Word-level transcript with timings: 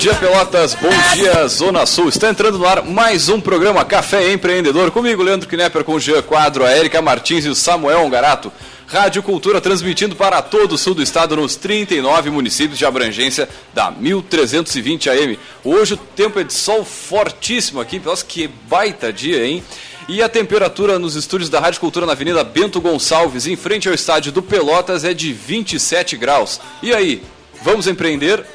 Dia, 0.00 0.14
Pelotas. 0.14 0.74
Bom 0.74 0.88
dia, 1.12 1.46
Zona 1.46 1.84
Sul. 1.84 2.08
Está 2.08 2.30
entrando 2.30 2.56
no 2.56 2.66
ar 2.66 2.82
mais 2.82 3.28
um 3.28 3.38
programa 3.38 3.84
Café 3.84 4.32
Empreendedor. 4.32 4.90
Comigo, 4.90 5.22
Leandro 5.22 5.46
Knepper, 5.46 5.84
com 5.84 5.92
o 5.92 6.00
Jean 6.00 6.22
Quadro, 6.22 6.64
a 6.64 6.74
Erika 6.74 7.02
Martins 7.02 7.44
e 7.44 7.50
o 7.50 7.54
Samuel 7.54 8.00
Ongarato. 8.00 8.50
Rádio 8.86 9.22
Cultura 9.22 9.60
transmitindo 9.60 10.16
para 10.16 10.40
todo 10.40 10.72
o 10.72 10.78
sul 10.78 10.94
do 10.94 11.02
estado 11.02 11.36
nos 11.36 11.54
39 11.54 12.30
municípios 12.30 12.78
de 12.78 12.86
abrangência 12.86 13.46
da 13.74 13.90
1320 13.90 15.10
AM. 15.10 15.38
Hoje 15.62 15.92
o 15.92 15.98
tempo 15.98 16.40
é 16.40 16.44
de 16.44 16.54
sol 16.54 16.82
fortíssimo 16.82 17.78
aqui, 17.78 18.00
nossa, 18.02 18.24
que 18.24 18.48
baita 18.48 19.12
dia, 19.12 19.44
hein? 19.44 19.62
E 20.08 20.22
a 20.22 20.30
temperatura 20.30 20.98
nos 20.98 21.14
estúdios 21.14 21.50
da 21.50 21.60
Rádio 21.60 21.78
Cultura 21.78 22.06
na 22.06 22.12
Avenida 22.12 22.42
Bento 22.42 22.80
Gonçalves, 22.80 23.46
em 23.46 23.54
frente 23.54 23.86
ao 23.86 23.92
estádio 23.92 24.32
do 24.32 24.40
Pelotas, 24.40 25.04
é 25.04 25.12
de 25.12 25.30
27 25.30 26.16
graus. 26.16 26.58
E 26.82 26.90
aí, 26.94 27.22
vamos 27.62 27.86
empreender? 27.86 28.46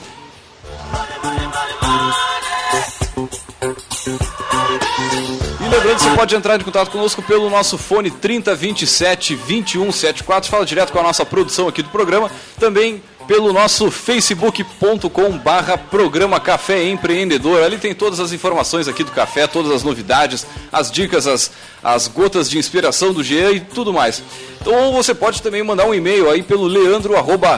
E 4.04 5.68
lembrando, 5.68 5.98
você 6.00 6.10
pode 6.10 6.34
entrar 6.34 6.60
em 6.60 6.64
contato 6.64 6.90
conosco 6.90 7.22
pelo 7.22 7.48
nosso 7.48 7.78
fone 7.78 8.10
3027 8.10 9.36
2174. 9.36 10.50
Fala 10.50 10.66
direto 10.66 10.92
com 10.92 10.98
a 10.98 11.04
nossa 11.04 11.24
produção 11.24 11.68
aqui 11.68 11.82
do 11.82 11.88
programa. 11.88 12.28
Também 12.58 13.00
pelo 13.28 13.52
nosso 13.52 13.90
facebook.com 13.90 15.38
barra 15.38 15.78
programa 15.78 16.40
Café 16.40 16.84
Empreendedor. 16.88 17.62
Ali 17.62 17.78
tem 17.78 17.94
todas 17.94 18.18
as 18.18 18.32
informações 18.32 18.88
aqui 18.88 19.04
do 19.04 19.12
café, 19.12 19.46
todas 19.46 19.70
as 19.70 19.84
novidades, 19.84 20.44
as 20.72 20.90
dicas, 20.90 21.28
as, 21.28 21.52
as 21.82 22.08
gotas 22.08 22.50
de 22.50 22.58
inspiração 22.58 23.12
do 23.12 23.22
Jean 23.22 23.52
e 23.52 23.60
tudo 23.60 23.92
mais. 23.92 24.20
Então 24.60 24.92
você 24.92 25.14
pode 25.14 25.40
também 25.40 25.62
mandar 25.62 25.86
um 25.86 25.94
e-mail 25.94 26.28
aí 26.28 26.42
pelo 26.42 26.64
leandro 26.64 27.16
arroba. 27.16 27.56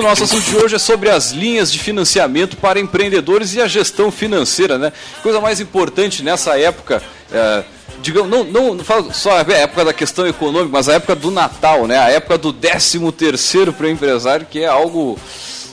O 0.00 0.02
nosso 0.02 0.24
assunto 0.24 0.44
de 0.44 0.56
hoje 0.56 0.76
é 0.76 0.78
sobre 0.78 1.10
as 1.10 1.30
linhas 1.30 1.70
de 1.70 1.78
financiamento 1.78 2.56
para 2.56 2.80
empreendedores 2.80 3.54
e 3.54 3.60
a 3.60 3.68
gestão 3.68 4.10
financeira, 4.10 4.78
né? 4.78 4.92
Coisa 5.22 5.40
mais 5.40 5.60
importante 5.60 6.22
nessa 6.22 6.58
época, 6.58 7.02
é, 7.30 7.62
digamos, 8.00 8.30
não, 8.30 8.44
não, 8.44 8.74
não 8.74 8.84
falo 8.84 9.12
só 9.12 9.32
a 9.32 9.40
época 9.40 9.84
da 9.84 9.92
questão 9.92 10.26
econômica, 10.26 10.70
mas 10.72 10.88
a 10.88 10.94
época 10.94 11.14
do 11.14 11.30
Natal, 11.30 11.86
né? 11.86 11.98
A 11.98 12.08
época 12.10 12.38
do 12.38 12.52
13 12.52 13.12
terceiro 13.12 13.72
para 13.72 13.86
o 13.86 13.90
empresário, 13.90 14.46
que 14.46 14.60
é 14.60 14.66
algo, 14.66 15.18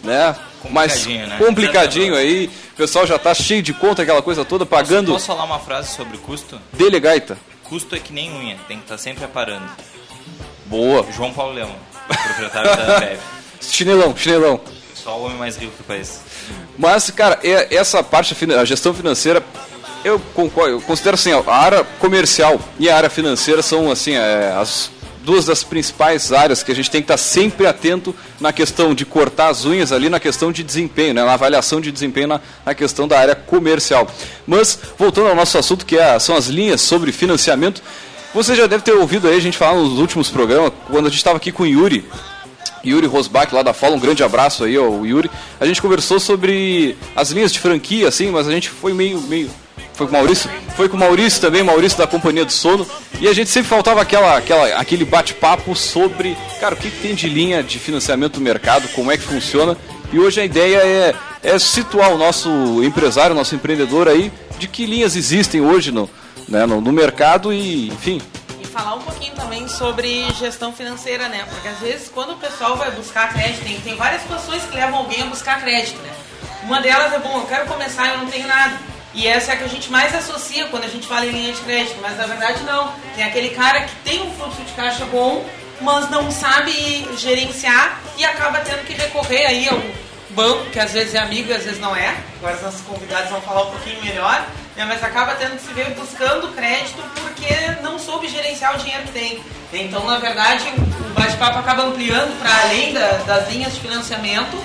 né? 0.03 0.35
Mais 0.69 0.94
Complicadinho, 1.05 1.27
né? 1.27 1.38
complicadinho 1.38 2.15
aí. 2.15 2.47
O 2.73 2.77
pessoal 2.77 3.07
já 3.07 3.15
está 3.15 3.33
cheio 3.33 3.61
de 3.63 3.73
conta, 3.73 4.01
aquela 4.01 4.21
coisa 4.21 4.44
toda, 4.44 4.65
pagando 4.65 5.13
Posso 5.13 5.25
falar 5.25 5.45
uma 5.45 5.59
frase 5.59 5.95
sobre 5.95 6.17
custo? 6.17 6.59
dele 6.73 6.99
gaita. 6.99 7.38
Custo 7.63 7.95
é 7.95 7.99
que 7.99 8.11
nem 8.13 8.31
unha, 8.31 8.57
tem 8.67 8.77
que 8.77 8.83
estar 8.83 8.97
sempre 8.97 9.23
aparando. 9.23 9.65
Boa. 10.65 11.05
João 11.15 11.31
Paulo 11.33 11.53
Leão, 11.53 11.73
proprietário 12.07 12.75
da 12.75 12.95
Ambev. 12.97 13.19
Chinelão, 13.62 14.16
chinelão. 14.16 14.59
Só 14.94 15.18
o 15.18 15.25
homem 15.25 15.38
mais 15.38 15.56
rico 15.57 15.73
do 15.78 15.84
país. 15.84 16.19
Mas, 16.78 17.09
cara, 17.12 17.40
é- 17.44 17.73
essa 17.75 18.03
parte, 18.03 18.35
a 18.53 18.66
gestão 18.66 18.94
financeira, 18.94 19.44
eu 20.03 20.19
concordo, 20.34 20.72
eu 20.72 20.81
considero 20.81 21.16
assim, 21.16 21.31
a 21.31 21.53
área 21.53 21.84
comercial 22.00 22.59
e 22.79 22.90
a 22.90 22.95
área 22.95 23.09
financeira 23.09 23.62
são, 23.62 23.91
assim, 23.91 24.13
é, 24.13 24.53
as 24.57 24.91
duas 25.23 25.44
das 25.44 25.62
principais 25.62 26.31
áreas 26.31 26.63
que 26.63 26.72
a 26.72 26.75
gente 26.75 26.90
tem 26.90 27.01
que 27.01 27.06
estar 27.06 27.18
sempre 27.18 27.68
atento 27.68 28.16
na 28.40 28.53
questão 28.53 28.95
de 28.95 29.06
cortar 29.06 29.50
as 29.50 29.66
unhas 29.66 29.91
ali, 29.91 30.07
na 30.07 30.22
questão 30.22 30.53
de 30.53 30.63
desempenho, 30.63 31.13
né, 31.13 31.25
na 31.25 31.34
avaliação 31.34 31.81
de 31.81 31.91
desempenho 31.91 32.28
na, 32.29 32.41
na 32.66 32.74
questão 32.74 33.06
da 33.07 33.19
área 33.19 33.35
comercial. 33.35 34.07
Mas, 34.45 34.79
voltando 34.97 35.28
ao 35.28 35.35
nosso 35.35 35.57
assunto, 35.57 35.85
que 35.85 35.97
é, 35.97 36.18
são 36.18 36.35
as 36.38 36.47
linhas 36.47 36.79
sobre 36.79 37.12
financiamento, 37.12 37.84
você 38.34 38.56
já 38.56 38.68
deve 38.68 38.84
ter 38.84 38.94
ouvido 38.94 39.28
aí 39.28 39.35
a 39.35 39.41
gente 39.41 39.57
falar 39.57 39.75
nos 39.75 40.00
últimos 40.00 40.29
programas, 40.29 40.72
quando 40.89 41.07
a 41.07 41.09
gente 41.09 41.18
estava 41.18 41.35
aqui 41.35 41.51
com 41.51 41.63
o 41.63 41.68
Yuri, 41.68 42.06
Yuri 42.85 43.07
Rosbach 43.07 43.53
lá 43.53 43.61
da 43.61 43.73
Fala, 43.73 43.95
um 43.95 43.99
grande 43.99 44.23
abraço 44.23 44.63
aí 44.63 44.75
ao 44.75 45.05
Yuri. 45.05 45.29
A 45.59 45.65
gente 45.65 45.81
conversou 45.81 46.19
sobre 46.19 46.97
as 47.15 47.31
linhas 47.31 47.51
de 47.51 47.59
franquia, 47.59 48.07
assim, 48.07 48.29
mas 48.31 48.47
a 48.47 48.51
gente 48.51 48.69
foi 48.69 48.93
meio. 48.93 49.21
meio 49.21 49.49
foi 49.93 50.05
com 50.05 50.13
o 50.13 50.17
Maurício? 50.17 50.49
Foi 50.75 50.88
com 50.88 50.95
o 50.95 50.99
Maurício 50.99 51.41
também, 51.41 51.63
Maurício 51.63 51.97
da 51.97 52.05
Companhia 52.05 52.45
do 52.45 52.51
Sono. 52.51 52.85
E 53.19 53.27
a 53.27 53.33
gente 53.33 53.49
sempre 53.49 53.67
faltava 53.67 53.99
aquela, 53.99 54.38
aquela, 54.38 54.67
aquele 54.75 55.03
bate-papo 55.03 55.75
sobre, 55.75 56.38
cara, 56.59 56.75
o 56.75 56.77
que, 56.77 56.91
tem 56.91 57.15
de 57.15 57.27
linha 57.27 57.63
de 57.63 57.79
financiamento 57.79 58.38
no 58.38 58.43
mercado, 58.43 58.88
como 58.89 59.11
é 59.11 59.17
que 59.17 59.23
funciona. 59.23 59.75
E 60.13 60.19
hoje 60.19 60.39
a 60.39 60.45
ideia 60.45 60.77
é, 60.77 61.15
é 61.41 61.57
situar 61.57 62.13
o 62.13 62.17
nosso 62.17 62.49
empresário, 62.83 63.33
o 63.33 63.38
nosso 63.38 63.55
empreendedor 63.55 64.07
aí, 64.07 64.31
de 64.59 64.67
que 64.67 64.85
linhas 64.85 65.15
existem 65.15 65.61
hoje 65.61 65.91
no, 65.91 66.07
né, 66.47 66.65
no, 66.65 66.79
no 66.79 66.91
mercado 66.91 67.51
e, 67.51 67.88
enfim, 67.88 68.21
falar 68.77 68.93
um 68.93 69.01
pouquinho 69.01 69.33
também 69.33 69.67
sobre 69.67 70.31
gestão 70.35 70.71
financeira, 70.71 71.27
né? 71.27 71.45
Porque 71.49 71.67
às 71.67 71.79
vezes 71.79 72.09
quando 72.13 72.33
o 72.33 72.38
pessoal 72.38 72.77
vai 72.77 72.91
buscar 72.91 73.33
crédito, 73.33 73.63
tem, 73.63 73.79
tem 73.81 73.95
várias 73.95 74.21
situações 74.21 74.63
que 74.65 74.75
levam 74.75 74.99
alguém 74.99 75.23
a 75.23 75.25
buscar 75.25 75.59
crédito, 75.59 75.99
né? 76.03 76.13
Uma 76.61 76.79
delas 76.79 77.11
é, 77.11 77.17
bom, 77.17 77.39
eu 77.39 77.47
quero 77.47 77.65
começar 77.65 78.09
eu 78.09 78.19
não 78.19 78.27
tenho 78.27 78.47
nada. 78.47 78.77
E 79.15 79.25
essa 79.25 79.51
é 79.51 79.55
a 79.55 79.57
que 79.57 79.63
a 79.63 79.67
gente 79.67 79.89
mais 79.89 80.13
associa 80.13 80.65
quando 80.65 80.83
a 80.83 80.88
gente 80.88 81.07
fala 81.07 81.25
em 81.25 81.31
linha 81.31 81.53
de 81.53 81.61
crédito, 81.61 81.97
mas 82.01 82.17
na 82.17 82.27
verdade 82.27 82.61
não. 82.63 82.93
Tem 83.15 83.23
aquele 83.23 83.49
cara 83.49 83.81
que 83.81 83.95
tem 84.03 84.21
um 84.21 84.31
fluxo 84.33 84.61
de 84.61 84.71
caixa 84.73 85.05
bom, 85.05 85.44
mas 85.81 86.07
não 86.11 86.29
sabe 86.29 86.71
gerenciar 87.17 87.99
e 88.15 88.23
acaba 88.23 88.59
tendo 88.59 88.85
que 88.85 88.94
recorrer 88.94 89.47
aí 89.47 89.67
ao 89.69 89.81
banco, 90.31 90.69
que 90.69 90.79
às 90.79 90.94
vezes 90.94 91.15
é 91.15 91.19
amigo 91.19 91.49
e 91.49 91.53
às 91.53 91.63
vezes 91.63 91.79
não 91.79 91.95
é. 91.95 92.15
Agora 92.38 92.55
os 92.55 92.61
nossos 92.61 92.81
convidados 92.81 93.31
vão 93.31 93.41
falar 93.41 93.63
um 93.63 93.71
pouquinho 93.71 93.99
melhor, 94.03 94.45
né? 94.77 94.85
mas 94.88 95.03
acaba 95.03 95.33
tendo 95.35 95.57
que 95.57 95.63
se 95.67 95.73
ver 95.73 95.89
buscando 95.95 96.53
crédito 96.55 97.01
porque 97.21 97.53
não 97.81 97.97
soube 97.99 98.27
gerenciar 98.29 98.75
o 98.75 98.77
dinheiro 98.77 99.03
que 99.03 99.11
tem. 99.11 99.43
Então, 99.73 100.05
na 100.05 100.17
verdade, 100.19 100.63
o 101.09 101.13
bate-papo 101.19 101.59
acaba 101.59 101.83
ampliando 101.83 102.39
para 102.39 102.61
além 102.61 102.93
da- 102.93 103.17
das 103.25 103.49
linhas 103.49 103.73
de 103.73 103.81
financiamento 103.81 104.57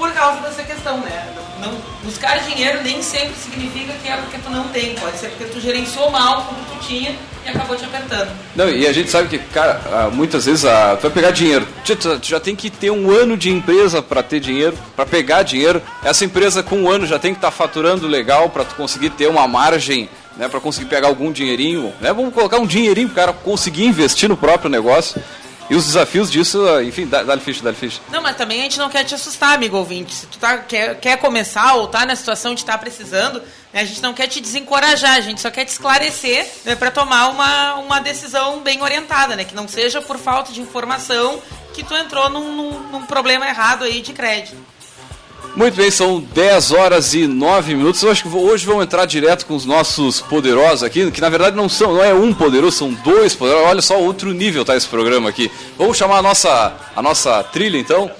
por 0.00 0.10
causa 0.12 0.40
dessa 0.40 0.62
questão, 0.62 0.96
né? 1.00 1.28
Não, 1.60 1.72
buscar 2.02 2.38
dinheiro 2.40 2.82
nem 2.82 3.02
sempre 3.02 3.34
significa 3.36 3.92
que 4.02 4.08
é 4.08 4.16
porque 4.16 4.38
tu 4.38 4.48
não 4.50 4.64
tem, 4.68 4.94
pode 4.94 5.18
ser 5.18 5.28
porque 5.28 5.44
tu 5.44 5.60
gerenciou 5.60 6.10
mal 6.10 6.40
o 6.50 6.54
que 6.54 6.70
tu 6.78 6.86
tinha 6.88 7.14
e 7.44 7.48
acabou 7.50 7.76
te 7.76 7.84
apertando. 7.84 8.30
Não, 8.56 8.66
e 8.70 8.86
a 8.86 8.92
gente 8.94 9.10
sabe 9.10 9.28
que, 9.28 9.38
cara, 9.38 9.78
ah, 9.92 10.08
muitas 10.10 10.46
vezes 10.46 10.64
ah, 10.64 10.96
tu 10.96 11.02
vai 11.02 11.10
pegar 11.10 11.32
dinheiro. 11.32 11.68
Tu, 11.84 11.94
tu- 11.96 12.18
já 12.22 12.40
tem 12.40 12.56
que 12.56 12.70
ter 12.70 12.90
um 12.90 13.10
ano 13.10 13.36
de 13.36 13.50
empresa 13.50 14.00
para 14.00 14.22
ter 14.22 14.40
dinheiro, 14.40 14.74
para 14.96 15.04
pegar 15.04 15.42
dinheiro. 15.42 15.82
Essa 16.02 16.24
empresa 16.24 16.62
com 16.62 16.76
um 16.76 16.90
ano 16.90 17.06
já 17.06 17.18
tem 17.18 17.34
que 17.34 17.38
estar 17.38 17.50
faturando 17.50 18.08
legal 18.08 18.48
para 18.48 18.64
tu 18.64 18.74
conseguir 18.74 19.10
ter 19.10 19.26
uma 19.28 19.46
margem, 19.46 20.08
né, 20.38 20.48
para 20.48 20.60
conseguir 20.60 20.86
pegar 20.88 21.08
algum 21.08 21.30
dinheirinho, 21.30 21.92
né? 22.00 22.10
Vamos 22.14 22.32
colocar 22.32 22.56
um 22.58 22.66
dinheirinho 22.66 23.08
pro 23.08 23.16
cara 23.16 23.34
conseguir 23.34 23.84
investir 23.84 24.30
no 24.30 24.36
próprio 24.36 24.70
negócio. 24.70 25.22
E 25.70 25.74
os 25.76 25.86
desafios 25.86 26.28
disso, 26.30 26.66
ah, 26.68 26.82
enfim, 26.82 27.06
dá- 27.06 27.22
dá-lhe 27.22 27.40
ficha, 27.40 27.62
dá-lhe 27.62 27.76
ficha. 27.76 28.00
Não, 28.10 28.20
mas 28.20 28.36
também 28.36 28.58
a 28.58 28.62
gente 28.64 28.76
não 28.78 28.90
quer 28.90 29.04
te 29.04 29.14
assustar, 29.14 29.54
amigo 29.54 29.76
ouvinte. 29.76 30.12
Se 30.12 30.26
tu 30.26 30.36
tá, 30.36 30.58
quer, 30.58 30.98
quer 30.98 31.16
começar 31.18 31.74
ou 31.76 31.86
tá 31.86 32.04
na 32.04 32.16
situação 32.16 32.54
de 32.54 32.62
estar 32.62 32.76
precisando, 32.78 33.40
né, 33.72 33.80
a 33.80 33.84
gente 33.84 34.02
não 34.02 34.12
quer 34.12 34.26
te 34.26 34.40
desencorajar, 34.40 35.12
a 35.16 35.20
gente 35.20 35.40
só 35.40 35.48
quer 35.48 35.64
te 35.64 35.68
esclarecer 35.68 36.44
né, 36.64 36.74
para 36.74 36.90
tomar 36.90 37.28
uma, 37.28 37.74
uma 37.76 38.00
decisão 38.00 38.58
bem 38.60 38.82
orientada, 38.82 39.36
né? 39.36 39.44
Que 39.44 39.54
não 39.54 39.68
seja 39.68 40.02
por 40.02 40.18
falta 40.18 40.52
de 40.52 40.60
informação 40.60 41.40
que 41.72 41.84
tu 41.84 41.94
entrou 41.94 42.28
num, 42.28 42.52
num, 42.56 42.78
num 42.90 43.06
problema 43.06 43.46
errado 43.46 43.84
aí 43.84 44.00
de 44.02 44.12
crédito. 44.12 44.56
Muito 45.56 45.74
bem, 45.76 45.90
são 45.90 46.20
10 46.20 46.70
horas 46.70 47.12
e 47.12 47.26
9 47.26 47.74
minutos. 47.74 48.02
Eu 48.02 48.10
acho 48.10 48.22
que 48.22 48.36
hoje 48.36 48.64
vamos 48.64 48.84
entrar 48.84 49.04
direto 49.04 49.46
com 49.46 49.54
os 49.54 49.66
nossos 49.66 50.20
poderosos 50.20 50.82
aqui, 50.82 51.10
que 51.10 51.20
na 51.20 51.28
verdade 51.28 51.56
não 51.56 51.68
são, 51.68 51.94
não 51.94 52.04
é 52.04 52.14
um 52.14 52.32
poderoso, 52.32 52.76
são 52.76 52.92
dois 52.92 53.34
poderosos. 53.34 53.68
Olha 53.68 53.82
só 53.82 54.00
outro 54.00 54.32
nível 54.32 54.64
tá 54.64 54.76
esse 54.76 54.86
programa 54.86 55.28
aqui. 55.28 55.50
Vamos 55.76 55.96
chamar 55.96 56.18
a 56.18 56.22
nossa 56.22 56.72
a 56.94 57.02
nossa 57.02 57.42
trilha 57.42 57.78
então. 57.78 58.10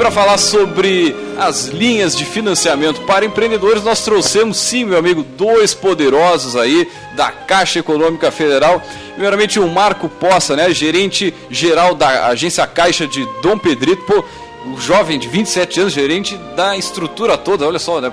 Para 0.00 0.10
falar 0.10 0.38
sobre 0.38 1.14
as 1.38 1.66
linhas 1.66 2.16
de 2.16 2.24
financiamento 2.24 3.02
para 3.02 3.26
empreendedores, 3.26 3.84
nós 3.84 4.02
trouxemos, 4.02 4.56
sim, 4.56 4.86
meu 4.86 4.96
amigo, 4.96 5.22
dois 5.22 5.74
poderosos 5.74 6.56
aí 6.56 6.90
da 7.14 7.30
Caixa 7.30 7.80
Econômica 7.80 8.30
Federal. 8.30 8.82
Primeiramente, 9.12 9.60
o 9.60 9.68
Marco 9.68 10.08
Poça, 10.08 10.56
né, 10.56 10.72
gerente 10.72 11.34
geral 11.50 11.94
da 11.94 12.28
agência 12.28 12.66
Caixa 12.66 13.06
de 13.06 13.28
Dom 13.42 13.58
Pedrito. 13.58 14.02
Pô, 14.04 14.24
o 14.72 14.80
jovem 14.80 15.18
de 15.18 15.28
27 15.28 15.80
anos, 15.80 15.92
gerente 15.92 16.34
da 16.56 16.74
estrutura 16.78 17.36
toda, 17.36 17.66
olha 17.66 17.78
só, 17.78 18.00
né? 18.00 18.10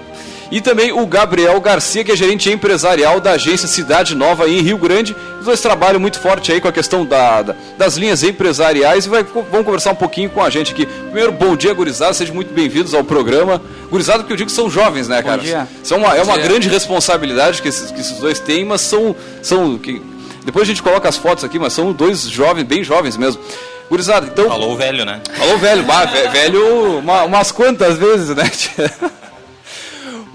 E 0.50 0.62
também 0.62 0.94
o 0.94 1.06
Gabriel 1.06 1.60
Garcia, 1.60 2.04
que 2.04 2.12
é 2.12 2.16
gerente 2.16 2.50
empresarial 2.50 3.20
da 3.20 3.32
agência 3.32 3.68
Cidade 3.68 4.16
Nova 4.16 4.48
em 4.48 4.62
Rio 4.62 4.78
Grande. 4.78 5.16
Os 5.40 5.46
dois 5.46 5.60
trabalham 5.60 6.00
muito 6.00 6.20
forte 6.20 6.52
aí 6.52 6.62
com 6.62 6.68
a 6.68 6.72
questão 6.72 7.06
da, 7.06 7.42
da 7.42 7.56
das 7.78 7.98
linhas 7.98 8.24
empresariais 8.24 9.06
e 9.06 9.10
vai, 9.10 9.24
vão 9.24 9.64
conversar 9.64 9.92
um 9.92 9.96
pouquinho 9.96 10.30
com 10.30 10.42
a 10.42 10.50
gente 10.50 10.72
aqui. 10.72 10.86
Primeiro, 10.86 11.32
bom 11.32 11.56
dia, 11.56 11.74
gurizada, 11.74 12.14
sejam 12.14 12.34
muito 12.34 12.54
bem-vindos 12.54 12.94
ao 12.94 13.04
programa. 13.04 13.62
Gurizada, 13.90 14.20
porque 14.20 14.34
eu 14.34 14.38
digo 14.38 14.50
que 14.50 14.56
são 14.56 14.70
jovens, 14.70 15.08
né, 15.08 15.22
cara? 15.22 15.38
Bom 15.38 15.44
dia. 15.44 15.68
São 15.84 15.98
uma, 16.00 16.16
é 16.16 16.22
uma 16.22 16.38
grande 16.38 16.70
responsabilidade 16.70 17.62
que 17.62 17.68
esses, 17.68 17.92
que 17.92 18.00
esses 18.00 18.18
dois 18.18 18.40
têm, 18.40 18.64
mas 18.64 18.82
são. 18.82 19.16
são 19.42 19.78
que, 19.78 20.02
depois 20.46 20.64
a 20.64 20.68
gente 20.68 20.82
coloca 20.82 21.10
as 21.10 21.18
fotos 21.18 21.44
aqui, 21.44 21.60
mas 21.60 21.74
são 21.74 21.92
dois 21.92 22.22
jovens, 22.22 22.64
bem 22.64 22.84
jovens 22.84 23.18
mesmo. 23.18 23.42
Gurizada, 23.90 24.28
então. 24.28 24.48
Falou 24.48 24.76
velho, 24.78 25.06
né? 25.06 25.22
Falou 25.38 25.58
velho, 25.58 25.84
bah, 25.84 26.06
velho 26.06 27.00
uma, 27.00 27.24
umas 27.24 27.52
quantas 27.52 27.98
vezes, 27.98 28.36
né? 28.36 28.50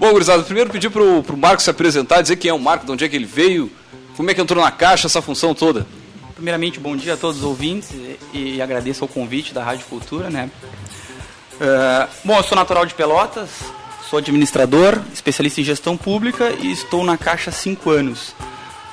Bom, 0.03 0.11
gurizada, 0.11 0.43
primeiro 0.43 0.69
pedir 0.69 0.89
pro, 0.89 1.23
pro 1.23 1.37
Marcos 1.37 1.63
se 1.63 1.69
apresentar, 1.69 2.21
dizer 2.21 2.35
quem 2.35 2.51
é 2.51 2.53
o 2.53 2.59
Marco, 2.59 2.85
de 2.85 2.91
onde 2.91 3.05
é 3.05 3.07
que 3.07 3.15
ele 3.15 3.23
veio, 3.23 3.71
como 4.17 4.29
é 4.29 4.33
que 4.33 4.41
entrou 4.41 4.61
na 4.61 4.69
caixa, 4.69 5.07
essa 5.07 5.21
função 5.21 5.55
toda. 5.55 5.87
Primeiramente, 6.35 6.77
bom 6.77 6.93
dia 6.93 7.13
a 7.13 7.17
todos 7.17 7.37
os 7.37 7.43
ouvintes 7.45 7.89
e, 8.33 8.57
e 8.57 8.61
agradeço 8.61 9.05
o 9.05 9.07
convite 9.07 9.53
da 9.53 9.63
Rádio 9.63 9.85
Cultura, 9.85 10.29
né? 10.29 10.51
Uh, 11.53 12.09
bom, 12.25 12.35
eu 12.35 12.43
sou 12.43 12.53
natural 12.53 12.85
de 12.85 12.93
Pelotas, 12.93 13.49
sou 14.09 14.19
administrador, 14.19 14.99
especialista 15.13 15.61
em 15.61 15.63
gestão 15.63 15.95
pública 15.95 16.51
e 16.59 16.69
estou 16.69 17.05
na 17.05 17.15
Caixa 17.15 17.49
há 17.49 17.53
cinco 17.53 17.89
anos. 17.89 18.35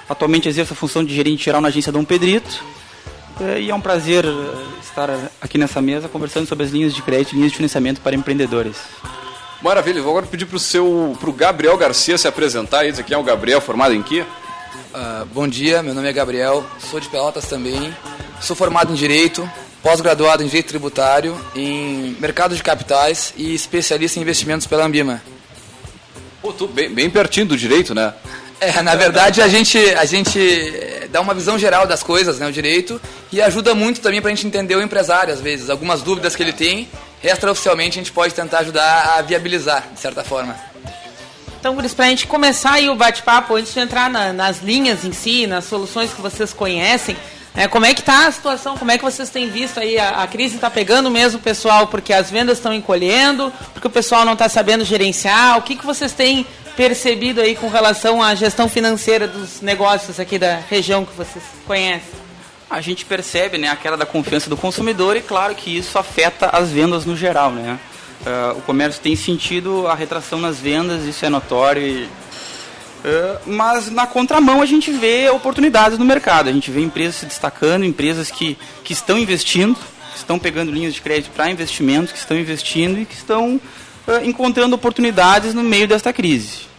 Atualmente 0.09 0.49
exerço 0.49 0.75
a 0.75 0.77
função 0.77 1.05
de 1.05 1.13
gerente 1.13 1.45
geral 1.45 1.61
na 1.61 1.67
agência 1.67 1.91
Dom 1.91 2.05
Pedrito 2.05 2.63
é, 3.41 3.61
e 3.61 3.69
é 3.69 3.75
um 3.75 3.81
prazer 3.81 4.25
eh, 4.25 4.29
estar 4.81 5.11
aqui 5.41 5.59
nessa 5.59 5.83
mesa 5.83 6.09
conversando 6.09 6.47
sobre 6.47 6.67
as 6.67 6.71
linhas 6.71 6.95
de 6.95 7.03
crédito 7.03 7.33
e 7.33 7.35
linhas 7.35 7.51
de 7.51 7.57
financiamento 7.57 8.01
para 8.01 8.15
empreendedores. 8.15 8.77
Maravilha, 9.63 10.01
vou 10.01 10.13
agora 10.13 10.27
pedir 10.27 10.47
para 10.47 10.57
o 10.57 10.61
seu, 10.61 11.15
pro 11.21 11.33
Gabriel 11.33 11.77
Garcia 11.77 12.17
se 12.17 12.27
apresentar 12.27 12.87
e 12.87 12.93
dizer 12.93 13.03
quem 13.03 13.15
é 13.15 13.19
o 13.19 13.23
Gabriel, 13.23 13.61
formado 13.61 13.95
em 13.95 14.03
quê? 14.03 14.25
Uh, 14.95 15.27
bom 15.27 15.47
dia, 15.47 15.83
meu 15.83 15.95
nome 15.95 16.09
é 16.09 16.13
Gabriel, 16.15 16.65
sou 16.91 16.99
de 16.99 17.09
Pelotas 17.11 17.45
também, 17.45 17.95
sou 18.41 18.57
formado 18.57 18.91
em 18.91 18.95
Direito, 18.97 19.49
pós-graduado 19.83 20.43
em 20.43 20.47
Direito 20.47 20.69
Tributário, 20.69 21.39
em 21.55 22.17
Mercado 22.19 22.57
de 22.57 22.63
Capitais 22.63 23.35
e 23.37 23.55
especialista 23.55 24.19
em 24.19 24.23
investimentos 24.23 24.67
pela 24.67 24.85
Ambima. 24.85 25.23
Pô, 26.41 26.55
tu 26.55 26.67
bem, 26.67 26.89
bem 26.89 27.11
pertinho 27.11 27.47
do 27.47 27.57
Direito, 27.57 27.95
né? 27.95 28.15
É, 28.61 28.81
na 28.81 28.95
verdade 28.95 29.43
a 29.43 29.49
gente, 29.49 29.79
a 29.95 30.07
gente 30.07 30.39
dá 31.11 31.21
uma 31.21 31.35
visão 31.35 31.59
geral 31.59 31.87
das 31.87 32.03
coisas, 32.03 32.39
né, 32.39 32.47
o 32.47 32.53
direito, 32.53 33.01
e 33.33 33.41
ajuda 33.41 33.75
muito 33.75 34.01
também 34.01 34.21
para 34.21 34.31
a 34.31 34.35
gente 34.35 34.47
entender 34.47 34.77
o 34.77 34.83
empresário, 34.83 35.33
às 35.33 35.41
vezes. 35.41 35.69
Algumas 35.71 36.03
dúvidas 36.03 36.37
que 36.37 36.43
ele 36.43 36.53
tem, 36.53 36.89
extraoficialmente 37.23 37.99
a 37.99 38.03
gente 38.03 38.13
pode 38.13 38.35
tentar 38.35 38.61
ajudar 38.61 39.19
a 39.19 39.23
viabilizar, 39.23 39.89
de 39.93 40.01
certa 40.01 40.25
forma. 40.25 40.57
Então, 41.59 41.75
Guris, 41.75 41.93
para 41.93 42.07
a 42.07 42.09
gente 42.09 42.27
começar 42.27 42.73
aí 42.73 42.89
o 42.89 42.95
bate-papo, 42.95 43.55
antes 43.55 43.75
de 43.75 43.81
entrar 43.81 44.09
na, 44.09 44.33
nas 44.33 44.63
linhas 44.63 45.05
em 45.05 45.13
si, 45.13 45.47
nas 45.47 45.65
soluções 45.65 46.11
que 46.11 46.21
vocês 46.21 46.55
conhecem, 46.55 47.15
é, 47.55 47.69
como 47.69 47.85
é 47.85 47.93
que 47.93 48.01
está 48.01 48.27
a 48.27 48.33
situação? 48.33 48.79
Como 48.79 48.91
é 48.91 48.97
que 48.97 49.05
vocês 49.05 49.29
têm 49.29 49.51
visto 49.51 49.79
aí? 49.79 49.99
A, 49.99 50.23
a 50.23 50.27
crise 50.27 50.55
está 50.55 50.71
pegando 50.71 51.11
mesmo 51.11 51.39
o 51.39 51.43
pessoal 51.43 51.89
porque 51.89 52.13
as 52.13 52.31
vendas 52.31 52.59
estão 52.59 52.73
encolhendo, 52.73 53.53
porque 53.75 53.87
o 53.87 53.91
pessoal 53.91 54.25
não 54.25 54.35
está 54.35 54.49
sabendo 54.49 54.85
gerenciar. 54.85 55.59
O 55.59 55.63
que, 55.63 55.77
que 55.77 55.85
vocês 55.85 56.13
têm 56.13 56.47
percebido 56.77 57.41
aí 57.41 57.57
com 57.57 57.69
relação 57.69 58.23
à 58.23 58.35
gestão 58.35 58.69
financeira 58.69 59.27
dos 59.27 59.61
negócios 59.61 60.19
aqui 60.19 60.39
da 60.39 60.61
região 60.71 61.05
que 61.05 61.15
vocês 61.15 61.45
conhecem? 61.67 62.20
A 62.71 62.81
gente 62.81 63.05
percebe 63.05 63.59
né, 63.59 63.69
a 63.69 63.75
queda 63.75 63.97
da 63.97 64.07
confiança 64.07 64.49
do 64.49 64.57
consumidor 64.57 65.17
e 65.17 65.21
claro 65.21 65.57
que 65.57 65.77
isso 65.77 65.99
afeta 65.99 66.51
as 66.51 66.71
vendas 66.71 67.05
no 67.05 67.17
geral. 67.17 67.51
Né? 67.51 67.81
Uh, 68.21 68.59
o 68.59 68.63
comércio 68.63 69.03
tem 69.03 69.17
sentido 69.17 69.89
a 69.89 69.95
retração 69.95 70.39
nas 70.39 70.61
vendas, 70.61 71.05
isso 71.05 71.27
é 71.27 71.29
notório. 71.29 71.83
E, 71.83 72.05
uh, 72.05 73.41
mas 73.45 73.91
na 73.91 74.07
contramão 74.07 74.63
a 74.63 74.67
gente 74.67 74.93
vê 74.93 75.29
oportunidades 75.31 75.99
no 75.99 76.05
mercado, 76.05 76.49
a 76.49 76.53
gente 76.53 76.71
vê 76.71 76.81
empresas 76.81 77.17
se 77.17 77.27
destacando, 77.27 77.85
empresas 77.85 78.31
que, 78.31 78.57
que 78.85 78.93
estão 78.93 79.19
investindo, 79.19 79.75
que 80.13 80.19
estão 80.19 80.39
pegando 80.39 80.71
linhas 80.71 80.95
de 80.95 81.01
crédito 81.01 81.33
para 81.33 81.51
investimentos, 81.51 82.13
que 82.13 82.19
estão 82.19 82.39
investindo 82.39 83.01
e 83.01 83.05
que 83.05 83.15
estão 83.15 83.57
uh, 84.07 84.25
encontrando 84.25 84.77
oportunidades 84.77 85.55
no 85.55 85.65
meio 85.65 85.89
desta 85.89 86.13
crise. 86.13 86.70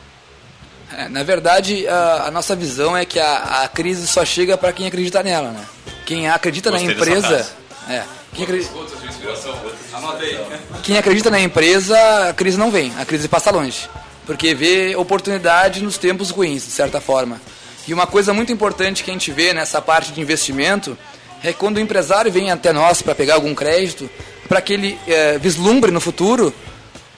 É, 0.97 1.07
na 1.07 1.23
verdade, 1.23 1.88
a, 1.88 2.25
a, 2.27 2.31
nossa 2.31 2.55
visão 2.55 2.95
é 2.95 3.05
que 3.05 3.19
a, 3.19 3.63
a 3.63 3.67
crise 3.67 4.05
só 4.07 4.25
chega 4.25 4.57
para 4.57 4.73
quem 4.73 4.88
acredita 4.88 5.23
nela, 5.23 5.51
né? 5.51 5.65
Quem 6.05 6.29
acredita 6.29 6.69
Gostei 6.69 6.88
na 6.88 6.93
empresa. 6.93 7.49
É, 7.89 8.03
quem, 8.33 8.43
acredita, 8.43 8.73
quem 10.83 10.97
acredita 10.97 11.29
na 11.29 11.39
empresa, 11.39 12.29
a 12.29 12.33
crise 12.33 12.57
não 12.57 12.69
vem, 12.69 12.93
a 12.99 13.05
crise 13.05 13.27
passa 13.27 13.51
longe. 13.51 13.89
Porque 14.25 14.53
vê 14.53 14.95
oportunidade 14.95 15.81
nos 15.81 15.97
tempos 15.97 16.29
ruins, 16.29 16.65
de 16.65 16.71
certa 16.71 16.99
forma. 16.99 17.41
E 17.87 17.94
uma 17.94 18.05
coisa 18.05 18.33
muito 18.33 18.51
importante 18.51 19.03
que 19.03 19.09
a 19.09 19.13
gente 19.13 19.31
vê 19.31 19.53
nessa 19.53 19.81
parte 19.81 20.11
de 20.11 20.21
investimento 20.21 20.97
é 21.44 21.51
quando 21.51 21.77
o 21.77 21.79
empresário 21.79 22.31
vem 22.31 22.51
até 22.51 22.71
nós 22.71 23.01
para 23.01 23.15
pegar 23.15 23.35
algum 23.35 23.55
crédito, 23.55 24.09
para 24.47 24.61
que 24.61 24.73
ele 24.73 24.99
é, 25.07 25.37
vislumbre 25.37 25.91
no 25.91 25.99
futuro 25.99 26.53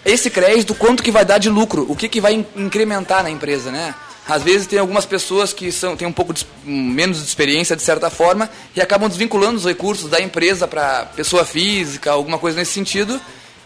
esse 0.05 0.29
crédito, 0.29 0.75
quanto 0.75 1.01
que 1.01 1.11
vai 1.11 1.23
dar 1.23 1.37
de 1.37 1.49
lucro, 1.49 1.85
o 1.89 1.95
que, 1.95 2.09
que 2.09 2.19
vai 2.19 2.45
incrementar 2.55 3.23
na 3.23 3.29
empresa, 3.29 3.71
né? 3.71 3.95
Às 4.27 4.41
vezes 4.41 4.67
tem 4.67 4.79
algumas 4.79 5.05
pessoas 5.05 5.51
que 5.51 5.71
são, 5.71 5.97
têm 5.97 6.07
um 6.07 6.13
pouco 6.13 6.33
de, 6.33 6.47
menos 6.63 7.17
de 7.17 7.25
experiência, 7.25 7.75
de 7.75 7.81
certa 7.81 8.09
forma, 8.09 8.49
e 8.75 8.81
acabam 8.81 9.09
desvinculando 9.09 9.57
os 9.57 9.65
recursos 9.65 10.09
da 10.09 10.21
empresa 10.21 10.67
para 10.67 11.05
pessoa 11.07 11.43
física, 11.43 12.11
alguma 12.11 12.37
coisa 12.37 12.57
nesse 12.57 12.71
sentido, 12.71 13.19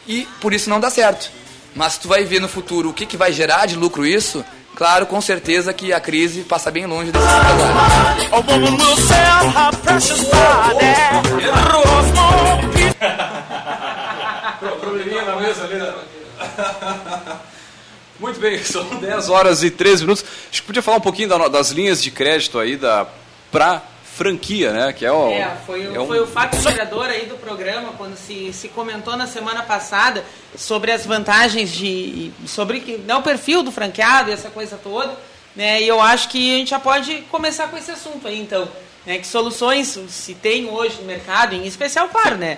e 0.07 0.27
por 0.41 0.53
isso 0.53 0.69
não 0.69 0.79
dá 0.79 0.89
certo. 0.89 1.29
Mas 1.75 1.97
tu 1.97 2.07
vai 2.07 2.23
ver 2.23 2.41
no 2.41 2.47
futuro 2.47 2.89
o 2.89 2.93
que, 2.93 3.05
que 3.05 3.15
vai 3.17 3.31
gerar 3.31 3.67
de 3.67 3.75
lucro 3.75 4.03
isso, 4.03 4.43
claro, 4.75 5.05
com 5.05 5.21
certeza 5.21 5.71
que 5.73 5.93
a 5.93 5.99
crise 5.99 6.41
passa 6.41 6.71
bem 6.71 6.87
longe 6.87 7.11
desses 7.11 7.27
empresários. 7.27 8.33
Probleminha 14.79 15.23
na 15.23 15.35
mesa 15.35 15.65
ali, 15.65 15.75
né? 15.75 15.93
Muito 18.19 18.39
bem, 18.39 18.63
são 18.63 18.83
10 18.99 19.29
horas 19.29 19.63
e 19.63 19.71
13 19.71 20.03
minutos. 20.03 20.25
Acho 20.49 20.61
que 20.61 20.67
podia 20.67 20.81
falar 20.81 20.97
um 20.97 21.01
pouquinho 21.01 21.29
das 21.49 21.69
linhas 21.69 22.01
de 22.01 22.11
crédito 22.11 22.59
aí 22.59 22.75
da 22.75 23.07
pra 23.51 23.81
franquia, 24.17 24.73
né? 24.73 24.91
Que 24.93 25.05
é, 25.05 25.11
o, 25.11 25.29
é, 25.29 25.55
foi, 25.65 25.85
é 25.85 25.99
um... 25.99 26.07
foi 26.07 26.19
o 26.19 26.25
fato 26.25 26.57
inspirador 26.57 27.05
aí 27.05 27.27
do 27.27 27.35
programa, 27.35 27.93
quando 27.97 28.17
se, 28.17 28.51
se 28.51 28.67
comentou 28.69 29.15
na 29.15 29.27
semana 29.27 29.61
passada 29.61 30.25
sobre 30.55 30.91
as 30.91 31.05
vantagens 31.05 31.71
de. 31.71 32.31
sobre 32.47 32.79
que, 32.79 32.97
né, 32.97 33.15
o 33.15 33.21
perfil 33.21 33.61
do 33.61 33.71
franqueado 33.71 34.31
e 34.31 34.33
essa 34.33 34.49
coisa 34.49 34.77
toda. 34.81 35.15
Né, 35.55 35.81
e 35.81 35.87
eu 35.87 35.99
acho 36.01 36.29
que 36.29 36.55
a 36.55 36.57
gente 36.59 36.69
já 36.69 36.79
pode 36.79 37.21
começar 37.31 37.67
com 37.67 37.77
esse 37.77 37.91
assunto 37.91 38.27
aí, 38.27 38.39
então. 38.39 38.67
Né, 39.05 39.19
que 39.19 39.27
soluções 39.27 39.97
se 40.09 40.33
tem 40.33 40.69
hoje 40.69 40.97
no 40.99 41.05
mercado, 41.05 41.55
em 41.55 41.65
especial, 41.65 42.09
claro, 42.09 42.35
né? 42.35 42.57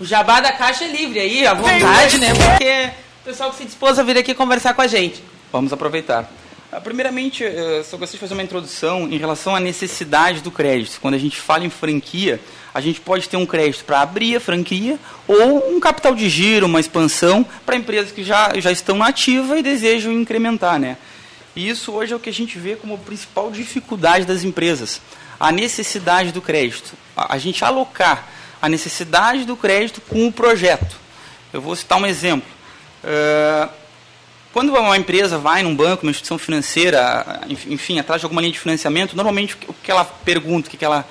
O 0.00 0.04
jabá 0.04 0.40
da 0.40 0.52
caixa 0.52 0.84
é 0.84 0.88
livre 0.88 1.18
aí, 1.18 1.46
à 1.46 1.52
vontade, 1.52 2.18
né? 2.18 2.32
Porque 2.32 2.90
o 3.05 3.05
pessoal 3.26 3.50
que 3.50 3.56
se 3.56 3.64
dispôs 3.64 3.98
a 3.98 4.04
vir 4.04 4.16
aqui 4.16 4.32
conversar 4.34 4.72
com 4.72 4.82
a 4.82 4.86
gente. 4.86 5.20
Vamos 5.50 5.72
aproveitar. 5.72 6.30
Ah, 6.70 6.80
primeiramente, 6.80 7.42
eu 7.42 7.82
só 7.82 7.96
gostaria 7.96 8.12
de 8.12 8.18
fazer 8.18 8.34
uma 8.34 8.42
introdução 8.42 9.08
em 9.10 9.18
relação 9.18 9.56
à 9.56 9.58
necessidade 9.58 10.40
do 10.42 10.50
crédito. 10.52 11.00
Quando 11.00 11.14
a 11.14 11.18
gente 11.18 11.36
fala 11.36 11.64
em 11.64 11.70
franquia, 11.70 12.40
a 12.72 12.80
gente 12.80 13.00
pode 13.00 13.28
ter 13.28 13.36
um 13.36 13.44
crédito 13.44 13.84
para 13.84 14.00
abrir 14.00 14.36
a 14.36 14.40
franquia 14.40 14.96
ou 15.26 15.74
um 15.74 15.80
capital 15.80 16.14
de 16.14 16.28
giro, 16.28 16.66
uma 16.66 16.78
expansão 16.78 17.44
para 17.64 17.74
empresas 17.74 18.12
que 18.12 18.22
já, 18.22 18.52
já 18.60 18.70
estão 18.70 18.98
na 18.98 19.08
ativa 19.08 19.58
e 19.58 19.62
desejam 19.62 20.12
incrementar. 20.12 20.78
Né? 20.78 20.96
E 21.56 21.68
isso 21.68 21.90
hoje 21.90 22.12
é 22.12 22.16
o 22.16 22.20
que 22.20 22.30
a 22.30 22.32
gente 22.32 22.60
vê 22.60 22.76
como 22.76 22.96
principal 22.96 23.50
dificuldade 23.50 24.24
das 24.24 24.44
empresas. 24.44 25.00
A 25.40 25.50
necessidade 25.50 26.30
do 26.30 26.40
crédito. 26.40 26.94
A 27.16 27.38
gente 27.38 27.64
alocar 27.64 28.28
a 28.62 28.68
necessidade 28.68 29.44
do 29.44 29.56
crédito 29.56 30.00
com 30.00 30.28
o 30.28 30.32
projeto. 30.32 30.96
Eu 31.52 31.60
vou 31.60 31.74
citar 31.74 31.98
um 31.98 32.06
exemplo. 32.06 32.55
Uh, 33.06 33.70
quando 34.52 34.74
uma 34.74 34.96
empresa 34.96 35.38
vai 35.38 35.62
num 35.62 35.76
banco, 35.76 36.02
uma 36.02 36.10
instituição 36.10 36.38
financeira, 36.38 37.42
enfim, 37.46 37.98
atrás 37.98 38.20
de 38.20 38.24
alguma 38.24 38.40
linha 38.40 38.52
de 38.52 38.58
financiamento, 38.58 39.14
normalmente 39.14 39.56
o 39.68 39.74
que 39.74 39.90
ela 39.90 40.04
pergunta, 40.04 40.68
o 40.68 40.70
que 40.70 40.84
ela, 40.84 41.06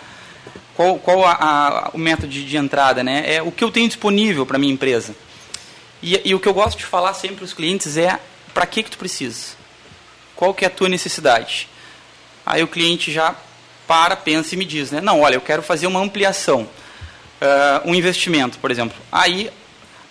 qual, 0.76 0.98
qual 0.98 1.24
a, 1.24 1.34
a, 1.34 1.90
o 1.94 1.98
método 1.98 2.28
de, 2.28 2.44
de, 2.44 2.58
entrada, 2.58 3.04
né? 3.04 3.24
É 3.36 3.42
o 3.42 3.52
que 3.52 3.64
eu 3.64 3.72
tenho 3.72 3.88
disponível 3.88 4.46
para 4.46 4.58
minha 4.58 4.74
empresa. 4.74 5.16
E, 6.02 6.20
e, 6.26 6.34
o 6.34 6.40
que 6.40 6.48
eu 6.48 6.54
gosto 6.54 6.78
de 6.78 6.86
falar 6.86 7.14
sempre 7.14 7.38
para 7.38 7.46
os 7.46 7.54
clientes 7.54 7.98
é 7.98 8.20
para 8.52 8.66
que 8.66 8.82
que 8.82 8.90
tu 8.90 8.98
precisa? 8.98 9.56
Qual 10.36 10.54
que 10.54 10.66
é 10.66 10.68
a 10.68 10.72
tua 10.72 10.90
necessidade? 10.90 11.70
Aí 12.46 12.64
o 12.64 12.68
cliente 12.68 13.12
já 13.12 13.36
para, 13.88 14.16
pensa 14.16 14.56
e 14.56 14.58
me 14.58 14.66
diz, 14.66 14.92
né? 14.92 15.02
Não, 15.02 15.22
olha, 15.22 15.36
eu 15.36 15.42
quero 15.42 15.62
fazer 15.62 15.88
uma 15.88 16.00
ampliação 16.00 16.62
uh, 17.42 17.90
um 17.90 17.94
investimento, 17.94 18.58
por 18.58 18.72
exemplo. 18.72 18.98
Aí, 19.12 19.52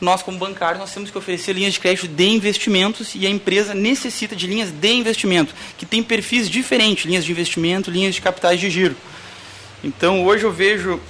nós 0.04 0.22
como 0.22 0.38
bancários 0.38 0.78
nós 0.78 0.92
temos 0.92 1.10
que 1.10 1.18
oferecer 1.18 1.54
linhas 1.54 1.74
de 1.74 1.80
crédito 1.80 2.06
de 2.06 2.28
investimentos 2.28 3.14
e 3.14 3.26
a 3.26 3.30
empresa 3.30 3.74
necessita 3.74 4.36
de 4.36 4.46
linhas 4.46 4.70
de 4.70 4.92
investimento 4.92 5.54
que 5.76 5.86
tem 5.86 6.02
perfis 6.02 6.48
diferentes, 6.48 7.04
linhas 7.06 7.24
de 7.24 7.32
investimento, 7.32 7.90
linhas 7.90 8.14
de 8.14 8.20
capitais 8.20 8.60
de 8.60 8.70
giro. 8.70 8.96
Então 9.82 10.24
hoje 10.24 10.44
eu 10.44 10.52
vejo 10.52 11.00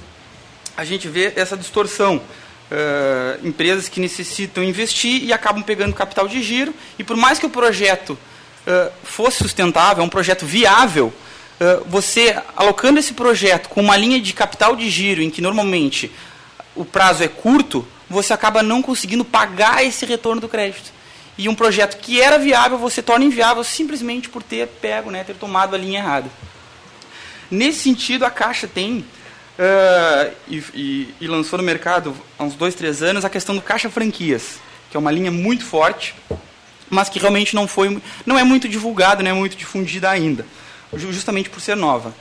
a 0.75 0.83
gente 0.83 1.07
vê 1.07 1.31
essa 1.35 1.55
distorção. 1.55 2.21
Uh, 2.65 3.47
empresas 3.47 3.87
que 3.87 3.99
necessitam 3.99 4.63
investir 4.63 5.23
e 5.23 5.31
acabam 5.31 5.61
pegando 5.61 5.93
capital 5.93 6.27
de 6.27 6.41
giro 6.41 6.73
e 6.97 7.03
por 7.03 7.15
mais 7.15 7.37
que 7.37 7.45
o 7.45 7.49
projeto 7.49 8.13
uh, 8.13 8.91
fosse 9.03 9.37
sustentável, 9.37 10.03
é 10.03 10.05
um 10.05 10.09
projeto 10.09 10.47
viável, 10.47 11.13
uh, 11.61 11.85
você 11.85 12.35
alocando 12.55 12.97
esse 12.97 13.13
projeto 13.13 13.69
com 13.69 13.81
uma 13.81 13.95
linha 13.95 14.19
de 14.19 14.33
capital 14.33 14.75
de 14.75 14.89
giro 14.89 15.21
em 15.21 15.29
que 15.29 15.43
normalmente 15.43 16.11
o 16.75 16.83
prazo 16.83 17.23
é 17.23 17.27
curto, 17.27 17.87
você 18.09 18.33
acaba 18.33 18.61
não 18.61 18.81
conseguindo 18.81 19.25
pagar 19.25 19.83
esse 19.83 20.05
retorno 20.05 20.41
do 20.41 20.49
crédito. 20.49 20.93
E 21.37 21.49
um 21.49 21.55
projeto 21.55 21.97
que 21.97 22.21
era 22.21 22.37
viável, 22.39 22.77
você 22.77 23.01
torna 23.01 23.25
inviável 23.25 23.63
simplesmente 23.63 24.29
por 24.29 24.41
ter 24.41 24.67
pego, 24.67 25.11
né, 25.11 25.23
ter 25.23 25.35
tomado 25.35 25.75
a 25.75 25.77
linha 25.77 25.99
errada. 25.99 26.29
Nesse 27.51 27.79
sentido, 27.79 28.25
a 28.25 28.29
Caixa 28.29 28.67
tem 28.67 28.99
uh, 28.99 30.33
e, 30.47 30.63
e, 30.73 31.15
e, 31.21 31.27
lançou 31.27 31.57
no 31.57 31.63
mercado 31.63 32.15
há 32.39 32.43
uns 32.43 32.55
dois, 32.55 32.73
três 32.73 33.03
anos 33.03 33.25
a 33.25 33.29
questão 33.29 33.53
do 33.53 33.61
Caixa 33.61 33.89
Franquias, 33.89 34.59
que 34.89 34.97
é 34.97 34.99
uma 34.99 35.11
linha 35.11 35.31
muito 35.31 35.65
forte, 35.65 36.15
mas 36.89 37.09
que 37.09 37.19
realmente 37.19 37.53
não 37.53 37.67
foi, 37.67 38.01
não 38.25 38.39
é 38.39 38.43
muito 38.43 38.67
divulgada, 38.69 39.21
não 39.21 39.31
é 39.31 39.33
muito 39.33 39.57
difundida 39.57 40.09
ainda, 40.09 40.45
justamente 40.95 41.49
por 41.49 41.59
ser 41.59 41.75
nova. 41.75 42.15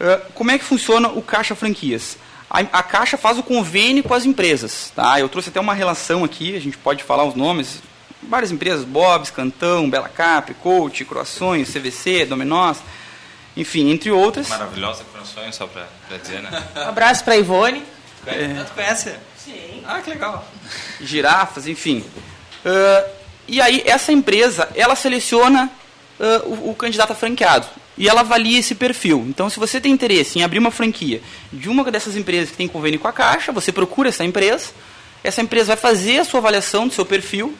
Uh, 0.00 0.32
como 0.32 0.50
é 0.52 0.58
que 0.58 0.64
funciona 0.64 1.08
o 1.08 1.20
Caixa 1.20 1.56
Franquias? 1.56 2.16
A, 2.50 2.60
a, 2.60 2.82
Caixa 2.82 3.16
faz 3.16 3.38
o 3.38 3.42
convênio 3.42 4.02
com 4.02 4.14
as 4.14 4.24
empresas. 4.24 4.92
Tá? 4.94 5.20
Eu 5.20 5.28
trouxe 5.28 5.50
até 5.50 5.60
uma 5.60 5.74
relação 5.74 6.24
aqui, 6.24 6.56
a 6.56 6.60
gente 6.60 6.78
pode 6.78 7.02
falar 7.02 7.24
os 7.24 7.34
nomes. 7.34 7.80
Várias 8.22 8.50
empresas, 8.50 8.84
Bob's, 8.84 9.30
Cantão, 9.30 9.88
Bela 9.88 10.08
Cap, 10.08 10.52
Coach, 10.54 11.04
Croações, 11.04 11.70
CVC, 11.70 12.24
Dominós, 12.24 12.78
enfim, 13.56 13.90
entre 13.90 14.10
outras. 14.10 14.48
Maravilhosa 14.48 15.04
Croações, 15.12 15.54
só 15.54 15.66
para 15.66 15.86
dizer, 16.18 16.42
né? 16.42 16.64
Um 16.76 16.80
abraço 16.88 17.22
para 17.24 17.36
Ivone. 17.36 17.84
É. 18.26 18.64
Tu 18.64 18.72
conhece? 18.74 19.14
Sim. 19.36 19.82
Ah, 19.86 20.00
que 20.00 20.10
legal. 20.10 20.44
Girafas, 21.00 21.66
enfim. 21.68 22.04
Uh, 22.64 23.10
e 23.46 23.60
aí, 23.60 23.82
essa 23.86 24.10
empresa, 24.10 24.68
ela 24.74 24.96
seleciona 24.96 25.70
uh, 26.18 26.48
o, 26.48 26.70
o 26.70 26.74
candidato 26.74 27.12
a 27.12 27.14
franqueado 27.14 27.66
e 27.98 28.08
ela 28.08 28.20
avalia 28.20 28.60
esse 28.60 28.76
perfil. 28.76 29.26
Então, 29.28 29.50
se 29.50 29.58
você 29.58 29.80
tem 29.80 29.92
interesse 29.92 30.38
em 30.38 30.44
abrir 30.44 30.60
uma 30.60 30.70
franquia 30.70 31.20
de 31.52 31.68
uma 31.68 31.82
dessas 31.90 32.16
empresas 32.16 32.50
que 32.50 32.56
tem 32.56 32.68
convênio 32.68 33.00
com 33.00 33.08
a 33.08 33.12
Caixa, 33.12 33.50
você 33.50 33.72
procura 33.72 34.08
essa 34.08 34.24
empresa, 34.24 34.70
essa 35.22 35.42
empresa 35.42 35.66
vai 35.66 35.76
fazer 35.76 36.20
a 36.20 36.24
sua 36.24 36.38
avaliação 36.38 36.86
do 36.86 36.94
seu 36.94 37.04
perfil 37.04 37.52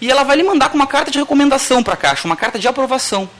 e 0.00 0.10
ela 0.10 0.24
vai 0.24 0.36
lhe 0.36 0.42
mandar 0.42 0.68
com 0.68 0.74
uma 0.74 0.86
carta 0.86 1.12
de 1.12 1.18
recomendação 1.18 1.80
para 1.80 1.94
a 1.94 1.96
Caixa, 1.96 2.26
uma 2.26 2.36
carta 2.36 2.58
de 2.58 2.66
aprovação. 2.66 3.30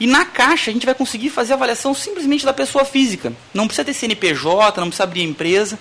E 0.00 0.08
na 0.08 0.24
Caixa 0.24 0.72
a 0.72 0.74
gente 0.74 0.84
vai 0.84 0.94
conseguir 0.94 1.30
fazer 1.30 1.52
a 1.52 1.56
avaliação 1.56 1.94
simplesmente 1.94 2.44
da 2.44 2.52
pessoa 2.52 2.84
física. 2.84 3.32
Não 3.54 3.68
precisa 3.68 3.84
ter 3.84 3.94
CNPJ, 3.94 4.80
não 4.80 4.88
precisa 4.88 5.04
abrir 5.04 5.22
empresa. 5.22 5.78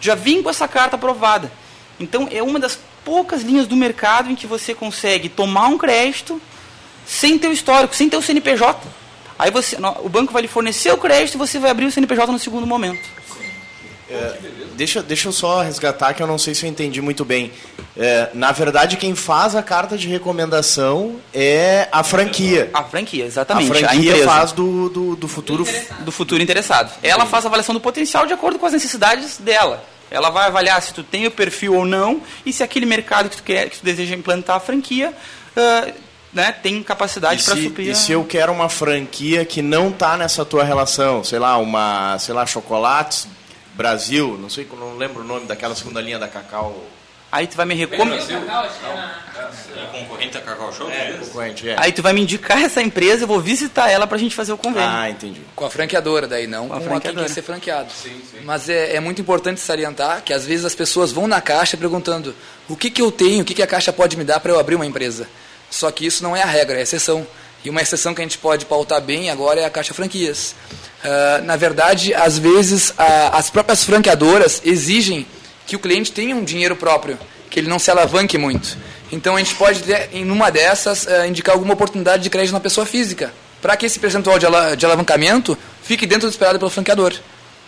Já 0.00 0.14
vem 0.14 0.40
com 0.40 0.48
essa 0.48 0.68
carta 0.68 0.94
aprovada. 0.94 1.50
Então 1.98 2.28
é 2.30 2.40
uma 2.44 2.60
das 2.60 2.78
poucas 3.04 3.42
linhas 3.42 3.66
do 3.66 3.74
mercado 3.74 4.30
em 4.30 4.36
que 4.36 4.46
você 4.46 4.72
consegue 4.72 5.28
tomar 5.28 5.66
um 5.66 5.76
crédito 5.76 6.40
sem 7.06 7.38
ter 7.38 7.48
o 7.48 7.52
histórico, 7.52 7.94
sem 7.94 8.08
ter 8.08 8.16
o 8.16 8.22
CNPJ. 8.22 8.80
Aí 9.38 9.50
você, 9.50 9.76
o 10.02 10.08
banco 10.08 10.32
vai 10.32 10.42
lhe 10.42 10.48
fornecer 10.48 10.92
o 10.92 10.96
crédito 10.96 11.34
e 11.34 11.38
você 11.38 11.58
vai 11.58 11.70
abrir 11.70 11.86
o 11.86 11.90
CNPJ 11.90 12.30
no 12.30 12.38
segundo 12.38 12.66
momento. 12.66 13.02
É, 14.08 14.36
deixa, 14.74 15.02
deixa 15.02 15.28
eu 15.28 15.32
só 15.32 15.62
resgatar 15.62 16.14
que 16.14 16.22
eu 16.22 16.26
não 16.26 16.38
sei 16.38 16.54
se 16.54 16.64
eu 16.64 16.70
entendi 16.70 17.00
muito 17.00 17.24
bem. 17.24 17.50
É, 17.96 18.28
na 18.34 18.52
verdade, 18.52 18.96
quem 18.96 19.14
faz 19.14 19.54
a 19.56 19.62
carta 19.62 19.96
de 19.96 20.08
recomendação 20.08 21.16
é 21.32 21.88
a 21.90 22.02
franquia. 22.02 22.70
A 22.74 22.84
franquia, 22.84 23.24
exatamente. 23.24 23.70
A 23.70 23.74
franquia 23.74 24.22
a 24.22 24.24
faz 24.24 24.52
do, 24.52 24.88
do, 24.88 25.16
do, 25.16 25.28
futuro 25.28 25.66
do 26.00 26.12
futuro 26.12 26.42
interessado. 26.42 26.92
Ela 27.02 27.24
faz 27.24 27.44
a 27.44 27.48
avaliação 27.48 27.74
do 27.74 27.80
potencial 27.80 28.26
de 28.26 28.32
acordo 28.32 28.58
com 28.58 28.66
as 28.66 28.72
necessidades 28.72 29.38
dela. 29.38 29.82
Ela 30.10 30.30
vai 30.30 30.46
avaliar 30.46 30.80
se 30.82 30.92
tu 30.92 31.02
tem 31.02 31.26
o 31.26 31.30
perfil 31.30 31.74
ou 31.74 31.84
não 31.84 32.20
e 32.44 32.52
se 32.52 32.62
aquele 32.62 32.86
mercado 32.86 33.30
que 33.30 33.36
tu 33.36 33.42
quer, 33.42 33.70
que 33.70 33.78
tu 33.78 33.84
deseja 33.84 34.14
implantar 34.14 34.56
a 34.56 34.60
franquia 34.60 35.12
uh, 35.56 35.92
né, 36.34 36.52
tem 36.52 36.82
capacidade 36.82 37.42
para 37.42 37.56
suprir. 37.56 37.88
E 37.88 37.94
se 37.94 38.12
eu 38.12 38.24
quero 38.24 38.52
uma 38.52 38.68
franquia 38.68 39.44
que 39.44 39.62
não 39.62 39.88
está 39.88 40.16
nessa 40.16 40.44
tua 40.44 40.64
relação, 40.64 41.22
sei 41.22 41.38
lá, 41.38 41.56
uma, 41.56 42.18
sei 42.18 42.34
lá, 42.34 42.44
chocolates 42.44 43.28
Brasil, 43.74 44.38
não 44.40 44.48
sei, 44.48 44.68
não 44.78 44.96
lembro 44.96 45.22
o 45.22 45.26
nome 45.26 45.46
daquela 45.46 45.74
segunda 45.74 46.00
linha 46.00 46.18
da 46.18 46.28
Cacau. 46.28 46.84
Aí 47.30 47.48
tu 47.48 47.56
vai 47.56 47.66
me 47.66 47.74
recomendar. 47.74 48.24
É 48.30 49.98
concorrente 49.98 50.34
da 50.34 50.40
Cacau 50.40 50.72
Show? 50.72 50.88
É, 50.88 51.14
concorrente, 51.14 51.68
é. 51.68 51.74
Aí 51.76 51.90
tu 51.90 52.00
vai 52.00 52.12
me 52.12 52.20
indicar 52.20 52.62
essa 52.62 52.80
empresa, 52.80 53.24
eu 53.24 53.26
vou 53.26 53.40
visitar 53.40 53.90
ela 53.90 54.06
pra 54.06 54.16
gente 54.16 54.36
fazer 54.36 54.52
o 54.52 54.56
convênio. 54.56 54.88
Ah, 54.88 55.10
entendi. 55.10 55.40
Com 55.56 55.64
a 55.64 55.70
franqueadora 55.70 56.28
daí, 56.28 56.46
não 56.46 56.68
com, 56.68 56.80
com 56.80 57.00
quem 57.00 57.12
quer 57.12 57.28
ser 57.28 57.42
franqueado. 57.42 57.90
Sim, 57.90 58.20
sim. 58.30 58.44
Mas 58.44 58.68
é, 58.68 58.94
é, 58.94 59.00
muito 59.00 59.20
importante 59.20 59.60
salientar 59.60 60.22
que 60.22 60.32
às 60.32 60.46
vezes 60.46 60.64
as 60.64 60.76
pessoas 60.76 61.10
vão 61.10 61.26
na 61.26 61.40
caixa 61.40 61.76
perguntando 61.76 62.32
o 62.68 62.76
que, 62.76 62.88
que 62.88 63.02
eu 63.02 63.10
tenho, 63.10 63.42
o 63.42 63.44
que, 63.44 63.54
que 63.54 63.62
a 63.62 63.66
caixa 63.66 63.92
pode 63.92 64.16
me 64.16 64.22
dar 64.22 64.38
para 64.38 64.52
eu 64.52 64.60
abrir 64.60 64.76
uma 64.76 64.86
empresa. 64.86 65.28
Só 65.74 65.90
que 65.90 66.06
isso 66.06 66.22
não 66.22 66.36
é 66.36 66.42
a 66.42 66.46
regra, 66.46 66.76
é 66.76 66.78
a 66.78 66.82
exceção. 66.82 67.26
E 67.64 67.68
uma 67.68 67.82
exceção 67.82 68.14
que 68.14 68.20
a 68.20 68.24
gente 68.24 68.38
pode 68.38 68.64
pautar 68.64 69.00
bem 69.00 69.28
agora 69.28 69.60
é 69.60 69.64
a 69.64 69.70
Caixa 69.70 69.92
Franquias. 69.92 70.54
Uh, 71.02 71.44
na 71.44 71.56
verdade, 71.56 72.14
às 72.14 72.38
vezes, 72.38 72.94
a, 72.96 73.36
as 73.36 73.50
próprias 73.50 73.82
franqueadoras 73.82 74.62
exigem 74.64 75.26
que 75.66 75.74
o 75.74 75.78
cliente 75.80 76.12
tenha 76.12 76.36
um 76.36 76.44
dinheiro 76.44 76.76
próprio, 76.76 77.18
que 77.50 77.58
ele 77.58 77.68
não 77.68 77.80
se 77.80 77.90
alavanque 77.90 78.38
muito. 78.38 78.78
Então, 79.10 79.34
a 79.34 79.40
gente 79.40 79.56
pode, 79.56 79.82
em 80.12 80.30
uma 80.30 80.48
dessas, 80.48 81.06
uh, 81.06 81.26
indicar 81.26 81.56
alguma 81.56 81.74
oportunidade 81.74 82.22
de 82.22 82.30
crédito 82.30 82.52
na 82.52 82.60
pessoa 82.60 82.86
física, 82.86 83.34
para 83.60 83.76
que 83.76 83.84
esse 83.84 83.98
percentual 83.98 84.38
de, 84.38 84.46
ala 84.46 84.76
de 84.76 84.86
alavancamento 84.86 85.58
fique 85.82 86.06
dentro 86.06 86.28
do 86.28 86.30
esperado 86.30 86.60
pelo 86.60 86.70
franqueador. 86.70 87.14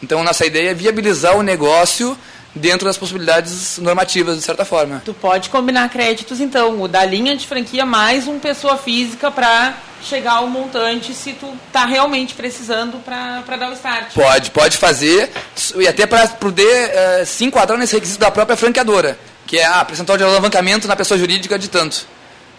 Então, 0.00 0.22
nossa 0.22 0.46
ideia 0.46 0.70
é 0.70 0.74
viabilizar 0.74 1.36
o 1.36 1.42
negócio 1.42 2.16
dentro 2.56 2.86
das 2.86 2.96
possibilidades 2.96 3.78
normativas, 3.78 4.36
de 4.36 4.42
certa 4.42 4.64
forma. 4.64 5.02
Tu 5.04 5.14
pode 5.14 5.50
combinar 5.50 5.88
créditos, 5.90 6.40
então, 6.40 6.80
o 6.80 6.88
da 6.88 7.04
linha 7.04 7.36
de 7.36 7.46
franquia 7.46 7.84
mais 7.84 8.26
um 8.26 8.38
pessoa 8.38 8.76
física 8.76 9.30
para 9.30 9.74
chegar 10.02 10.34
ao 10.34 10.48
montante 10.48 11.12
se 11.12 11.32
tu 11.34 11.52
tá 11.72 11.84
realmente 11.84 12.34
precisando 12.34 12.98
para 13.04 13.56
dar 13.56 13.70
o 13.70 13.74
start. 13.74 14.12
Pode, 14.14 14.50
pode 14.50 14.76
fazer, 14.78 15.30
e 15.76 15.86
até 15.86 16.06
para 16.06 16.26
poder 16.28 16.90
uh, 16.90 17.26
se 17.26 17.44
enquadrar 17.44 17.78
nesse 17.78 17.94
requisito 17.94 18.20
da 18.20 18.30
própria 18.30 18.56
franqueadora, 18.56 19.18
que 19.46 19.58
é 19.58 19.64
a 19.64 19.80
ah, 19.80 19.84
percentual 19.84 20.16
de 20.16 20.24
alavancamento 20.24 20.88
na 20.88 20.96
pessoa 20.96 21.18
jurídica 21.18 21.58
de 21.58 21.68
tanto. 21.68 22.06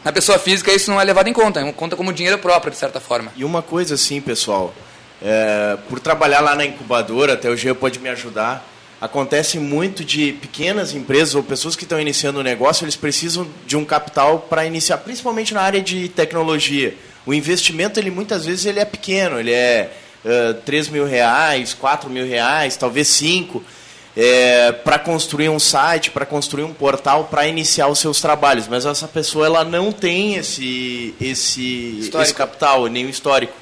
Na 0.04 0.14
pessoa 0.14 0.38
física 0.38 0.72
isso 0.72 0.92
não 0.92 1.02
é 1.02 1.04
levado 1.04 1.28
em 1.28 1.34
conta, 1.34 1.60
é 1.60 1.72
conta 1.74 1.96
como 1.96 2.14
dinheiro 2.14 2.38
próprio, 2.38 2.72
de 2.72 2.78
certa 2.78 3.00
forma. 3.00 3.32
E 3.36 3.44
uma 3.44 3.62
coisa 3.62 3.96
assim, 3.96 4.22
pessoal, 4.22 4.74
é, 5.22 5.78
por 5.90 6.00
trabalhar 6.00 6.40
lá 6.40 6.56
na 6.56 6.66
incubadora, 6.66 7.34
até 7.34 7.50
o 7.50 7.58
Geo 7.58 7.76
pode 7.76 8.00
me 8.00 8.10
ajudar, 8.10 8.66
acontece 9.00 9.60
muito 9.60 10.04
de 10.04 10.34
pequenas 10.34 10.94
empresas 10.94 11.36
ou 11.36 11.44
pessoas 11.44 11.76
que 11.76 11.84
estão 11.84 12.00
iniciando 12.00 12.40
um 12.40 12.44
negócio, 12.44 12.84
eles 12.84 12.96
precisam 12.96 13.48
de 13.66 13.78
um 13.78 13.86
capital 13.86 14.40
para 14.40 14.66
iniciar, 14.66 14.98
principalmente 14.98 15.54
na 15.54 15.62
área 15.62 15.82
de 15.82 16.10
tecnologia. 16.10 16.96
O 17.26 17.34
investimento, 17.34 18.00
ele 18.00 18.10
muitas 18.10 18.46
vezes 18.46 18.66
ele 18.66 18.80
é 18.80 18.86
pequeno, 18.86 19.40
ele 19.40 19.52
é 19.52 19.92
uh, 20.26 20.54
3 20.66 20.90
mil 20.90 21.06
reais, 21.06 21.74
4 21.74 22.10
mil 22.10 22.26
reais, 22.26 22.76
talvez 22.76 23.08
5, 23.10 23.64
é, 24.20 24.72
para 24.72 24.98
construir 24.98 25.50
um 25.50 25.60
site, 25.60 26.10
para 26.10 26.26
construir 26.26 26.64
um 26.64 26.74
portal, 26.74 27.26
para 27.26 27.48
iniciar 27.48 27.88
os 27.88 28.00
seus 28.00 28.20
trabalhos. 28.20 28.68
Mas 28.68 28.84
essa 28.84 29.08
pessoa 29.08 29.46
ela 29.46 29.64
não 29.64 29.92
tem 29.92 30.36
esse, 30.36 31.14
esse, 31.22 32.00
esse 32.00 32.34
capital, 32.34 32.88
nem 32.88 33.08
histórico. 33.08 33.54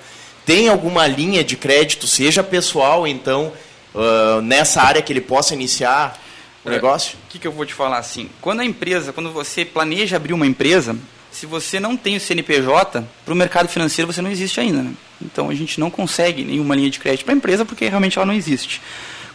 Tem 0.46 0.70
alguma 0.70 1.06
linha 1.08 1.44
de 1.44 1.58
crédito, 1.58 2.08
seja 2.08 2.42
pessoal, 2.42 3.06
então, 3.06 3.52
uh, 3.96 4.42
nessa 4.42 4.82
área 4.82 5.02
que 5.02 5.12
ele 5.12 5.22
possa 5.22 5.54
iniciar 5.54 6.22
o 6.64 6.70
é, 6.70 6.72
negócio? 6.72 7.18
O 7.26 7.30
que, 7.32 7.40
que 7.40 7.48
eu 7.48 7.52
vou 7.52 7.66
te 7.66 7.74
falar 7.74 7.98
assim? 7.98 8.30
Quando 8.42 8.60
a 8.60 8.66
empresa, 8.66 9.14
quando 9.14 9.32
você 9.32 9.64
planeja 9.64 10.18
abrir 10.18 10.34
uma 10.34 10.46
empresa, 10.46 10.96
se 11.32 11.46
você 11.46 11.80
não 11.80 11.98
tem 11.98 12.16
o 12.16 12.20
CNPJ, 12.20 13.04
para 13.24 13.34
o 13.34 13.36
mercado 13.36 13.68
financeiro 13.68 14.12
você 14.12 14.22
não 14.22 14.30
existe 14.30 14.60
ainda. 14.60 14.82
Né? 14.84 14.92
Então 15.22 15.50
a 15.50 15.56
gente 15.56 15.80
não 15.80 15.90
consegue 15.90 16.44
nenhuma 16.44 16.76
linha 16.76 16.90
de 16.90 17.00
crédito 17.00 17.26
para 17.26 17.34
a 17.34 17.38
empresa 17.38 17.66
porque 17.66 17.88
realmente 17.88 18.18
ela 18.18 18.26
não 18.26 18.34
existe. 18.34 18.82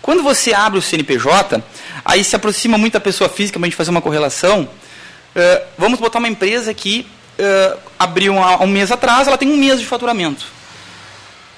Quando 0.02 0.23
você 0.23 0.55
abre 0.55 0.79
o 0.79 0.83
CNPJ, 0.83 1.62
aí 2.05 2.25
se 2.25 2.35
aproxima 2.35 2.79
muito 2.79 2.97
a 2.97 3.00
pessoa 3.00 3.29
física 3.29 3.59
para 3.59 3.67
a 3.67 3.69
gente 3.69 3.76
fazer 3.76 3.90
uma 3.90 4.00
correlação. 4.00 4.62
Uh, 4.62 5.67
vamos 5.76 6.00
botar 6.00 6.19
uma 6.19 6.29
empresa 6.29 6.73
que 6.73 7.07
uh, 7.38 7.79
abriu 7.99 8.38
há 8.38 8.62
um 8.62 8.67
mês 8.67 8.90
atrás, 8.90 9.29
ela 9.29 9.37
tem 9.37 9.49
um 9.49 9.57
mês 9.57 9.79
de 9.79 9.87
faturamento. 9.87 10.47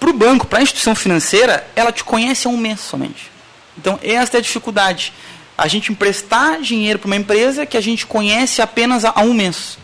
Para 0.03 0.11
o 0.11 0.13
banco, 0.13 0.49
para 0.49 0.59
a 0.59 0.63
instituição 0.63 0.97
financeira, 0.97 1.65
ela 1.77 1.93
te 1.93 2.03
conhece 2.03 2.49
há 2.49 2.51
um 2.51 2.57
mês 2.57 2.81
somente. 2.81 3.31
Então, 3.79 4.01
essa 4.03 4.37
é 4.37 4.39
a 4.39 4.41
dificuldade. 4.41 5.13
A 5.57 5.69
gente 5.69 5.93
emprestar 5.93 6.61
dinheiro 6.61 6.99
para 6.99 7.07
uma 7.07 7.15
empresa 7.15 7.65
que 7.65 7.77
a 7.77 7.81
gente 7.81 8.05
conhece 8.05 8.61
apenas 8.61 9.05
há 9.05 9.21
um 9.21 9.33
mês. 9.33 9.79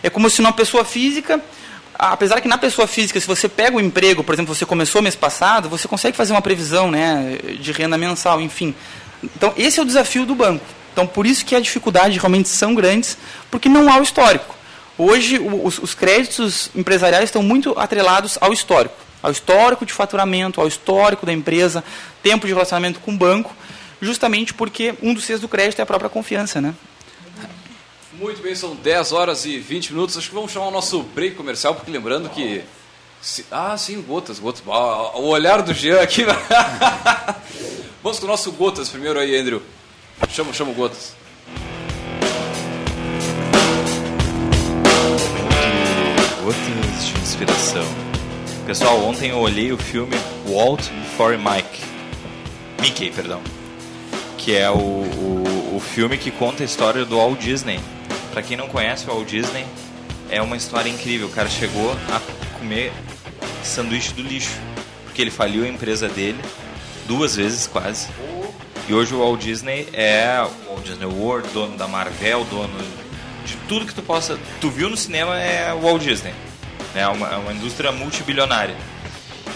É 0.00 0.08
como 0.08 0.30
se 0.30 0.40
uma 0.40 0.52
pessoa 0.52 0.84
física, 0.84 1.42
apesar 1.98 2.40
que 2.40 2.46
na 2.46 2.56
pessoa 2.56 2.86
física, 2.86 3.18
se 3.18 3.26
você 3.26 3.48
pega 3.48 3.76
o 3.76 3.80
emprego, 3.80 4.22
por 4.22 4.32
exemplo, 4.32 4.54
você 4.54 4.64
começou 4.64 5.02
mês 5.02 5.16
passado, 5.16 5.68
você 5.68 5.88
consegue 5.88 6.16
fazer 6.16 6.32
uma 6.32 6.42
previsão 6.42 6.88
né, 6.88 7.36
de 7.58 7.72
renda 7.72 7.98
mensal, 7.98 8.40
enfim. 8.40 8.76
Então, 9.24 9.52
esse 9.56 9.80
é 9.80 9.82
o 9.82 9.84
desafio 9.84 10.24
do 10.24 10.36
banco. 10.36 10.64
Então, 10.92 11.04
por 11.04 11.26
isso 11.26 11.44
que 11.44 11.56
a 11.56 11.58
dificuldade 11.58 12.16
realmente 12.16 12.48
são 12.48 12.76
grandes, 12.76 13.18
porque 13.50 13.68
não 13.68 13.92
há 13.92 13.98
o 13.98 14.04
histórico. 14.04 14.54
Hoje, 14.96 15.40
os 15.40 15.94
créditos 15.94 16.70
empresariais 16.76 17.24
estão 17.24 17.42
muito 17.42 17.76
atrelados 17.76 18.38
ao 18.40 18.52
histórico. 18.52 19.03
Ao 19.24 19.30
histórico 19.32 19.86
de 19.86 19.92
faturamento, 19.94 20.60
ao 20.60 20.68
histórico 20.68 21.24
da 21.24 21.32
empresa, 21.32 21.82
tempo 22.22 22.46
de 22.46 22.52
relacionamento 22.52 23.00
com 23.00 23.10
o 23.14 23.16
banco, 23.16 23.56
justamente 23.98 24.52
porque 24.52 24.94
um 25.02 25.14
dos 25.14 25.24
seis 25.24 25.40
do 25.40 25.48
crédito 25.48 25.78
é 25.78 25.82
a 25.82 25.86
própria 25.86 26.10
confiança, 26.10 26.60
né? 26.60 26.74
Muito 28.12 28.42
bem, 28.42 28.54
são 28.54 28.76
10 28.76 29.12
horas 29.12 29.46
e 29.46 29.58
20 29.58 29.94
minutos. 29.94 30.18
Acho 30.18 30.28
que 30.28 30.34
vamos 30.34 30.52
chamar 30.52 30.66
o 30.66 30.70
nosso 30.70 31.00
break 31.02 31.36
comercial, 31.36 31.74
porque 31.74 31.90
lembrando 31.90 32.28
que. 32.28 32.62
se- 33.22 33.46
ah, 33.50 33.74
sim, 33.78 34.02
gotas, 34.02 34.38
gotas. 34.38 34.62
Ah, 34.68 35.16
o 35.18 35.28
olhar 35.28 35.62
do 35.62 35.72
Jean 35.72 36.02
aqui. 36.02 36.22
vamos 38.04 38.18
com 38.18 38.26
o 38.26 38.28
nosso 38.28 38.52
gotas 38.52 38.90
primeiro 38.90 39.18
aí, 39.18 39.34
Andrew. 39.36 39.62
Chama, 40.28 40.52
chama 40.52 40.70
o 40.70 40.74
gotas. 40.74 41.14
Gotas 46.42 47.04
de 47.06 47.18
inspiração. 47.20 48.13
Pessoal, 48.66 49.04
ontem 49.04 49.28
eu 49.28 49.36
olhei 49.36 49.72
o 49.72 49.76
filme 49.76 50.16
Walt 50.48 50.88
Before 50.88 51.36
Mike. 51.36 51.84
Mickey, 52.80 53.10
perdão. 53.10 53.42
Que 54.38 54.56
é 54.56 54.70
o, 54.70 54.76
o, 54.76 55.76
o 55.76 55.80
filme 55.80 56.16
que 56.16 56.30
conta 56.30 56.62
a 56.62 56.66
história 56.66 57.04
do 57.04 57.18
Walt 57.18 57.38
Disney. 57.38 57.78
Pra 58.32 58.42
quem 58.42 58.56
não 58.56 58.66
conhece 58.66 59.04
o 59.04 59.12
Walt 59.12 59.28
Disney, 59.28 59.66
é 60.30 60.40
uma 60.40 60.56
história 60.56 60.88
incrível. 60.88 61.26
O 61.26 61.30
cara 61.30 61.46
chegou 61.50 61.92
a 62.10 62.20
comer 62.58 62.90
sanduíche 63.62 64.14
do 64.14 64.22
lixo. 64.22 64.56
Porque 65.04 65.20
ele 65.20 65.30
faliu 65.30 65.64
a 65.64 65.68
empresa 65.68 66.08
dele 66.08 66.40
duas 67.06 67.36
vezes 67.36 67.66
quase. 67.66 68.08
E 68.88 68.94
hoje 68.94 69.14
o 69.14 69.18
Walt 69.18 69.42
Disney 69.42 69.90
é 69.92 70.42
o 70.42 70.70
Walt 70.70 70.86
Disney 70.86 71.06
World, 71.06 71.48
dono 71.52 71.76
da 71.76 71.86
Marvel, 71.86 72.44
dono 72.44 72.78
de 73.44 73.56
tudo 73.68 73.84
que 73.84 73.94
tu 73.94 74.02
possa. 74.02 74.38
Tu 74.58 74.70
viu 74.70 74.88
no 74.88 74.96
cinema 74.96 75.38
é 75.38 75.70
o 75.74 75.82
Walt 75.82 76.02
Disney. 76.02 76.32
É 76.94 77.06
uma, 77.08 77.28
é 77.28 77.36
uma 77.36 77.52
indústria 77.52 77.90
multibilionária. 77.92 78.76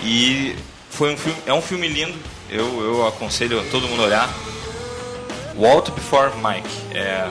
E 0.03 0.57
foi 0.91 1.13
um 1.13 1.17
filme, 1.17 1.39
é 1.47 1.53
um 1.55 1.63
filme 1.63 1.89
lindo. 1.89 2.19
Eu, 2.51 2.83
eu 2.83 3.07
aconselho 3.07 3.63
todo 3.71 3.87
mundo 3.89 4.03
a 4.03 4.07
olhar. 4.07 4.29
Walt 5.57 5.91
Before 5.91 6.33
Mike. 6.37 6.97
É. 6.97 7.29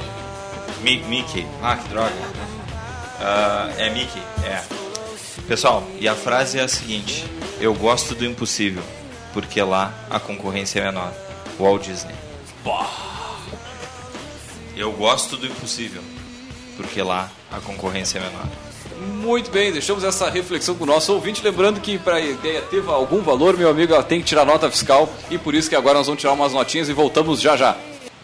Mi- 0.81 1.03
Mickey. 1.03 1.45
Ah, 1.61 1.75
que 1.75 1.87
droga. 1.89 2.13
Ah, 3.19 3.69
é 3.77 3.89
Mickey, 3.89 4.21
é. 4.45 4.61
Pessoal, 5.47 5.83
e 5.99 6.07
a 6.07 6.15
frase 6.15 6.59
é 6.59 6.63
a 6.63 6.67
seguinte: 6.67 7.25
Eu 7.59 7.73
gosto 7.73 8.13
do 8.13 8.25
impossível, 8.25 8.83
porque 9.33 9.61
lá 9.61 9.93
a 10.09 10.19
concorrência 10.19 10.79
é 10.81 10.83
menor. 10.85 11.11
Walt 11.59 11.83
Disney. 11.85 12.13
Eu 14.75 14.91
gosto 14.91 15.37
do 15.37 15.47
impossível, 15.47 16.03
porque 16.75 17.01
lá 17.01 17.31
a 17.51 17.59
concorrência 17.59 18.19
é 18.19 18.21
menor. 18.21 18.45
Muito 18.99 19.51
bem, 19.51 19.71
deixamos 19.71 20.03
essa 20.03 20.29
reflexão 20.29 20.75
com 20.75 20.83
o 20.83 20.87
nosso 20.87 21.13
ouvinte. 21.13 21.43
Lembrando 21.43 21.79
que 21.79 21.97
para 21.97 22.15
a 22.15 22.21
ideia 22.21 22.61
ter 22.61 22.83
algum 22.87 23.21
valor, 23.21 23.55
meu 23.55 23.69
amigo, 23.69 23.93
ela 23.93 24.03
tem 24.03 24.19
que 24.19 24.25
tirar 24.25 24.45
nota 24.45 24.69
fiscal. 24.71 25.07
E 25.29 25.37
por 25.37 25.53
isso 25.53 25.69
que 25.69 25.75
agora 25.75 25.97
nós 25.97 26.07
vamos 26.07 26.19
tirar 26.19 26.33
umas 26.33 26.53
notinhas 26.53 26.89
e 26.89 26.93
voltamos 26.93 27.39
já 27.39 27.55
já. 27.55 27.77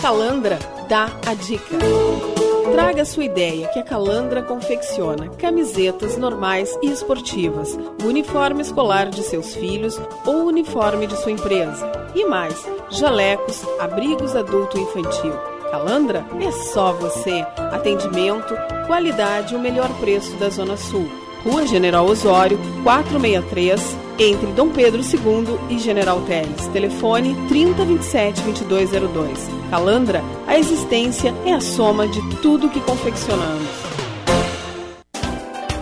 Calandra 0.00 0.60
dá 0.88 1.10
a 1.26 1.34
dica. 1.34 1.76
Traga 2.70 3.04
sua 3.04 3.24
ideia 3.24 3.66
que 3.68 3.80
a 3.80 3.82
Calandra 3.82 4.42
confecciona 4.42 5.28
camisetas 5.30 6.16
normais 6.16 6.78
e 6.80 6.86
esportivas, 6.86 7.76
o 8.02 8.06
uniforme 8.06 8.62
escolar 8.62 9.10
de 9.10 9.24
seus 9.24 9.54
filhos 9.56 10.00
ou 10.24 10.44
o 10.44 10.46
uniforme 10.46 11.08
de 11.08 11.16
sua 11.16 11.32
empresa. 11.32 11.90
E 12.14 12.24
mais, 12.24 12.64
jalecos, 12.90 13.60
abrigos 13.80 14.36
adulto 14.36 14.78
e 14.78 14.82
infantil. 14.82 15.34
Calandra 15.70 16.24
é 16.40 16.52
só 16.52 16.92
você. 16.92 17.44
Atendimento, 17.72 18.54
qualidade 18.86 19.54
e 19.54 19.56
o 19.56 19.60
melhor 19.60 19.92
preço 19.98 20.36
da 20.36 20.48
Zona 20.48 20.76
Sul. 20.76 21.27
Rua 21.44 21.66
General 21.66 22.04
Osório, 22.04 22.58
463, 22.82 23.96
entre 24.18 24.46
Dom 24.52 24.70
Pedro 24.70 25.00
II 25.00 25.58
e 25.70 25.78
General 25.78 26.20
Teles. 26.22 26.66
Telefone 26.68 27.34
3027-2202. 27.48 29.38
Calandra, 29.70 30.22
a 30.46 30.58
existência 30.58 31.34
é 31.44 31.52
a 31.52 31.60
soma 31.60 32.08
de 32.08 32.20
tudo 32.36 32.68
que 32.68 32.80
confeccionamos. 32.80 34.07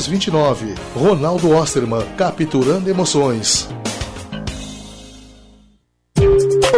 0329. 0.00 0.74
Ronaldo 0.96 1.50
Osterman, 1.50 2.02
capturando 2.16 2.90
emoções. 2.90 3.68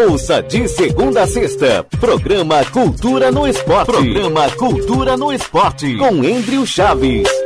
Ouça 0.09 0.43
de 0.43 0.69
segunda 0.69 1.23
a 1.23 1.27
sexta, 1.27 1.85
programa 1.99 2.65
Cultura 2.67 3.33
no 3.33 3.47
Esporte. 3.47 3.87
Programa 3.87 4.51
Cultura 4.51 5.17
no 5.17 5.33
Esporte, 5.33 5.97
com 5.97 6.17
Andrew 6.23 6.67
Chaves. 6.67 7.46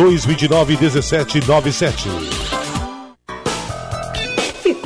29 0.01 0.77
17 0.77 1.41
97. 1.45 2.60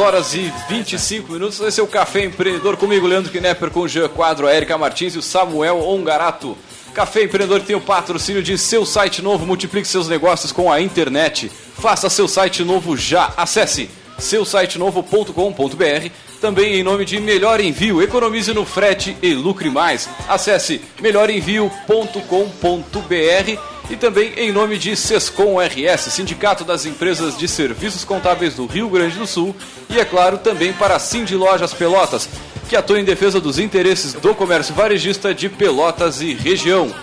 Horas 0.00 0.34
e 0.34 0.52
25 0.68 1.32
minutos. 1.32 1.60
Esse 1.60 1.78
é 1.78 1.82
o 1.82 1.86
Café 1.86 2.24
Empreendedor 2.24 2.76
comigo, 2.76 3.06
Leandro 3.06 3.30
Knepper, 3.30 3.70
com 3.70 3.80
o 3.80 3.88
Jean 3.88 4.08
Quadro, 4.08 4.46
a 4.46 4.54
Erika 4.54 4.78
Martins 4.78 5.14
e 5.14 5.18
o 5.18 5.22
Samuel 5.22 5.78
Ongarato. 5.78 6.56
Café 6.94 7.24
Empreendedor 7.24 7.60
tem 7.60 7.76
o 7.76 7.80
patrocínio 7.80 8.42
de 8.42 8.56
seu 8.56 8.86
site 8.86 9.22
novo, 9.22 9.46
multiplique 9.46 9.86
seus 9.86 10.08
negócios 10.08 10.52
com 10.52 10.72
a 10.72 10.80
internet. 10.80 11.48
Faça 11.48 12.08
seu 12.08 12.26
site 12.26 12.64
novo 12.64 12.96
já. 12.96 13.32
Acesse 13.36 13.90
seusitenovo.com.br. 14.18 16.10
Também 16.40 16.74
em 16.74 16.82
nome 16.82 17.04
de 17.04 17.20
Melhor 17.20 17.60
Envio, 17.60 18.02
economize 18.02 18.52
no 18.54 18.64
frete 18.64 19.16
e 19.22 19.34
lucre 19.34 19.68
mais. 19.68 20.08
Acesse 20.26 20.80
melhorenvio.com.br 21.00 23.69
e 23.90 23.96
também 23.96 24.32
em 24.36 24.52
nome 24.52 24.78
de 24.78 24.94
Sescom 24.94 25.58
RS, 25.58 26.12
Sindicato 26.12 26.64
das 26.64 26.86
Empresas 26.86 27.36
de 27.36 27.48
Serviços 27.48 28.04
Contábeis 28.04 28.54
do 28.54 28.64
Rio 28.66 28.88
Grande 28.88 29.18
do 29.18 29.26
Sul, 29.26 29.54
e 29.88 29.98
é 29.98 30.04
claro 30.04 30.38
também 30.38 30.72
para 30.72 30.94
a 30.94 30.98
Cindy 31.00 31.34
Lojas 31.34 31.74
Pelotas, 31.74 32.28
que 32.68 32.76
atua 32.76 33.00
em 33.00 33.04
defesa 33.04 33.40
dos 33.40 33.58
interesses 33.58 34.12
do 34.12 34.32
comércio 34.32 34.72
varejista 34.72 35.34
de 35.34 35.48
Pelotas 35.48 36.20
e 36.20 36.32
região. 36.32 36.94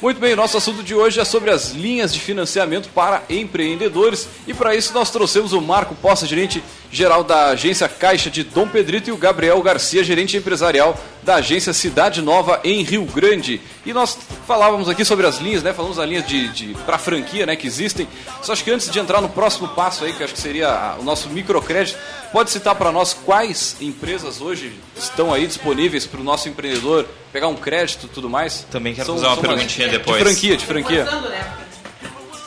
Muito 0.00 0.18
bem, 0.18 0.34
nosso 0.34 0.56
assunto 0.56 0.82
de 0.82 0.94
hoje 0.94 1.20
é 1.20 1.24
sobre 1.24 1.50
as 1.50 1.70
linhas 1.70 2.12
de 2.12 2.18
financiamento 2.18 2.88
para 2.88 3.22
empreendedores 3.30 4.26
e 4.48 4.54
para 4.54 4.74
isso 4.74 4.92
nós 4.92 5.10
trouxemos 5.10 5.52
o 5.52 5.60
Marco 5.60 5.94
Poça, 5.94 6.26
gerente 6.26 6.60
geral 6.92 7.24
da 7.24 7.46
agência 7.46 7.88
Caixa 7.88 8.30
de 8.30 8.44
Dom 8.44 8.68
Pedrito 8.68 9.08
e 9.08 9.12
o 9.12 9.16
Gabriel 9.16 9.60
Garcia, 9.62 10.04
gerente 10.04 10.36
empresarial 10.36 10.94
da 11.22 11.36
agência 11.36 11.72
Cidade 11.72 12.20
Nova 12.20 12.60
em 12.62 12.82
Rio 12.82 13.04
Grande. 13.06 13.62
E 13.86 13.94
nós 13.94 14.18
falávamos 14.46 14.88
aqui 14.90 15.02
sobre 15.04 15.26
as 15.26 15.38
linhas, 15.38 15.62
né? 15.62 15.72
Falamos 15.72 15.98
as 15.98 16.06
linhas 16.06 16.26
de, 16.26 16.48
de 16.48 16.74
para 16.84 16.98
franquia, 16.98 17.46
né, 17.46 17.56
que 17.56 17.66
existem. 17.66 18.06
Só 18.42 18.52
acho 18.52 18.62
que 18.62 18.70
antes 18.70 18.90
de 18.90 18.98
entrar 18.98 19.22
no 19.22 19.28
próximo 19.30 19.68
passo 19.68 20.04
aí, 20.04 20.12
que 20.12 20.22
acho 20.22 20.34
que 20.34 20.40
seria 20.40 20.96
o 20.98 21.02
nosso 21.02 21.30
microcrédito, 21.30 21.98
pode 22.30 22.50
citar 22.50 22.74
para 22.74 22.92
nós 22.92 23.14
quais 23.14 23.76
empresas 23.80 24.42
hoje 24.42 24.72
estão 24.94 25.32
aí 25.32 25.46
disponíveis 25.46 26.06
para 26.06 26.20
o 26.20 26.24
nosso 26.24 26.46
empreendedor 26.48 27.06
pegar 27.32 27.48
um 27.48 27.56
crédito 27.56 28.04
e 28.04 28.08
tudo 28.10 28.28
mais? 28.28 28.66
Também 28.70 28.92
quero 28.94 29.06
São- 29.06 29.14
fazer 29.16 29.28
uma 29.28 29.36
perguntinha 29.38 29.88
de 29.88 29.96
depois. 29.96 30.22
franquia, 30.22 30.56
de 30.58 30.66
franquia. 30.66 31.04
Forçando, 31.06 31.28
né? 31.30 31.52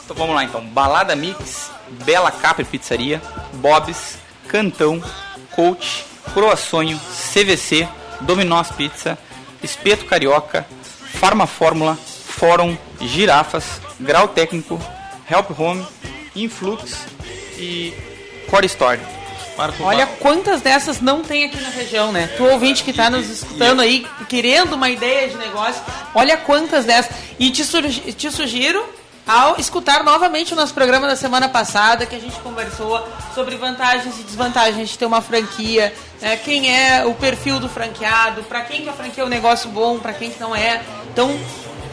Então 0.04 0.16
vamos 0.16 0.36
lá 0.36 0.44
então. 0.44 0.64
Balada 0.64 1.16
Mix, 1.16 1.68
Bela 2.04 2.30
Capri 2.30 2.64
Pizzaria, 2.64 3.20
Bob's, 3.54 4.18
Cantão, 4.48 5.02
Coach, 5.52 6.04
Croa 6.32 6.56
Sonho, 6.56 7.00
CVC, 7.32 7.88
Dominós 8.20 8.70
Pizza, 8.70 9.18
Espeto 9.62 10.04
Carioca, 10.04 10.66
Farma 11.18 11.46
Fórmula, 11.46 11.96
Fórum, 11.96 12.76
Girafas, 13.00 13.80
Grau 13.98 14.28
Técnico, 14.28 14.80
Help 15.30 15.58
Home, 15.58 15.86
Influx 16.34 16.98
e 17.58 17.94
Core 18.48 18.66
Store. 18.66 19.00
Marco, 19.56 19.82
Olha 19.84 20.06
quantas 20.06 20.60
dessas 20.60 21.00
não 21.00 21.22
tem 21.22 21.44
aqui 21.44 21.58
na 21.60 21.70
região, 21.70 22.12
né? 22.12 22.26
Tu 22.36 22.44
ouvinte 22.44 22.84
que 22.84 22.90
está 22.90 23.08
nos 23.08 23.28
escutando 23.30 23.80
aí, 23.80 24.06
querendo 24.28 24.74
uma 24.74 24.90
ideia 24.90 25.28
de 25.28 25.36
negócio, 25.38 25.82
olha 26.14 26.36
quantas 26.36 26.84
dessas. 26.84 27.16
E 27.38 27.50
te, 27.50 27.64
te 28.12 28.30
sugiro 28.30 28.84
ao 29.26 29.58
escutar 29.58 30.04
novamente 30.04 30.52
o 30.52 30.56
nosso 30.56 30.72
programa 30.72 31.06
da 31.08 31.16
semana 31.16 31.48
passada, 31.48 32.06
que 32.06 32.14
a 32.14 32.20
gente 32.20 32.38
conversou 32.40 33.06
sobre 33.34 33.56
vantagens 33.56 34.18
e 34.20 34.22
desvantagens 34.22 34.88
de 34.90 34.96
ter 34.98 35.04
uma 35.06 35.20
franquia, 35.20 35.92
né? 36.20 36.36
quem 36.36 36.72
é 36.74 37.04
o 37.04 37.12
perfil 37.14 37.58
do 37.58 37.68
franqueado, 37.68 38.42
para 38.44 38.60
quem 38.62 38.82
que 38.82 38.88
a 38.88 38.92
franquia 38.92 39.22
é 39.24 39.26
um 39.26 39.30
negócio 39.30 39.68
bom, 39.70 39.98
para 39.98 40.12
quem 40.12 40.30
que 40.30 40.38
não 40.40 40.54
é. 40.54 40.80
Então, 41.12 41.36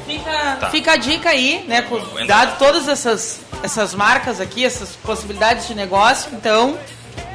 fica, 0.06 0.58
Tá. 0.60 0.70
fica 0.70 0.92
a 0.92 0.96
dica 0.98 1.30
aí, 1.30 1.66
né? 1.68 1.82
com- 1.82 2.00
Dado 2.28 2.58
todas 2.60 2.88
essas, 2.88 3.40
essas 3.64 3.96
marcas 3.96 4.40
aqui, 4.40 4.64
essas 4.64 4.90
possibilidades 4.98 5.68
de 5.68 5.74
negócio, 5.76 6.30
então... 6.34 6.78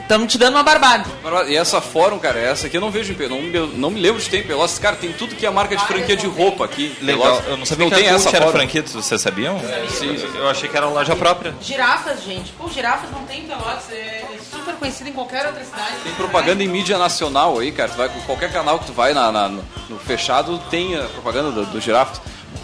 Estamos 0.09 0.33
te 0.33 0.39
dando 0.39 0.55
uma 0.55 0.63
barbada. 0.63 1.05
E 1.49 1.55
essa 1.55 1.83
fórum, 1.83 2.19
cara, 2.19 2.39
essa 2.39 2.67
aqui 2.67 2.79
eu 2.79 2.81
não 2.81 2.91
vejo 2.91 3.13
em 3.13 3.15
Pelotas. 3.15 3.45
Não, 3.45 3.67
me- 3.67 3.77
não 3.77 3.91
me 3.91 4.01
lembro 4.01 4.19
de 4.23 4.27
ter 4.31 4.39
em 4.39 4.43
Pelotas. 4.43 4.79
Cara, 4.79 4.97
tem 4.97 5.13
tudo 5.13 5.35
que 5.37 5.45
é 5.45 5.51
marca 5.51 5.77
de 5.77 5.85
franquia 5.87 6.17
de 6.17 6.27
roupa 6.27 6.65
aqui. 6.65 6.97
Legal, 7.03 7.25
Pelotas. 7.25 7.47
eu 7.49 7.57
não 7.59 7.67
sabia 7.67 7.85
não 7.85 7.91
que 7.91 7.97
tem 8.01 8.09
a 8.09 8.15
essa 8.15 8.29
era 8.31 8.39
fórum. 8.47 8.53
franquia, 8.53 8.83
vocês 8.87 9.21
sabiam? 9.21 9.61
Sim. 9.91 10.17
Eu 10.35 10.49
achei 10.49 10.67
que 10.67 10.75
era 10.75 10.87
loja 10.89 11.15
própria. 11.15 11.55
Girafas, 11.61 12.25
gente. 12.25 12.51
Pô, 12.53 12.71
girafas 12.71 13.11
não 13.11 13.23
tem 13.27 13.41
em 13.41 13.47
Pelotas. 13.47 13.85
É 13.93 14.25
super 14.51 14.75
conhecido 14.77 15.11
em 15.11 15.13
qualquer 15.13 15.45
outra 15.45 15.63
cidade. 15.63 15.97
Tem 16.03 16.15
propaganda 16.15 16.65
em 16.65 16.69
mídia 16.69 16.97
nacional 16.97 17.59
aí, 17.59 17.71
cara. 17.71 17.91
Tu 17.91 17.97
vai 17.99 18.09
com 18.09 18.21
qualquer 18.23 18.51
canal 18.51 18.79
que 18.79 18.87
tu 18.87 18.95
vai 18.95 19.13
na, 19.13 19.31
na- 19.31 19.49
no, 19.51 19.63
no 19.91 19.99
fechado, 19.99 20.59
tem 20.71 20.97
a 20.97 21.03
propaganda 21.03 21.51
do, 21.51 21.67
do 21.67 21.81
Girafas. 21.83 22.19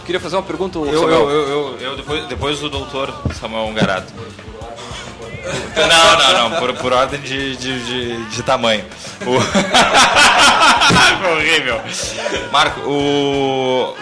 Queria 0.07 0.19
fazer 0.21 0.37
uma 0.37 0.43
pergunta, 0.43 0.79
Eu, 0.79 0.99
Samuel. 0.99 1.11
eu, 1.11 1.31
eu, 1.31 1.49
eu, 1.49 1.79
eu 1.81 1.97
depois, 1.97 2.25
depois 2.27 2.59
do 2.61 2.71
doutor 2.71 3.15
Samuel 3.39 3.65
Ungarato. 3.67 4.13
Não, 5.45 6.19
não, 6.19 6.51
não, 6.51 6.59
por, 6.59 6.73
por 6.75 6.93
ordem 6.93 7.21
de, 7.21 7.57
de, 7.57 7.85
de, 7.85 8.25
de 8.27 8.43
tamanho. 8.43 8.85
O... 9.27 9.35
Horrível. 11.35 11.81
Marco, 12.53 12.81
o, 12.81 13.95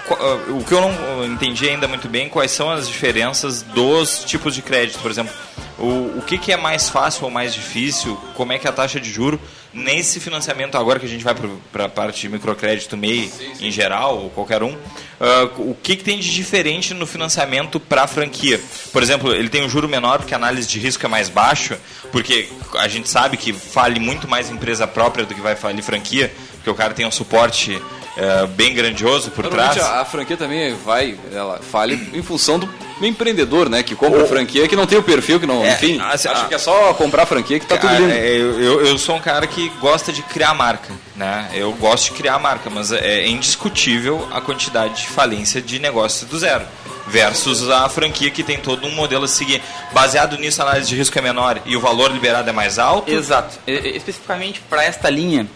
o 0.50 0.64
que 0.64 0.72
eu 0.72 0.80
não 0.80 1.24
entendi 1.26 1.68
ainda 1.68 1.88
muito 1.88 2.08
bem, 2.08 2.28
quais 2.28 2.50
são 2.50 2.70
as 2.70 2.86
diferenças 2.88 3.62
dos 3.62 4.24
tipos 4.24 4.54
de 4.54 4.62
crédito, 4.62 4.98
por 5.00 5.10
exemplo. 5.10 5.32
O, 5.78 6.18
o 6.18 6.22
que, 6.26 6.38
que 6.38 6.52
é 6.52 6.56
mais 6.56 6.88
fácil 6.88 7.24
ou 7.24 7.30
mais 7.30 7.54
difícil? 7.54 8.16
Como 8.34 8.52
é 8.52 8.58
que 8.58 8.66
é 8.66 8.70
a 8.70 8.72
taxa 8.72 9.00
de 9.00 9.10
juro 9.10 9.40
nesse 9.72 10.20
financiamento 10.20 10.76
agora 10.76 10.98
que 10.98 11.06
a 11.06 11.08
gente 11.08 11.24
vai 11.24 11.34
para 11.72 11.86
a 11.86 11.88
parte 11.88 12.22
de 12.22 12.28
microcrédito 12.28 12.96
MEI 12.96 13.30
em 13.60 13.70
geral, 13.70 14.18
ou 14.18 14.30
qualquer 14.30 14.62
um, 14.62 14.76
ah, 15.20 15.48
o 15.56 15.74
que, 15.74 15.96
que 15.96 16.04
tem 16.04 16.18
de 16.18 16.32
diferente 16.32 16.92
no 16.92 17.06
financiamento 17.06 17.78
para 17.78 18.02
a 18.02 18.06
franquia? 18.06 18.60
Por 18.92 19.02
exemplo, 19.02 19.32
ele 19.32 19.48
tem 19.48 19.64
um 19.64 19.68
juro 19.68 19.88
menor 19.88 20.18
porque 20.18 20.34
a 20.34 20.36
análise 20.36 20.68
de 20.68 20.78
risco 20.78 21.04
é 21.06 21.08
mais 21.08 21.28
baixo, 21.28 21.76
porque 22.10 22.48
a 22.74 22.88
gente 22.88 23.08
sabe 23.08 23.36
que 23.36 23.52
fale 23.52 23.98
muito 23.98 24.28
mais 24.28 24.50
empresa 24.50 24.86
própria 24.86 25.24
do 25.24 25.34
que 25.34 25.40
vai 25.40 25.56
falir 25.56 25.82
franquia, 25.82 26.32
porque 26.56 26.70
o 26.70 26.74
cara 26.74 26.92
tem 26.92 27.06
um 27.06 27.10
suporte 27.10 27.80
eh, 28.16 28.46
bem 28.48 28.74
grandioso 28.74 29.30
por 29.30 29.46
trás. 29.48 29.78
a, 29.78 30.00
a 30.00 30.04
franquia 30.04 30.36
também 30.36 30.74
vai, 30.74 31.16
ela 31.32 31.60
fale 31.60 31.94
em 32.12 32.22
função 32.22 32.58
do 32.58 32.68
empreendedor, 33.06 33.68
né? 33.68 33.82
Que 33.82 33.94
compra 33.94 34.24
franquia, 34.26 34.66
que 34.68 34.76
não 34.76 34.86
tem 34.86 34.98
o 34.98 35.02
perfil, 35.02 35.38
que 35.40 35.46
não. 35.46 35.64
É, 35.64 35.72
enfim, 35.72 36.00
assim, 36.00 36.28
acha 36.28 36.42
a- 36.44 36.48
que 36.48 36.54
é 36.54 36.58
só 36.58 36.92
comprar 36.94 37.26
franquia 37.26 37.58
que 37.58 37.66
tá 37.66 37.76
tudo 37.76 37.88
Cara, 37.90 38.00
lindo. 38.00 38.12
é, 38.12 38.28
eu, 38.36 38.84
eu, 38.86 38.98
sou 38.98 39.16
um 39.16 39.20
cara 39.20 39.46
que 39.46 39.68
gosta 39.80 40.12
de 40.12 40.22
criar 40.22 40.54
marca, 40.54 40.92
né? 41.16 41.48
Eu 41.54 41.72
gosto 41.72 42.06
de 42.06 42.12
criar 42.12 42.38
marca, 42.38 42.68
mas 42.70 42.92
é 42.92 43.26
indiscutível 43.26 44.28
a 44.32 44.40
quantidade 44.40 45.02
de 45.02 45.06
falência 45.08 45.60
de 45.60 45.78
negócio 45.78 46.26
do 46.26 46.38
zero. 46.38 46.64
Versus 47.08 47.68
a 47.68 47.88
franquia 47.88 48.30
que 48.30 48.44
tem 48.44 48.58
todo 48.58 48.86
um 48.86 48.90
modelo 48.92 49.24
a 49.24 49.28
seguir. 49.28 49.60
Baseado 49.92 50.38
nisso, 50.38 50.62
a 50.62 50.66
análise 50.66 50.88
de 50.88 50.96
risco 50.96 51.18
é 51.18 51.20
menor 51.20 51.60
e 51.66 51.76
o 51.76 51.80
valor 51.80 52.12
liberado 52.12 52.48
é 52.48 52.52
mais 52.52 52.78
alto. 52.78 53.10
Exato. 53.10 53.58
Especificamente 53.66 54.60
para 54.70 54.84
esta 54.84 55.10
linha, 55.10 55.46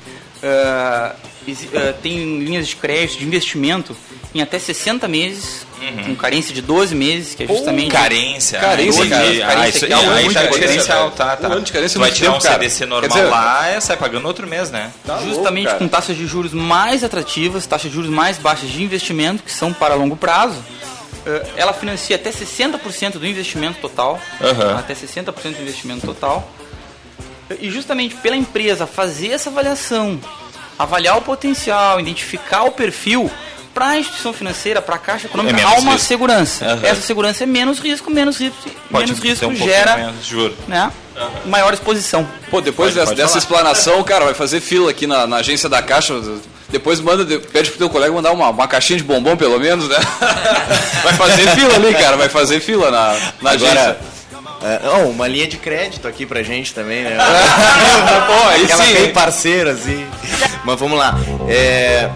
ah, 0.43 1.15
tem 2.03 2.41
linhas 2.41 2.67
de 2.67 2.77
crédito, 2.77 3.19
de 3.21 3.25
investimento 3.25 3.97
em 4.35 4.43
até 4.43 4.59
60 4.59 5.09
meses, 5.09 5.67
com 6.05 6.15
carência 6.17 6.53
de 6.55 6.61
12 6.61 6.95
meses, 6.95 7.35
que 7.35 7.45
é 7.45 7.47
justamente... 7.47 7.91
Carência. 7.91 8.59
Carência, 8.59 9.05
ah, 9.05 9.09
cara. 9.09 9.25
entendi. 9.25 9.43
Ah, 9.43 9.47
Carência 9.47 9.77
isso, 9.79 9.87
que 9.87 9.93
é 9.93 9.97
um 9.97 10.11
aí 10.11 10.31
já 10.31 10.41
é 10.43 10.47
de 10.47 10.53
diferencial, 10.53 10.99
carência, 11.13 11.17
tá, 11.17 11.37
tá. 11.37 11.49
Um 11.49 11.53
ano 11.53 11.63
de 11.63 11.73
carência 11.73 11.95
tu 11.95 12.01
vai 12.01 12.11
tirar 12.13 12.33
um 12.33 12.39
cara. 12.41 12.55
CDC 12.55 12.87
normal 12.87 13.09
dizer- 13.09 13.31
lá, 13.31 13.69
é, 13.69 13.81
sai 13.81 13.97
pagando 13.97 14.27
outro 14.27 14.47
mês, 14.47 14.71
né? 14.71 14.91
Tá 15.07 15.15
louco, 15.17 15.29
justamente 15.31 15.67
cara. 15.67 15.79
com 15.79 15.89
taxas 15.89 16.17
de 16.17 16.27
juros 16.27 16.53
mais 16.53 17.03
atrativas, 17.05 17.67
taxas 17.67 17.91
de 17.91 17.95
juros 17.95 18.11
mais 18.11 18.37
baixas 18.39 18.69
de 18.71 18.83
investimento, 18.83 19.43
que 19.43 19.53
são 19.53 19.73
para 19.73 19.95
longo 19.95 20.17
prazo. 20.17 20.57
Eh, 21.25 21.47
Ela 21.57 21.73
financia 21.73 22.17
até 22.17 22.31
60% 22.31 23.19
do 23.19 23.27
investimento 23.27 23.79
total, 23.81 24.21
Aham. 24.41 24.79
até 24.79 24.95
60% 24.95 25.57
do 25.57 25.63
investimento 25.63 26.05
total. 26.07 26.51
E 27.61 27.71
justamente 27.71 28.15
pela 28.17 28.35
empresa 28.37 28.87
fazer 28.87 29.29
essa 29.33 29.51
avaliação, 29.51 30.21
avaliar 30.79 31.17
o 31.17 31.23
potencial, 31.23 32.01
identificar 32.01 32.65
o 32.65 32.73
perfil, 32.73 33.31
para 33.77 33.89
a 33.89 33.99
instituição 33.99 34.33
financeira, 34.33 34.81
para 34.81 34.95
a 34.95 34.99
Caixa 34.99 35.27
Econômica, 35.27 35.61
É 35.61 35.63
há 35.65 35.75
uma 35.75 35.93
risco. 35.93 36.09
segurança. 36.09 36.65
Aham. 36.65 36.81
Essa 36.83 37.03
segurança 37.03 37.43
é 37.45 37.47
menos 37.47 37.79
risco, 37.79 38.11
menos 38.11 38.39
risco, 38.39 38.57
Pode 38.91 39.05
menos 39.13 39.23
risco 39.23 39.45
um 39.47 39.55
gera 39.55 39.99
menos 39.99 40.25
juro. 40.25 40.55
né, 40.67 40.91
maior 41.45 41.75
exposição. 41.75 42.27
Pô, 42.51 42.63
depois 42.63 42.89
Pode- 42.89 42.95
dessa, 43.01 43.07
pode 43.11 43.21
dessa 43.21 43.37
explanação, 43.37 44.03
cara, 44.03 44.25
vai 44.25 44.33
fazer 44.33 44.63
fila 44.63 44.91
aqui 44.91 45.07
na, 45.07 45.27
na 45.27 45.37
agência 45.37 45.69
da 45.69 45.83
Caixa. 45.83 46.15
Depois 46.71 47.01
manda, 47.01 47.23
de- 47.23 47.39
pede 47.39 47.69
pro 47.69 47.79
teu 47.79 47.91
colega 47.91 48.15
mandar 48.15 48.33
uma, 48.33 48.49
uma 48.49 48.67
caixinha 48.67 48.97
de 48.97 49.05
bombom, 49.05 49.37
pelo 49.37 49.61
menos, 49.61 49.87
né? 49.91 49.99
Vai 51.05 51.13
fazer 51.13 51.51
fila 51.51 51.75
ali, 51.75 51.93
cara, 51.95 52.17
vai 52.17 52.29
fazer 52.31 52.61
fila 52.61 52.91
na, 52.91 53.15
na 53.43 53.51
Agora, 53.53 53.73
agência. 53.73 53.99
é, 54.63 54.81
oh, 55.05 55.11
uma 55.11 55.29
linha 55.29 55.47
de 55.47 55.59
crédito 55.59 56.09
aqui 56.09 56.25
pra 56.27 56.43
gente 56.43 56.73
também, 56.75 57.05
né? 57.05 57.17
Pô, 58.27 58.49
aí 58.49 58.65
Aquela 58.65 58.85
sim, 58.85 58.93
bem 58.95 59.05
hein? 59.05 59.13
parceira, 59.13 59.73
assim. 59.73 60.07
Mas 60.65 60.81
vamos 60.81 60.99
lá. 60.99 61.15
É, 61.49 62.11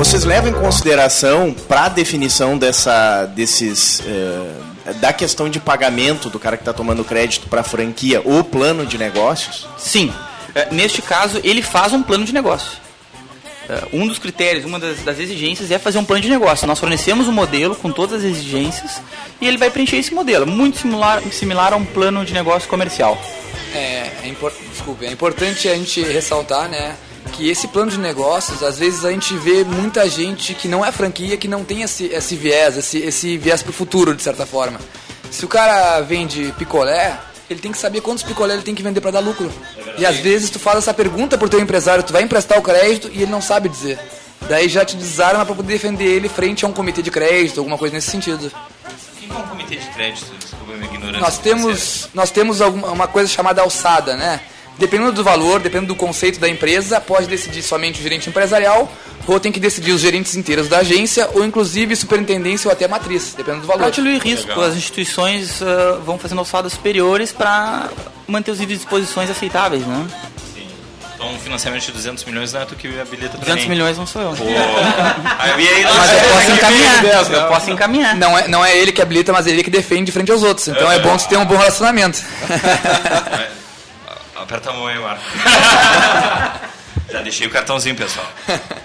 vocês 0.00 0.24
levam 0.24 0.48
em 0.48 0.54
consideração 0.54 1.52
para 1.52 1.84
a 1.84 1.88
definição 1.90 2.56
dessa, 2.56 3.26
desses, 3.26 4.02
eh, 4.06 4.92
da 4.94 5.12
questão 5.12 5.46
de 5.46 5.60
pagamento 5.60 6.30
do 6.30 6.38
cara 6.38 6.56
que 6.56 6.62
está 6.62 6.72
tomando 6.72 7.04
crédito 7.04 7.48
para 7.48 7.62
franquia 7.62 8.22
o 8.24 8.42
plano 8.42 8.86
de 8.86 8.96
negócios? 8.96 9.68
Sim. 9.76 10.10
É, 10.54 10.72
neste 10.72 11.02
caso, 11.02 11.38
ele 11.44 11.60
faz 11.60 11.92
um 11.92 12.02
plano 12.02 12.24
de 12.24 12.32
negócio. 12.32 12.78
É, 13.68 13.88
um 13.92 14.06
dos 14.06 14.18
critérios, 14.18 14.64
uma 14.64 14.78
das, 14.78 15.00
das, 15.00 15.18
exigências 15.18 15.70
é 15.70 15.78
fazer 15.78 15.98
um 15.98 16.04
plano 16.06 16.22
de 16.22 16.30
negócio. 16.30 16.66
Nós 16.66 16.78
fornecemos 16.78 17.28
um 17.28 17.32
modelo 17.32 17.76
com 17.76 17.92
todas 17.92 18.20
as 18.20 18.24
exigências 18.24 19.02
e 19.38 19.46
ele 19.46 19.58
vai 19.58 19.70
preencher 19.70 19.98
esse 19.98 20.14
modelo, 20.14 20.46
muito 20.46 20.78
similar, 20.78 21.22
similar 21.30 21.74
a 21.74 21.76
um 21.76 21.84
plano 21.84 22.24
de 22.24 22.32
negócio 22.32 22.66
comercial. 22.70 23.20
É, 23.74 24.10
é, 24.22 24.28
impor, 24.28 24.50
desculpe, 24.72 25.04
é 25.04 25.12
importante 25.12 25.68
a 25.68 25.74
gente 25.74 26.02
ressaltar, 26.02 26.70
né, 26.70 26.96
que 27.32 27.48
esse 27.48 27.68
plano 27.68 27.90
de 27.90 27.98
negócios, 27.98 28.62
às 28.62 28.78
vezes 28.78 29.04
a 29.04 29.10
gente 29.10 29.34
vê 29.36 29.64
muita 29.64 30.08
gente 30.08 30.54
que 30.54 30.68
não 30.68 30.84
é 30.84 30.90
franquia, 30.92 31.36
que 31.36 31.48
não 31.48 31.64
tem 31.64 31.82
esse, 31.82 32.06
esse 32.06 32.36
viés, 32.36 32.76
esse, 32.76 32.98
esse 32.98 33.36
viés 33.38 33.62
para 33.62 33.70
o 33.70 33.72
futuro, 33.72 34.14
de 34.14 34.22
certa 34.22 34.46
forma. 34.46 34.80
Se 35.30 35.44
o 35.44 35.48
cara 35.48 36.00
vende 36.00 36.52
picolé, 36.58 37.18
ele 37.48 37.60
tem 37.60 37.72
que 37.72 37.78
saber 37.78 38.00
quantos 38.00 38.22
picolé 38.22 38.54
ele 38.54 38.62
tem 38.62 38.74
que 38.74 38.82
vender 38.82 39.00
para 39.00 39.12
dar 39.12 39.20
lucro. 39.20 39.50
E 39.98 40.06
às 40.06 40.16
vezes 40.16 40.50
tu 40.50 40.58
faz 40.58 40.78
essa 40.78 40.94
pergunta 40.94 41.36
pro 41.36 41.48
teu 41.48 41.60
empresário, 41.60 42.02
tu 42.02 42.12
vai 42.12 42.22
emprestar 42.22 42.58
o 42.58 42.62
crédito 42.62 43.10
e 43.12 43.22
ele 43.22 43.30
não 43.30 43.40
sabe 43.40 43.68
dizer. 43.68 43.98
Daí 44.48 44.68
já 44.68 44.84
te 44.84 44.96
desarma 44.96 45.44
para 45.44 45.54
poder 45.54 45.74
defender 45.74 46.06
ele 46.06 46.28
frente 46.28 46.64
a 46.64 46.68
um 46.68 46.72
comitê 46.72 47.02
de 47.02 47.10
crédito, 47.10 47.58
alguma 47.58 47.76
coisa 47.76 47.94
nesse 47.94 48.10
sentido. 48.10 48.46
O 48.46 49.18
que 49.18 49.30
é 49.30 49.34
um 49.34 49.42
comitê 49.42 49.76
de 49.76 49.86
crédito? 49.90 50.32
Desculpa 50.38 50.72
a 50.72 50.76
minha 50.76 50.90
ignorância. 50.90 51.20
Nós 51.20 51.38
temos, 51.38 52.08
nós 52.14 52.30
temos 52.30 52.60
alguma, 52.60 52.88
uma 52.88 53.08
coisa 53.08 53.28
chamada 53.28 53.60
alçada, 53.60 54.16
né? 54.16 54.40
Dependendo 54.80 55.12
do 55.12 55.22
valor, 55.22 55.60
dependendo 55.60 55.88
do 55.88 55.94
conceito 55.94 56.40
da 56.40 56.48
empresa, 56.48 56.98
pode 57.02 57.26
decidir 57.26 57.62
somente 57.62 58.00
o 58.00 58.02
gerente 58.02 58.30
empresarial 58.30 58.90
ou 59.26 59.38
tem 59.38 59.52
que 59.52 59.60
decidir 59.60 59.92
os 59.92 60.00
gerentes 60.00 60.34
inteiros 60.34 60.68
da 60.68 60.78
agência 60.78 61.28
ou 61.34 61.44
inclusive 61.44 61.94
superintendência 61.94 62.66
ou 62.66 62.72
até 62.72 62.88
matriz, 62.88 63.34
dependendo 63.36 63.60
do 63.60 63.66
valor. 63.66 63.82
Para 63.82 63.90
diluir 63.90 64.22
risco, 64.22 64.48
Legal. 64.48 64.64
as 64.64 64.74
instituições 64.74 65.60
uh, 65.60 66.00
vão 66.02 66.18
fazendo 66.18 66.38
alçadas 66.38 66.72
superiores 66.72 67.30
para 67.30 67.90
manter 68.26 68.52
os 68.52 68.58
níveis 68.58 68.78
de 68.78 68.84
disposições 68.86 69.28
aceitáveis, 69.28 69.86
né? 69.86 70.06
Então, 71.14 71.30
um 71.30 71.38
financiamento 71.38 71.84
de 71.84 71.92
200 71.92 72.24
milhões 72.24 72.50
não 72.54 72.62
é 72.62 72.64
tu 72.64 72.74
que 72.74 72.88
habilita 72.98 73.36
pra 73.36 73.40
200 73.40 73.64
mim. 73.64 73.68
milhões 73.68 73.98
não 73.98 74.06
sou 74.06 74.22
eu. 74.22 74.32
Pô. 74.32 74.44
Aí, 74.44 75.68
aí, 75.68 75.84
mas 75.94 76.12
eu 76.12 76.30
posso 76.30 76.50
encaminhar. 76.52 77.30
eu 77.30 77.48
posso 77.48 77.70
encaminhar. 77.70 78.16
Não 78.16 78.38
é, 78.38 78.48
não 78.48 78.64
é 78.64 78.78
ele 78.78 78.92
que 78.92 79.02
habilita, 79.02 79.30
mas 79.30 79.46
é 79.46 79.50
ele 79.50 79.62
que 79.62 79.68
defende 79.68 80.10
frente 80.10 80.32
aos 80.32 80.42
outros. 80.42 80.68
Então 80.68 80.90
é, 80.90 80.96
é 80.96 80.98
bom 81.00 81.18
você 81.18 81.28
ter 81.28 81.36
um 81.36 81.44
bom 81.44 81.58
relacionamento. 81.58 82.22
Aperta 84.40 84.70
a 84.70 84.72
mão 84.72 84.86
aí, 84.86 84.98
Marco. 84.98 85.22
Já 87.12 87.20
deixei 87.20 87.46
o 87.46 87.50
cartãozinho, 87.50 87.94
pessoal. 87.94 88.26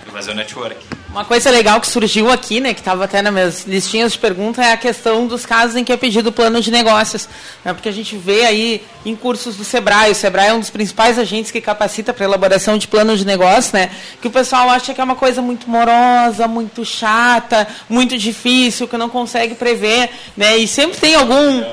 Vou 0.04 0.14
fazer 0.14 0.32
o 0.32 0.36
network. 0.36 0.76
Uma 1.10 1.24
coisa 1.24 1.50
legal 1.50 1.80
que 1.80 1.88
surgiu 1.88 2.30
aqui, 2.30 2.60
né, 2.60 2.74
que 2.74 2.82
estava 2.82 3.06
até 3.06 3.22
nas 3.22 3.34
minhas 3.34 3.66
listinhas 3.66 4.12
de 4.12 4.20
perguntas, 4.20 4.66
é 4.66 4.74
a 4.74 4.78
questão 4.78 5.26
dos 5.28 5.46
casos 5.46 5.78
em 5.78 5.84
que 5.86 5.94
é 5.94 5.96
pedido 5.96 6.30
plano 6.30 6.60
de 6.60 6.70
negócios. 6.70 7.30
Né, 7.64 7.72
porque 7.72 7.88
a 7.88 7.92
gente 7.92 8.18
vê 8.18 8.46
aí 8.46 8.84
em 9.06 9.16
cursos 9.16 9.56
do 9.56 9.64
Sebrae, 9.64 10.12
o 10.12 10.16
Sebrae 10.16 10.50
é 10.50 10.54
um 10.54 10.60
dos 10.60 10.70
principais 10.70 11.18
agentes 11.18 11.52
que 11.52 11.62
capacita 11.62 12.14
para 12.14 12.26
elaboração 12.26 12.78
de 12.78 12.86
plano 12.90 13.16
de 13.16 13.26
negócio, 13.26 13.78
né, 13.78 13.92
que 14.22 14.28
o 14.28 14.32
pessoal 14.32 14.70
acha 14.70 14.94
que 14.94 15.00
é 15.00 15.04
uma 15.04 15.16
coisa 15.16 15.42
muito 15.42 15.70
morosa, 15.70 16.50
muito 16.50 16.84
chata, 16.84 17.66
muito 17.88 18.18
difícil, 18.18 18.86
que 18.86 18.98
não 18.98 19.08
consegue 19.08 19.56
prever, 19.56 20.10
né, 20.36 20.58
e 20.58 20.68
sempre 20.68 21.00
tem 21.00 21.16
algum 21.16 21.64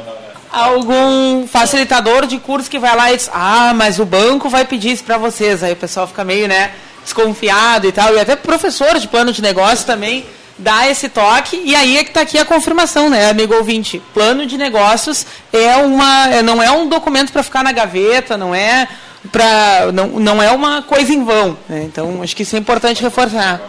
algum 0.52 1.46
facilitador 1.46 2.26
de 2.26 2.38
curso 2.38 2.70
que 2.70 2.78
vai 2.78 2.94
lá 2.94 3.12
e 3.12 3.16
diz, 3.16 3.30
ah, 3.32 3.72
mas 3.74 3.98
o 3.98 4.04
banco 4.04 4.50
vai 4.50 4.64
pedir 4.66 4.92
isso 4.92 5.02
para 5.02 5.16
vocês. 5.16 5.62
Aí 5.62 5.72
o 5.72 5.76
pessoal 5.76 6.06
fica 6.06 6.22
meio, 6.22 6.46
né, 6.46 6.72
desconfiado 7.02 7.86
e 7.86 7.92
tal. 7.92 8.14
E 8.14 8.20
até 8.20 8.36
professor 8.36 8.98
de 8.98 9.08
plano 9.08 9.32
de 9.32 9.40
negócio 9.40 9.86
também 9.86 10.26
dá 10.58 10.88
esse 10.88 11.08
toque. 11.08 11.60
E 11.64 11.74
aí 11.74 11.96
é 11.96 12.04
que 12.04 12.10
está 12.10 12.20
aqui 12.20 12.38
a 12.38 12.44
confirmação, 12.44 13.08
né, 13.08 13.30
amigo 13.30 13.54
ouvinte? 13.54 14.02
Plano 14.12 14.44
de 14.44 14.58
negócios 14.58 15.26
é 15.52 15.76
uma, 15.76 16.28
é, 16.28 16.42
não 16.42 16.62
é 16.62 16.70
um 16.70 16.86
documento 16.86 17.32
para 17.32 17.42
ficar 17.42 17.64
na 17.64 17.72
gaveta, 17.72 18.36
não 18.36 18.54
é 18.54 18.86
para 19.30 19.90
não, 19.92 20.08
não 20.08 20.42
é 20.42 20.50
uma 20.50 20.82
coisa 20.82 21.12
em 21.12 21.24
vão. 21.24 21.56
Né? 21.68 21.84
Então 21.84 22.22
acho 22.22 22.36
que 22.36 22.42
isso 22.42 22.54
é 22.56 22.58
importante 22.58 23.02
reforçar. 23.02 23.60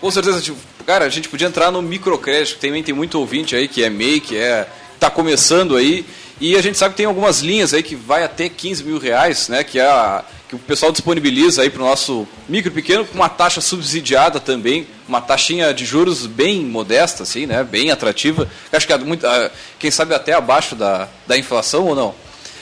Com 0.00 0.10
certeza, 0.10 0.40
tipo, 0.40 0.58
cara, 0.84 1.04
a 1.04 1.08
gente 1.08 1.28
podia 1.28 1.46
entrar 1.46 1.70
no 1.70 1.80
microcrédito, 1.80 2.58
também 2.58 2.82
tem 2.82 2.94
muito 2.94 3.18
ouvinte 3.18 3.54
aí 3.54 3.68
que 3.68 3.84
é 3.84 3.90
MEI, 3.90 4.20
que 4.20 4.36
é 4.36 4.66
está 4.96 5.08
começando 5.08 5.76
aí. 5.76 6.04
E 6.38 6.54
a 6.54 6.62
gente 6.62 6.76
sabe 6.76 6.92
que 6.92 6.98
tem 6.98 7.06
algumas 7.06 7.40
linhas 7.40 7.72
aí 7.72 7.82
que 7.82 7.96
vai 7.96 8.22
até 8.22 8.48
15 8.48 8.84
mil 8.84 8.98
reais, 8.98 9.48
né? 9.48 9.64
Que, 9.64 9.78
é 9.78 9.86
a, 9.86 10.22
que 10.48 10.54
o 10.54 10.58
pessoal 10.58 10.92
disponibiliza 10.92 11.62
aí 11.62 11.70
para 11.70 11.82
o 11.82 11.86
nosso 11.86 12.28
micro 12.46 12.70
pequeno, 12.70 13.06
com 13.06 13.14
uma 13.14 13.28
taxa 13.28 13.60
subsidiada 13.62 14.38
também, 14.38 14.86
uma 15.08 15.20
taxinha 15.20 15.72
de 15.72 15.86
juros 15.86 16.26
bem 16.26 16.60
modesta, 16.64 17.22
assim, 17.22 17.46
né? 17.46 17.64
Bem 17.64 17.90
atrativa. 17.90 18.46
Acho 18.70 18.86
que 18.86 18.92
é 18.92 18.98
muito, 18.98 19.26
quem 19.78 19.90
sabe 19.90 20.14
até 20.14 20.34
abaixo 20.34 20.74
da, 20.74 21.08
da 21.26 21.38
inflação 21.38 21.86
ou 21.86 21.94
não? 21.94 22.14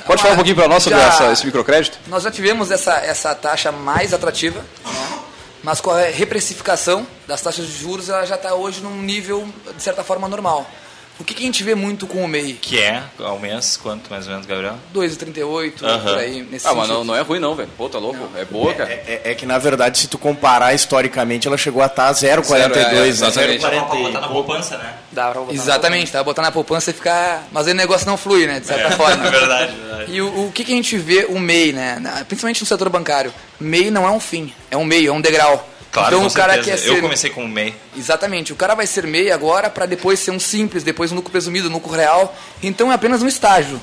Pode 0.07 0.20
falar 0.20 0.35
um 0.35 0.37
pouquinho 0.37 0.57
para 0.57 0.68
nós 0.68 0.83
sobre 0.83 0.99
já, 0.99 1.09
essa, 1.09 1.33
esse 1.33 1.47
microcrédito? 1.47 1.99
Nós 2.07 2.23
já 2.23 2.31
tivemos 2.31 2.70
essa, 2.70 2.94
essa 2.99 3.35
taxa 3.35 3.73
mais 3.73 4.12
atrativa, 4.12 4.61
né? 4.61 5.18
mas 5.62 5.81
com 5.81 5.90
a 5.90 6.03
reprecificação 6.03 7.07
das 7.27 7.40
taxas 7.40 7.66
de 7.66 7.73
juros, 7.73 8.11
ela 8.11 8.25
já 8.27 8.35
está 8.35 8.55
hoje 8.55 8.83
num 8.83 9.01
nível, 9.01 9.49
de 9.75 9.83
certa 9.83 10.05
forma, 10.05 10.29
normal. 10.29 10.70
O 11.18 11.22
que, 11.22 11.33
que, 11.33 11.42
a 11.44 11.46
gente 11.46 11.62
vê 11.62 11.74
muito 11.77 12.07
com 12.07 12.24
o 12.24 12.29
MEI? 12.29 12.55
Que 12.55 12.81
é, 12.81 13.03
ao 13.20 13.38
mês, 13.38 13.77
quanto 13.77 14.11
mais 14.11 14.27
ou 14.27 14.33
menos, 14.33 14.46
Gabriel? 14.46 14.74
2,38, 14.92 15.83
uhum. 15.83 16.00
por 16.00 16.18
aí, 16.18 16.42
nesse 16.50 16.66
Ah, 16.66 16.74
mas 16.74 16.88
não, 16.88 17.05
não, 17.05 17.14
é 17.14 17.20
ruim 17.20 17.38
não, 17.38 17.55
velho. 17.55 17.68
Pô, 17.77 17.88
tá 17.88 17.98
louco? 17.98 18.18
Não. 18.18 18.40
É 18.40 18.44
boa, 18.44 18.72
é, 18.72 18.74
cara. 18.74 18.90
É, 18.90 19.20
é, 19.24 19.31
é, 19.31 19.35
que, 19.35 19.46
na 19.46 19.57
verdade, 19.59 19.98
se 19.98 20.09
tu 20.09 20.18
comparar 20.18 20.74
historicamente, 20.74 21.46
ela 21.46 21.57
chegou 21.57 21.83
a 21.83 21.87
estar 21.87 22.12
0,42, 22.12 22.57
é, 22.57 23.00
né? 23.00 23.09
Exatamente. 23.09 23.62
Dá 23.62 23.70
pra 23.70 23.81
botar 23.81 24.20
na 24.20 24.29
poupança, 24.29 24.77
né? 24.77 24.94
Dá 25.12 25.31
pra 25.31 25.40
botar 25.40 25.55
Exatamente, 25.55 26.07
dá 26.12 26.18
pra 26.18 26.24
botar 26.24 26.42
na 26.42 26.53
poupança 26.53 26.90
e 26.90 26.94
ficar... 26.94 27.46
Mas 27.53 27.68
aí 27.68 27.72
o 27.72 27.77
negócio 27.77 28.07
não 28.07 28.16
flui, 28.16 28.46
né, 28.46 28.59
de 28.59 28.66
certa 28.66 28.88
é, 28.88 28.90
forma. 28.96 29.27
É 29.27 29.31
verdade, 29.31 29.72
verdade. 29.72 30.12
E 30.12 30.20
o, 30.20 30.46
o 30.46 30.53
que, 30.53 30.64
que 30.64 30.72
a 30.72 30.77
gente 30.77 30.98
vê, 30.98 31.27
o 31.29 31.38
MEI, 31.38 31.72
né, 31.72 32.24
principalmente 32.27 32.61
no 32.61 32.66
setor 32.66 32.88
bancário, 32.88 33.33
MEI 33.61 33.90
não 33.90 34.05
é 34.07 34.11
um 34.11 34.20
fim, 34.20 34.53
é 34.68 34.77
um 34.77 34.85
meio, 34.85 35.11
é 35.11 35.12
um 35.12 35.20
degrau. 35.20 35.68
Claro, 35.95 36.17
então 36.17 36.27
o 36.27 36.33
cara 36.33 36.55
certeza. 36.55 36.77
quer 36.77 36.83
ser. 36.83 36.97
Eu 36.97 37.01
comecei 37.01 37.31
como 37.31 37.47
MEI. 37.47 37.73
Exatamente. 37.97 38.53
O 38.53 38.57
cara 38.57 38.75
vai 38.75 38.85
ser 38.85 39.07
MEI 39.07 39.31
agora 39.31 39.71
para 39.71 39.87
depois 39.87 40.19
ser 40.19 40.33
um 40.33 40.41
simples, 40.41 40.83
depois 40.83 41.13
um 41.13 41.15
lucro 41.15 41.31
presumido, 41.31 41.69
um 41.69 41.73
lucro 41.73 41.93
real. 41.93 42.37
Então 42.61 42.91
é 42.91 42.95
apenas 42.97 43.23
um 43.23 43.29
estágio. 43.29 43.81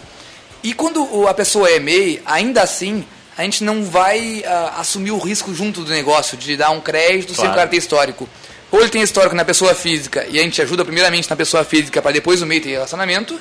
E 0.61 0.73
quando 0.73 1.25
a 1.25 1.33
pessoa 1.33 1.69
é 1.69 1.79
MEI, 1.79 2.21
ainda 2.25 2.61
assim, 2.61 3.05
a 3.37 3.43
gente 3.43 3.63
não 3.63 3.85
vai 3.85 4.43
uh, 4.45 4.79
assumir 4.79 5.11
o 5.11 5.19
risco 5.19 5.53
junto 5.55 5.85
do 5.85 5.89
negócio 5.89 6.37
de 6.37 6.57
dar 6.57 6.71
um 6.71 6.81
crédito 6.81 7.33
claro. 7.33 7.41
sem 7.41 7.49
o 7.49 7.55
cara 7.55 7.69
ter 7.69 7.77
histórico. 7.77 8.27
Ou 8.69 8.81
ele 8.81 8.89
tem 8.89 9.01
histórico 9.01 9.33
na 9.33 9.45
pessoa 9.45 9.73
física 9.73 10.25
e 10.29 10.37
a 10.37 10.43
gente 10.43 10.61
ajuda 10.61 10.83
primeiramente 10.83 11.29
na 11.29 11.35
pessoa 11.37 11.63
física 11.63 12.01
para 12.01 12.11
depois 12.11 12.41
o 12.41 12.45
MEI 12.45 12.59
ter 12.59 12.71
relacionamento 12.71 13.39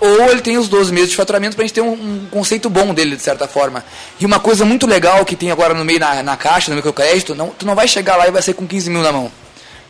ou 0.00 0.30
ele 0.30 0.40
tem 0.40 0.56
os 0.56 0.68
12 0.68 0.92
meses 0.92 1.10
de 1.10 1.16
faturamento 1.16 1.54
para 1.54 1.62
a 1.62 1.66
gente 1.66 1.74
ter 1.74 1.82
um, 1.82 1.92
um, 1.92 2.26
conceito 2.30 2.70
bom 2.70 2.94
dele, 2.94 3.16
de 3.16 3.22
certa 3.22 3.46
forma. 3.46 3.84
E 4.18 4.24
uma 4.24 4.40
coisa 4.40 4.64
muito 4.64 4.86
legal 4.86 5.24
que 5.24 5.36
tem 5.36 5.50
agora 5.50 5.74
no 5.74 5.84
meio 5.84 6.00
na, 6.00 6.22
na 6.22 6.36
caixa, 6.36 6.70
no 6.70 6.76
microcrédito, 6.76 7.34
não, 7.34 7.50
tu 7.50 7.66
não 7.66 7.74
vai 7.74 7.86
chegar 7.86 8.16
lá 8.16 8.26
e 8.26 8.30
vai 8.30 8.40
ser 8.40 8.54
com 8.54 8.66
15 8.66 8.88
mil 8.88 9.02
na 9.02 9.12
mão. 9.12 9.30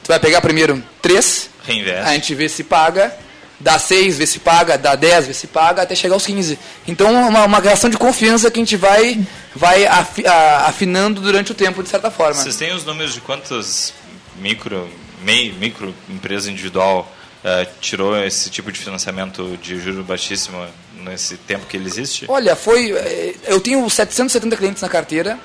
Tu 0.02 0.08
vai 0.08 0.18
pegar 0.18 0.40
primeiro 0.40 0.82
3, 1.00 1.50
Reinveste. 1.64 2.08
a 2.08 2.12
gente 2.14 2.34
vê 2.34 2.48
se 2.48 2.64
paga, 2.64 3.16
dá 3.60 3.78
6, 3.78 4.18
vê 4.18 4.26
se 4.26 4.40
paga, 4.40 4.76
dá 4.76 4.96
10, 4.96 5.28
vê 5.28 5.34
se 5.34 5.46
paga, 5.46 5.82
até 5.82 5.94
chegar 5.94 6.14
aos 6.14 6.26
15. 6.26 6.58
Então, 6.88 7.28
uma, 7.28 7.44
uma 7.44 7.60
relação 7.60 7.88
de 7.88 7.96
confiança 7.96 8.50
que 8.50 8.58
a 8.58 8.62
gente 8.62 8.76
vai, 8.76 9.20
vai 9.54 9.86
afi, 9.86 10.26
a, 10.26 10.66
afinando 10.66 11.20
durante 11.20 11.52
o 11.52 11.54
tempo, 11.54 11.82
de 11.82 11.88
certa 11.88 12.10
forma. 12.10 12.34
Vocês 12.34 12.56
têm 12.56 12.74
os 12.74 12.84
números 12.84 13.14
de 13.14 13.20
quantas 13.20 13.94
micro, 14.40 14.88
meio, 15.22 15.54
micro 15.54 15.94
empresa 16.08 16.50
individual 16.50 17.08
uh, 17.44 17.70
tirou 17.80 18.16
esse 18.24 18.50
tipo 18.50 18.70
de 18.70 18.78
financiamento 18.78 19.56
de 19.62 19.78
juro 19.78 20.02
baixíssimo 20.02 20.66
nesse 20.94 21.36
tempo 21.36 21.66
que 21.66 21.76
ele 21.76 21.86
existe? 21.86 22.26
Olha, 22.28 22.54
foi. 22.54 22.92
Eh, 22.92 23.34
eu 23.44 23.60
tenho 23.60 23.88
770 23.88 24.56
clientes 24.56 24.82
na 24.82 24.88
carteira, 24.88 25.38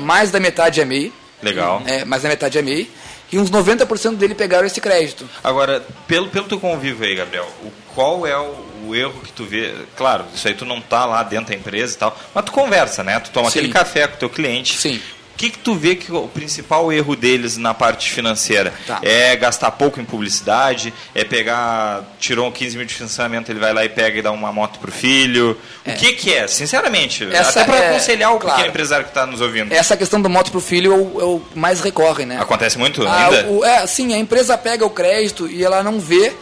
mais 0.00 0.30
da 0.30 0.38
metade 0.40 0.80
é 0.80 0.84
MEI. 0.84 1.12
Legal. 1.42 1.82
É, 1.86 2.04
mais 2.04 2.22
da 2.22 2.28
metade 2.28 2.58
é 2.58 2.62
MEI. 2.62 2.90
E 3.32 3.38
uns 3.38 3.50
90% 3.50 4.16
dele 4.16 4.34
pegaram 4.34 4.66
esse 4.66 4.80
crédito. 4.80 5.28
Agora, 5.42 5.84
pelo, 6.06 6.28
pelo 6.28 6.46
teu 6.46 6.58
convívio 6.58 7.06
aí, 7.06 7.14
Gabriel, 7.14 7.48
o, 7.62 7.72
qual 7.94 8.26
é 8.26 8.36
o, 8.36 8.54
o, 8.88 8.94
erro 8.94 9.20
que 9.22 9.32
tu 9.32 9.44
vê? 9.44 9.72
Claro, 9.96 10.24
isso 10.34 10.48
aí 10.48 10.54
tu 10.54 10.64
não 10.64 10.80
tá 10.80 11.06
lá 11.06 11.22
dentro 11.22 11.46
da 11.46 11.54
empresa 11.54 11.94
e 11.94 11.98
tal, 11.98 12.18
mas 12.34 12.44
tu 12.44 12.50
conversa, 12.50 13.04
né? 13.04 13.20
Tu 13.20 13.30
toma 13.30 13.48
Sim. 13.48 13.60
aquele 13.60 13.72
café 13.72 14.08
com 14.08 14.16
o 14.16 14.18
teu 14.18 14.30
cliente. 14.30 14.76
Sim 14.76 15.00
que, 15.40 15.48
que 15.48 15.58
tu 15.58 15.74
vê 15.74 15.96
que 15.96 16.12
o 16.12 16.28
principal 16.28 16.92
erro 16.92 17.16
deles 17.16 17.56
na 17.56 17.72
parte 17.72 18.12
financeira? 18.12 18.74
Tá. 18.86 18.98
É 19.02 19.34
gastar 19.36 19.70
pouco 19.70 19.98
em 19.98 20.04
publicidade? 20.04 20.92
É 21.14 21.24
pegar, 21.24 22.04
tirou 22.18 22.52
15 22.52 22.76
mil 22.76 22.84
de 22.84 22.92
financiamento, 22.92 23.48
ele 23.48 23.58
vai 23.58 23.72
lá 23.72 23.82
e 23.82 23.88
pega 23.88 24.18
e 24.18 24.22
dá 24.22 24.30
uma 24.32 24.52
moto 24.52 24.78
pro 24.78 24.92
filho? 24.92 25.56
É. 25.82 25.92
O 25.92 25.96
que 25.96 26.12
que 26.12 26.34
é? 26.34 26.46
Sinceramente, 26.46 27.26
Essa 27.32 27.62
até 27.62 27.64
para 27.64 27.76
é, 27.78 27.88
aconselhar 27.88 28.34
o 28.34 28.38
claro. 28.38 28.56
pequeno 28.56 28.68
empresário 28.68 29.04
que 29.06 29.10
está 29.12 29.24
nos 29.24 29.40
ouvindo. 29.40 29.72
Essa 29.72 29.96
questão 29.96 30.20
do 30.20 30.28
moto 30.28 30.50
pro 30.50 30.60
filho 30.60 30.92
é 30.92 30.96
o, 30.96 31.20
é 31.20 31.24
o 31.24 31.42
mais 31.54 31.80
recorre, 31.80 32.26
né? 32.26 32.38
Acontece 32.38 32.76
muito 32.76 33.06
ah, 33.06 33.28
ainda? 33.28 33.48
O, 33.48 33.64
é, 33.64 33.86
sim, 33.86 34.12
a 34.12 34.18
empresa 34.18 34.58
pega 34.58 34.84
o 34.84 34.90
crédito 34.90 35.48
e 35.48 35.64
ela 35.64 35.82
não 35.82 35.98
vê 35.98 36.34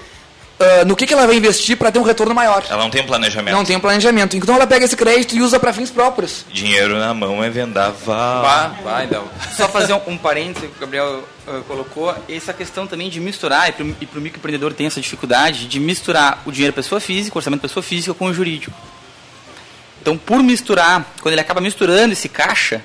ah, 0.61 0.85
no 0.85 0.97
que, 0.97 1.07
que 1.07 1.15
ela 1.15 1.27
vai 1.27 1.37
investir 1.37 1.77
para 1.77 1.93
ter 1.93 1.99
um 1.99 2.03
retorno 2.03 2.35
maior. 2.35 2.65
Ela 2.69 2.83
não 2.83 2.91
tem 2.91 3.03
um 3.03 3.07
planejamento. 3.07 3.55
Não 3.55 3.65
tem 3.65 3.77
um 3.77 3.81
planejamento. 3.81 4.37
Então 4.37 4.55
ela 4.55 4.67
pega 4.67 4.85
esse 4.85 4.97
crédito 4.97 5.37
e 5.37 5.43
usa 5.43 5.61
para 5.61 5.73
fins 5.73 5.91
próprios. 5.91 6.45
Dinheiro 6.53 6.99
na 6.99 7.15
mão 7.15 7.43
é 7.43 7.49
vendaval. 7.49 8.43
Vá, 8.43 8.67
vai, 8.83 9.07
não. 9.07 9.25
Só 9.57 9.69
fazer 9.69 9.93
um, 9.93 10.01
um 10.09 10.19
parênteses 10.19 10.69
que 10.69 10.77
o 10.77 10.81
Gabriel 10.81 11.25
uh, 11.47 11.63
colocou, 11.63 12.15
essa 12.29 12.53
questão 12.53 12.87
também 12.87 13.09
de 13.09 13.21
misturar, 13.21 13.69
e 13.69 13.73
para 13.73 14.19
o 14.19 14.21
microempreendedor 14.21 14.73
tem 14.75 14.87
essa 14.87 15.01
dificuldade, 15.01 15.67
de 15.67 15.79
misturar 15.79 16.43
o 16.45 16.51
dinheiro 16.51 16.75
pessoa 16.75 17.01
física, 17.01 17.37
o 17.37 17.39
orçamento 17.39 17.61
pessoa 17.61 17.83
física 17.83 18.13
com 18.15 18.27
o 18.27 18.35
jurídico. 18.35 18.77
Então, 20.01 20.17
por 20.17 20.43
misturar, 20.43 21.07
quando 21.21 21.35
ele 21.35 21.41
acaba 21.41 21.61
misturando 21.61 22.13
esse 22.13 22.29
caixa, 22.29 22.83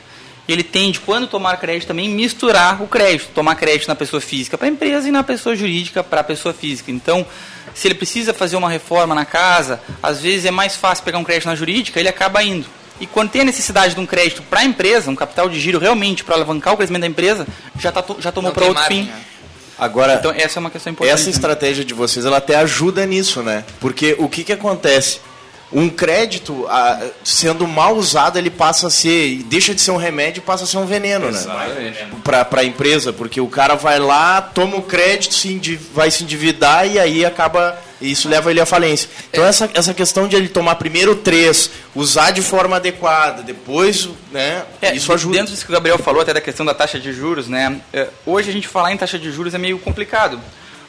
ele 0.48 0.64
tende, 0.64 1.00
quando 1.00 1.28
tomar 1.28 1.58
crédito, 1.58 1.88
também 1.88 2.10
misturar 2.10 2.82
o 2.82 2.88
crédito. 2.88 3.30
Tomar 3.34 3.56
crédito 3.56 3.88
na 3.88 3.96
pessoa 3.96 4.20
física 4.20 4.58
para 4.58 4.68
a 4.68 4.72
empresa 4.72 5.08
e 5.08 5.12
na 5.12 5.24
pessoa 5.24 5.56
jurídica 5.56 6.04
para 6.04 6.20
a 6.22 6.24
pessoa 6.24 6.54
física. 6.54 6.92
Então, 6.92 7.26
se 7.74 7.88
ele 7.88 7.96
precisa 7.96 8.34
fazer 8.34 8.56
uma 8.56 8.70
reforma 8.70 9.16
na 9.16 9.26
casa, 9.26 9.82
às 10.02 10.22
vezes 10.22 10.46
é 10.46 10.52
mais 10.52 10.76
fácil 10.76 11.04
pegar 11.04 11.18
um 11.18 11.24
crédito 11.24 11.48
na 11.48 11.56
jurídica, 11.56 12.00
ele 12.00 12.10
acaba 12.10 12.44
indo. 12.44 12.68
E 13.00 13.08
quando 13.08 13.32
tem 13.32 13.42
a 13.42 13.46
necessidade 13.46 13.96
de 13.96 14.00
um 14.00 14.06
crédito 14.06 14.42
para 14.44 14.62
a 14.62 14.64
empresa, 14.64 15.10
um 15.10 15.16
capital 15.16 15.50
de 15.50 15.60
giro 15.60 15.80
realmente 15.80 16.24
para 16.24 16.36
alavancar 16.36 16.74
o 16.74 16.78
crescimento 16.78 17.02
da 17.02 17.08
empresa, 17.08 17.48
já, 17.80 17.92
tá, 17.92 18.04
já 18.20 18.32
tomou 18.32 18.52
para 18.52 18.66
outro 18.66 18.84
fim. 18.84 19.12
Agora, 19.78 20.16
então 20.16 20.32
essa 20.32 20.60
é 20.60 20.62
uma 20.62 20.70
questão 20.70 20.92
importante. 20.92 21.14
Essa 21.14 21.30
estratégia 21.30 21.84
de 21.84 21.94
vocês, 21.94 22.26
ela 22.26 22.38
até 22.38 22.56
ajuda 22.56 23.06
nisso, 23.06 23.42
né? 23.42 23.66
Porque 23.80 24.16
o 24.20 24.30
que 24.30 24.44
que 24.44 24.54
acontece? 24.54 25.20
Um 25.74 25.90
crédito, 25.90 26.68
ah, 26.70 27.02
sendo 27.24 27.68
mal 27.68 27.96
usado, 27.96 28.38
ele 28.38 28.52
passa 28.52 28.88
a 28.88 28.90
ser, 28.92 29.42
deixa 29.46 29.74
de 29.74 29.82
ser 29.82 29.90
um 29.90 29.98
remédio 29.98 30.40
e 30.40 30.44
passa 30.44 30.66
a 30.66 30.68
ser 30.68 30.78
um 30.78 30.86
veneno, 30.86 31.28
Exatamente. 31.28 32.00
né? 32.04 32.10
Para 32.24 32.62
a 32.62 32.64
empresa, 32.64 33.12
porque 33.12 33.42
o 33.42 33.48
cara 33.48 33.76
vai 33.76 33.98
lá, 33.98 34.40
toma 34.42 34.78
o 34.78 34.84
crédito, 34.84 35.34
se 35.34 35.58
vai 35.94 36.12
se 36.12 36.24
endividar 36.24 36.88
e 36.88 37.00
aí 37.00 37.26
acaba, 37.26 37.76
isso 38.00 38.30
leva 38.30 38.52
ele 38.52 38.62
à 38.62 38.66
falência. 38.68 39.10
Então 39.32 39.44
essa, 39.44 39.70
essa 39.74 39.94
questão 39.96 40.28
de 40.28 40.36
ele 40.36 40.48
tomar 40.48 40.76
primeiro 40.76 41.16
três, 41.16 41.72
usar 41.96 42.30
de 42.30 42.44
forma 42.44 42.76
adequada, 42.76 43.42
depois, 43.42 44.10
né? 44.32 44.64
É, 44.80 44.96
isso 44.96 45.12
ajuda. 45.12 45.38
Dentro 45.38 45.54
disso 45.54 45.66
que 45.66 45.72
o 45.72 45.74
Gabriel 45.74 45.98
falou, 45.98 46.22
até 46.22 46.34
da 46.34 46.42
questão 46.42 46.66
da 46.66 46.76
taxa 46.76 47.00
de 47.00 47.12
juros, 47.12 47.48
né? 47.48 47.82
é, 47.92 48.08
Hoje 48.26 48.50
a 48.50 48.54
gente 48.54 48.68
falar 48.68 48.94
em 48.94 48.98
taxa 48.98 49.18
de 49.18 49.32
juros 49.32 49.56
é 49.56 49.58
meio 49.58 49.80
complicado. 49.80 50.40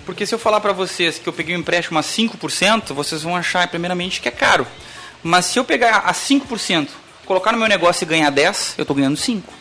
Porque 0.04 0.26
se 0.26 0.34
eu 0.34 0.38
falar 0.38 0.60
para 0.60 0.72
vocês 0.72 1.18
que 1.18 1.26
eu 1.28 1.32
peguei 1.32 1.56
um 1.56 1.60
empréstimo 1.60 1.98
a 1.98 2.02
5%, 2.02 2.92
vocês 2.92 3.22
vão 3.22 3.36
achar 3.36 3.66
primeiramente 3.68 4.20
que 4.20 4.28
é 4.28 4.32
caro. 4.32 4.66
Mas 5.22 5.46
se 5.46 5.58
eu 5.58 5.64
pegar 5.64 5.98
a 5.98 6.12
5%, 6.12 6.88
colocar 7.24 7.52
no 7.52 7.58
meu 7.58 7.68
negócio 7.68 8.04
e 8.04 8.06
ganhar 8.06 8.30
10, 8.30 8.74
eu 8.76 8.82
estou 8.82 8.94
ganhando 8.94 9.16
5. 9.16 9.52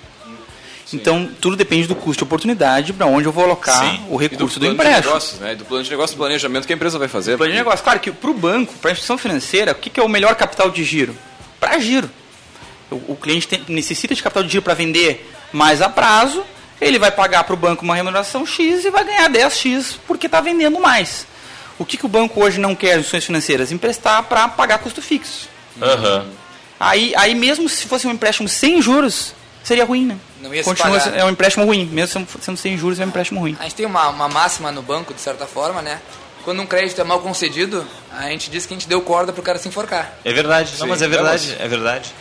Então, 0.92 1.30
tudo 1.42 1.56
depende 1.56 1.88
do 1.88 1.96
custo 1.96 2.20
de 2.20 2.24
oportunidade 2.26 2.94
para 2.94 3.06
onde 3.08 3.28
eu 3.28 3.32
vou 3.32 3.46
alocar 3.46 3.80
Sim. 3.80 4.06
o 4.10 4.16
recurso 4.16 4.58
e 4.58 4.60
do, 4.60 4.70
do, 4.70 4.76
plano 4.76 4.76
de 4.76 4.76
empréstimo. 4.76 5.08
negócios, 5.08 5.40
né? 5.40 5.54
E 5.54 5.56
do 5.56 5.66
plano 5.66 5.84
de 5.84 5.90
negócio, 5.90 6.16
do 6.16 6.20
planejamento 6.20 6.68
que 6.68 6.74
a 6.74 6.76
empresa 6.76 7.00
vai 7.00 7.08
fazer. 7.08 7.38
Plano 7.38 7.52
de 7.52 7.58
negócio. 7.58 7.84
Claro 7.84 8.00
que 8.00 8.12
para 8.12 8.30
o 8.30 8.34
banco, 8.34 8.74
para 8.76 8.92
a 8.92 8.92
instituição 8.92 9.18
financeira, 9.18 9.72
o 9.72 9.76
que, 9.76 9.90
que 9.90 10.00
é 10.00 10.04
o 10.04 10.10
melhor 10.10 10.36
capital 10.36 10.70
de 10.70 10.84
giro? 10.84 11.16
Para 11.60 11.80
giro. 11.80 12.10
O, 12.92 13.14
o 13.14 13.16
cliente 13.16 13.48
tem- 13.48 13.64
necessita 13.70 14.14
de 14.14 14.22
capital 14.22 14.44
de 14.44 14.50
giro 14.50 14.62
para 14.62 14.74
vender 14.76 15.32
mais 15.52 15.82
a 15.82 15.90
prazo, 15.90 16.44
ele 16.88 17.00
vai 17.00 17.12
pagar 17.12 17.44
para 17.44 17.54
o 17.54 17.58
banco 17.58 17.84
uma 17.84 17.96
remuneração 17.96 18.46
X 18.46 18.86
e 18.86 18.90
vai 18.90 19.04
ganhar 19.04 19.30
10X 19.30 19.98
porque 20.08 20.26
está 20.28 20.42
vendendo 20.42 20.80
mais. 20.80 21.26
O 21.80 21.86
que, 21.86 21.98
que 21.98 22.06
o 22.06 22.10
banco 22.10 22.44
hoje 22.44 22.60
não 22.60 22.76
quer, 22.76 22.92
as 22.92 22.98
instituições 23.00 23.26
financeiras? 23.26 23.72
Emprestar 23.72 24.22
para 24.24 24.48
pagar 24.48 24.78
custo 24.80 25.02
fixo. 25.02 25.50
Aham. 25.82 26.26
Aí, 26.80 27.14
aí 27.16 27.34
mesmo 27.34 27.68
se 27.70 27.88
fosse 27.88 28.06
um 28.08 28.12
empréstimo 28.12 28.48
sem 28.48 28.82
juros, 28.82 29.34
seria 29.64 29.86
ruim, 29.86 30.06
né? 30.06 30.18
Não 30.42 30.54
ia 30.54 30.62
se 30.64 30.70
Continua 30.70 30.92
pagar. 31.00 31.04
sendo- 31.06 31.16
é 31.18 31.26
um 31.26 31.30
empréstimo 31.30 31.66
ruim, 31.66 31.86
mesmo 31.86 32.28
sendo- 32.42 32.58
sem 32.58 32.78
juros 32.78 33.00
é 33.00 33.06
um 33.06 33.08
empréstimo 33.08 33.40
ruim. 33.40 33.56
A 33.60 33.64
gente 33.64 33.76
tem 33.76 33.86
uma, 33.86 34.10
uma 34.10 34.28
máxima 34.28 34.72
no 34.72 34.82
banco, 34.82 35.14
de 35.14 35.22
certa 35.22 35.46
forma, 35.48 35.82
né? 35.82 36.00
Quando 36.44 36.62
um 36.62 36.66
crédito 36.66 37.00
é 37.00 37.04
mal 37.06 37.22
concedido, 37.22 37.88
a 38.12 38.24
gente 38.30 38.50
diz 38.52 38.66
que 38.66 38.74
a 38.74 38.78
gente 38.78 38.88
deu 38.88 39.02
corda 39.02 39.32
pro 39.32 39.42
cara 39.42 39.58
se 39.58 39.68
enforcar. 39.70 40.14
É 40.26 40.34
verdade, 40.34 40.74
não, 40.78 40.88
mas 40.88 41.02
é 41.02 41.08
verdade, 41.08 41.56
é 41.58 41.68
verdade. 41.70 42.14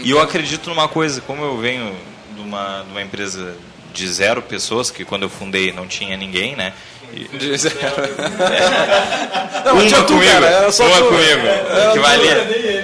E 0.00 0.10
eu 0.10 0.20
acredito 0.20 0.68
numa 0.68 0.86
coisa, 0.86 1.20
como 1.22 1.42
eu 1.42 1.56
venho 1.58 1.96
de 2.34 2.40
uma, 2.42 2.82
de 2.84 2.90
uma 2.90 3.00
empresa 3.02 3.56
de 3.92 4.08
zero 4.08 4.40
pessoas, 4.42 4.90
que 4.90 5.04
quando 5.04 5.22
eu 5.24 5.28
fundei 5.30 5.72
não 5.72 5.86
tinha 5.86 6.16
ninguém, 6.16 6.56
né? 6.56 6.72
De 7.12 7.56
zero. 7.58 7.74
Não, 9.64 9.74
uma 9.74 9.84
tinha 9.86 10.02
tu, 10.02 10.12
comigo, 10.14 10.30
cara, 10.32 10.46
era 10.46 10.72
só 10.72 10.86
uma 10.86 10.96
tu. 10.96 11.04
comigo, 11.08 11.46
É, 11.46 11.90
que 11.92 11.98
valia. 11.98 12.32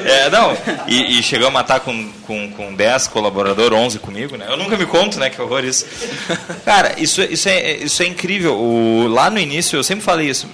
É, 0.04 0.30
não, 0.30 0.56
e, 0.86 1.18
e 1.18 1.22
chegamos 1.22 1.56
a 1.58 1.62
estar 1.62 1.80
com, 1.80 2.12
com, 2.26 2.50
com 2.52 2.74
10 2.74 3.06
colaboradores, 3.08 3.78
11 3.78 3.98
comigo, 4.00 4.36
né? 4.36 4.46
Eu 4.48 4.56
nunca 4.56 4.76
me 4.76 4.84
conto, 4.86 5.18
né? 5.18 5.30
Que 5.30 5.40
horror 5.40 5.64
isso. 5.64 5.86
Cara, 6.64 6.94
isso, 6.98 7.20
é- 7.22 7.26
isso, 7.26 7.48
é, 7.48 7.76
isso 7.76 8.02
é 8.02 8.06
incrível. 8.06 8.54
O, 8.56 9.06
lá 9.08 9.30
no 9.30 9.38
início, 9.38 9.76
eu 9.76 9.84
sempre 9.84 10.04
falei 10.04 10.28
isso, 10.28 10.48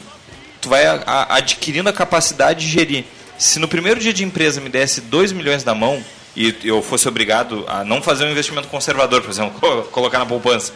tu 0.61 0.69
vai 0.69 0.87
a- 0.87 1.03
a- 1.07 1.37
adquirindo 1.37 1.89
a 1.89 1.93
capacidade 1.93 2.61
de 2.67 2.71
gerir. 2.71 3.05
Se 3.39 3.59
no 3.59 3.67
primeiro 3.67 3.99
dia 3.99 4.13
de 4.13 4.23
empresa 4.23 4.61
me 4.61 4.69
desse 4.69 5.01
2 5.01 5.33
milhões 5.33 5.65
na 5.65 5.75
mão 5.75 6.03
e 6.37 6.55
eu 6.65 6.83
fosse 6.83 7.07
obrigado 7.09 7.65
a 7.69 7.85
não 7.85 8.01
fazer 8.03 8.25
um 8.25 8.31
investimento 8.31 8.69
conservador, 8.69 9.21
por 9.23 9.31
exemplo, 9.31 9.53
co- 9.61 9.83
colocar 9.91 10.19
na 10.19 10.27
poupança, 10.27 10.73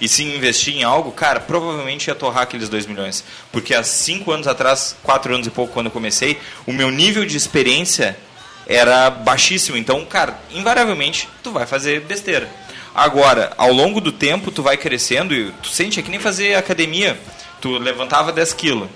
e 0.00 0.08
sim 0.08 0.34
investir 0.36 0.74
em 0.76 0.82
algo, 0.82 1.12
cara, 1.12 1.40
provavelmente 1.40 2.08
ia 2.08 2.14
torrar 2.14 2.44
aqueles 2.44 2.68
2 2.68 2.86
milhões. 2.86 3.22
Porque 3.52 3.74
há 3.74 3.82
5 3.82 4.30
anos 4.32 4.46
atrás, 4.46 4.96
4 5.02 5.34
anos 5.34 5.46
e 5.46 5.50
pouco, 5.50 5.72
quando 5.74 5.86
eu 5.86 5.92
comecei, 5.92 6.38
o 6.66 6.72
meu 6.72 6.90
nível 6.90 7.24
de 7.26 7.36
experiência 7.36 8.16
era 8.66 9.10
baixíssimo. 9.10 9.76
Então, 9.76 10.04
cara, 10.06 10.38
invariavelmente, 10.52 11.28
tu 11.42 11.50
vai 11.50 11.66
fazer 11.66 12.00
besteira. 12.02 12.48
Agora, 12.94 13.52
ao 13.58 13.72
longo 13.72 14.00
do 14.00 14.10
tempo, 14.10 14.50
tu 14.50 14.62
vai 14.62 14.76
crescendo 14.76 15.34
e 15.34 15.50
tu 15.62 15.68
sente 15.68 16.00
é 16.00 16.02
que 16.02 16.10
nem 16.10 16.18
fazer 16.18 16.54
academia. 16.54 17.20
Tu 17.60 17.70
levantava 17.78 18.32
10 18.32 18.54
quilos. 18.54 18.88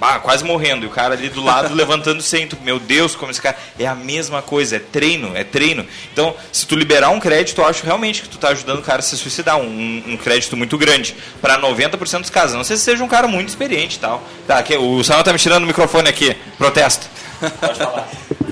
Bah, 0.00 0.20
quase 0.20 0.44
morrendo. 0.44 0.84
E 0.84 0.86
o 0.86 0.90
cara 0.90 1.14
ali 1.14 1.28
do 1.28 1.42
lado 1.42 1.72
levantando 1.76 2.22
100. 2.22 2.48
Tu, 2.48 2.58
meu 2.62 2.78
Deus, 2.78 3.14
como 3.14 3.30
esse 3.30 3.40
cara. 3.40 3.56
É 3.78 3.86
a 3.86 3.94
mesma 3.94 4.40
coisa, 4.40 4.76
é 4.76 4.78
treino, 4.78 5.36
é 5.36 5.44
treino. 5.44 5.84
Então, 6.12 6.34
se 6.52 6.66
tu 6.66 6.76
liberar 6.76 7.10
um 7.10 7.20
crédito, 7.20 7.60
eu 7.60 7.66
acho 7.66 7.84
realmente 7.84 8.22
que 8.22 8.28
tu 8.28 8.38
tá 8.38 8.48
ajudando 8.48 8.78
o 8.78 8.82
cara 8.82 9.00
a 9.00 9.02
se 9.02 9.16
suicidar. 9.16 9.58
Um, 9.58 10.02
um 10.06 10.16
crédito 10.16 10.56
muito 10.56 10.78
grande. 10.78 11.16
Para 11.40 11.60
90% 11.60 12.20
dos 12.20 12.30
casos. 12.30 12.56
Não 12.56 12.64
sei 12.64 12.76
se 12.76 12.84
seja 12.84 13.02
um 13.02 13.08
cara 13.08 13.26
muito 13.26 13.48
experiente 13.48 13.96
e 13.96 14.00
tal. 14.00 14.22
Tá, 14.46 14.58
aqui, 14.58 14.76
o 14.76 15.02
Samuel 15.02 15.24
tá 15.24 15.32
me 15.32 15.38
tirando 15.38 15.64
o 15.64 15.66
microfone 15.66 16.08
aqui. 16.08 16.36
Protesto. 16.56 17.06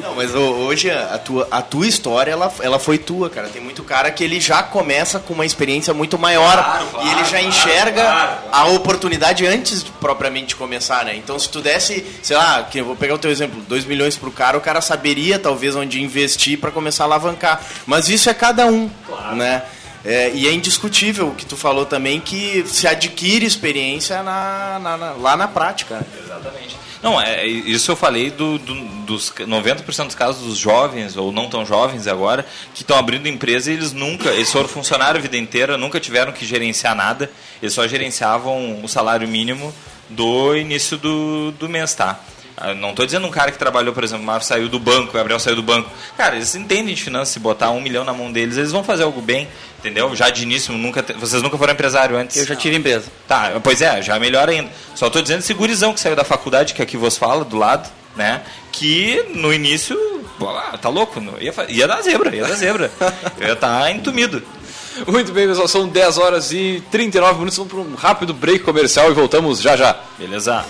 Não, 0.00 0.14
mas 0.14 0.34
ho- 0.34 0.38
hoje 0.38 0.90
a 0.90 1.18
tua, 1.18 1.48
a 1.50 1.60
tua 1.62 1.86
história, 1.86 2.30
ela, 2.30 2.52
ela 2.60 2.78
foi 2.78 2.96
tua, 2.98 3.28
cara. 3.28 3.48
Tem 3.48 3.60
muito 3.60 3.82
cara 3.82 4.10
que 4.10 4.22
ele 4.22 4.40
já 4.40 4.62
começa 4.62 5.18
com 5.18 5.34
uma 5.34 5.44
experiência 5.44 5.92
muito 5.92 6.16
maior 6.18 6.82
e 7.04 7.08
ele 7.10 7.24
já 7.24 7.40
enxerga 7.42 8.38
a 8.52 8.66
oportunidade 8.68 9.44
antes 9.46 9.82
de 9.82 9.90
propriamente 9.92 10.54
começar, 10.54 11.04
né? 11.04 11.16
Então, 11.16 11.38
se 11.38 11.48
tu 11.48 11.60
desse, 11.60 12.04
sei 12.22 12.36
lá, 12.36 12.62
que 12.64 12.78
eu 12.78 12.84
vou 12.84 12.94
pegar 12.96 13.14
o 13.14 13.18
teu 13.18 13.30
exemplo, 13.30 13.60
2 13.68 13.84
milhões 13.84 14.16
pro 14.16 14.30
cara, 14.30 14.56
o 14.56 14.60
cara 14.60 14.80
saberia 14.80 15.38
talvez 15.38 15.74
onde 15.74 16.00
investir 16.02 16.58
para 16.58 16.70
começar 16.70 17.04
a 17.04 17.06
alavancar. 17.06 17.60
Mas 17.86 18.08
isso 18.08 18.30
é 18.30 18.34
cada 18.34 18.66
um, 18.66 18.88
né? 19.34 19.62
É, 20.04 20.30
e 20.32 20.46
é 20.46 20.52
indiscutível 20.52 21.28
o 21.30 21.34
que 21.34 21.44
tu 21.44 21.56
falou 21.56 21.84
também, 21.84 22.20
que 22.20 22.64
se 22.68 22.86
adquire 22.86 23.44
experiência 23.44 24.22
na, 24.22 24.78
na- 24.80 24.96
na- 24.96 25.12
lá 25.14 25.36
na 25.36 25.48
prática. 25.48 26.06
Exatamente. 26.22 26.76
Não, 27.06 27.20
é, 27.20 27.46
isso 27.46 27.92
eu 27.92 27.94
falei 27.94 28.32
do, 28.32 28.58
do- 28.58 28.74
dos 29.06 29.30
90% 29.30 30.06
dos 30.06 30.14
casos 30.16 30.44
dos 30.44 30.58
jovens, 30.58 31.16
ou 31.16 31.30
não 31.30 31.48
tão 31.48 31.64
jovens 31.64 32.08
agora, 32.08 32.44
que 32.74 32.82
estão 32.82 32.98
abrindo 32.98 33.28
empresa 33.28 33.70
e 33.70 33.74
eles 33.74 33.92
nunca, 33.92 34.30
eles 34.30 34.50
foram 34.50 34.66
funcionários 34.66 35.18
a 35.20 35.22
vida 35.22 35.36
inteira, 35.36 35.78
nunca 35.78 36.00
tiveram 36.00 36.32
que 36.32 36.44
gerenciar 36.44 36.96
nada, 36.96 37.30
eles 37.62 37.72
só 37.72 37.86
gerenciavam 37.86 38.82
o 38.82 38.88
salário 38.88 39.28
mínimo 39.28 39.72
do 40.10 40.56
início 40.56 40.96
do, 40.98 41.52
do 41.52 41.68
mês, 41.68 41.94
tá? 41.94 42.18
Ah, 42.56 42.72
Não 42.74 42.90
estou 42.90 43.04
dizendo 43.04 43.26
um 43.26 43.30
cara 43.30 43.52
que 43.52 43.58
trabalhou, 43.58 43.92
por 43.92 44.02
exemplo, 44.02 44.26
o 44.34 44.40
saiu 44.40 44.68
do 44.68 44.78
banco, 44.78 45.10
o 45.10 45.12
Gabriel 45.12 45.38
saiu 45.38 45.56
do 45.56 45.62
banco. 45.62 45.90
Cara, 46.16 46.36
eles 46.36 46.54
entendem 46.54 46.94
de 46.94 47.02
finanças, 47.02 47.28
se 47.34 47.38
botar 47.38 47.70
um 47.70 47.80
milhão 47.80 48.02
na 48.04 48.12
mão 48.14 48.32
deles, 48.32 48.56
eles 48.56 48.72
vão 48.72 48.82
fazer 48.82 49.02
algo 49.02 49.20
bem, 49.20 49.46
entendeu? 49.78 50.14
Já 50.16 50.30
de 50.30 50.42
início, 50.42 50.72
nunca 50.72 51.02
te- 51.02 51.12
vocês 51.12 51.42
nunca 51.42 51.58
foram 51.58 51.74
empresário 51.74 52.16
antes. 52.16 52.36
Eu 52.36 52.46
já 52.46 52.56
tive 52.56 52.76
empresa. 52.76 53.06
Tá, 53.28 53.52
pois 53.62 53.82
é, 53.82 54.00
já 54.00 54.18
melhor 54.18 54.48
ainda. 54.48 54.70
Só 54.94 55.10
tô 55.10 55.20
dizendo 55.20 55.40
esse 55.40 55.52
gurizão 55.52 55.92
que 55.92 56.00
saiu 56.00 56.16
da 56.16 56.24
faculdade, 56.24 56.72
que 56.72 56.80
aqui 56.80 56.96
vos 56.96 57.18
fala, 57.18 57.44
do 57.44 57.56
lado, 57.56 57.88
né? 58.16 58.40
Que 58.72 59.22
no 59.34 59.52
início, 59.52 59.94
pô, 60.38 60.48
ah, 60.48 60.78
tá 60.80 60.88
louco, 60.88 61.20
não- 61.20 61.38
ia, 61.38 61.52
fa- 61.52 61.66
ia 61.68 61.86
dar 61.86 62.00
zebra, 62.00 62.34
ia 62.34 62.46
dar 62.46 62.54
zebra. 62.54 62.90
Eu 63.38 63.48
ia 63.48 63.52
estar 63.52 63.90
entumido. 63.90 64.42
Muito 65.06 65.30
bem, 65.30 65.46
pessoal, 65.46 65.68
são 65.68 65.86
10 65.86 66.16
horas 66.16 66.52
e 66.52 66.82
39 66.90 67.34
minutos. 67.40 67.58
Vamos 67.58 67.70
para 67.70 67.80
um 67.82 67.94
rápido 67.94 68.32
break 68.32 68.60
comercial 68.60 69.10
e 69.10 69.14
voltamos 69.14 69.60
já 69.60 69.76
já. 69.76 69.94
Beleza? 70.18 70.64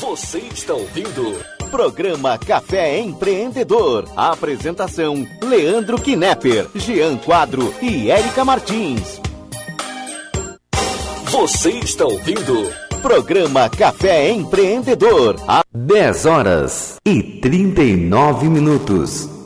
Você 0.00 0.38
está 0.38 0.72
ouvindo 0.72 1.44
Programa 1.70 2.38
Café 2.38 2.98
Empreendedor. 3.00 4.08
Apresentação: 4.16 5.26
Leandro 5.42 6.00
Knepper, 6.00 6.68
Jean 6.74 7.18
Quadro 7.18 7.74
e 7.82 8.10
Érica 8.10 8.42
Martins. 8.42 9.20
Você 11.30 11.72
está 11.72 12.06
ouvindo 12.06 12.72
Programa 13.02 13.68
Café 13.68 14.30
Empreendedor. 14.30 15.36
A 15.46 15.62
10 15.74 16.24
horas 16.24 16.96
e 17.06 17.22
39 17.22 18.48
minutos. 18.48 19.39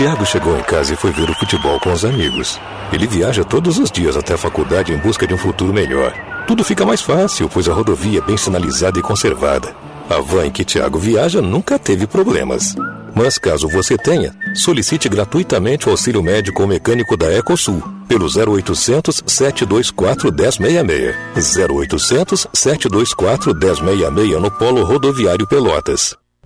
Tiago 0.00 0.24
chegou 0.24 0.58
em 0.58 0.62
casa 0.62 0.94
e 0.94 0.96
foi 0.96 1.10
ver 1.10 1.28
o 1.28 1.34
futebol 1.34 1.78
com 1.78 1.92
os 1.92 2.06
amigos. 2.06 2.58
Ele 2.90 3.06
viaja 3.06 3.44
todos 3.44 3.76
os 3.78 3.90
dias 3.90 4.16
até 4.16 4.32
a 4.32 4.38
faculdade 4.38 4.94
em 4.94 4.96
busca 4.96 5.26
de 5.26 5.34
um 5.34 5.36
futuro 5.36 5.74
melhor. 5.74 6.14
Tudo 6.46 6.64
fica 6.64 6.86
mais 6.86 7.02
fácil, 7.02 7.50
pois 7.50 7.68
a 7.68 7.74
rodovia 7.74 8.18
é 8.18 8.22
bem 8.22 8.34
sinalizada 8.34 8.98
e 8.98 9.02
conservada. 9.02 9.76
A 10.08 10.18
van 10.18 10.46
em 10.46 10.50
que 10.50 10.64
Tiago 10.64 10.98
viaja 10.98 11.42
nunca 11.42 11.78
teve 11.78 12.06
problemas. 12.06 12.74
Mas 13.14 13.36
caso 13.36 13.68
você 13.68 13.98
tenha, 13.98 14.34
solicite 14.54 15.06
gratuitamente 15.06 15.86
o 15.86 15.90
auxílio 15.90 16.22
médico 16.22 16.62
ou 16.62 16.68
mecânico 16.68 17.14
da 17.14 17.30
Ecosul 17.34 17.82
pelo 18.08 18.24
0800 18.24 19.22
724 19.26 20.32
1066. 20.32 21.14
0800 21.76 22.46
724 22.54 23.54
1066 23.54 24.40
no 24.40 24.50
Polo 24.50 24.82
Rodoviário 24.82 25.46
Pelotas. 25.46 26.16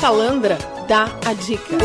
Calandra 0.00 0.58
dá 0.86 1.08
a 1.24 1.32
dica. 1.32 1.76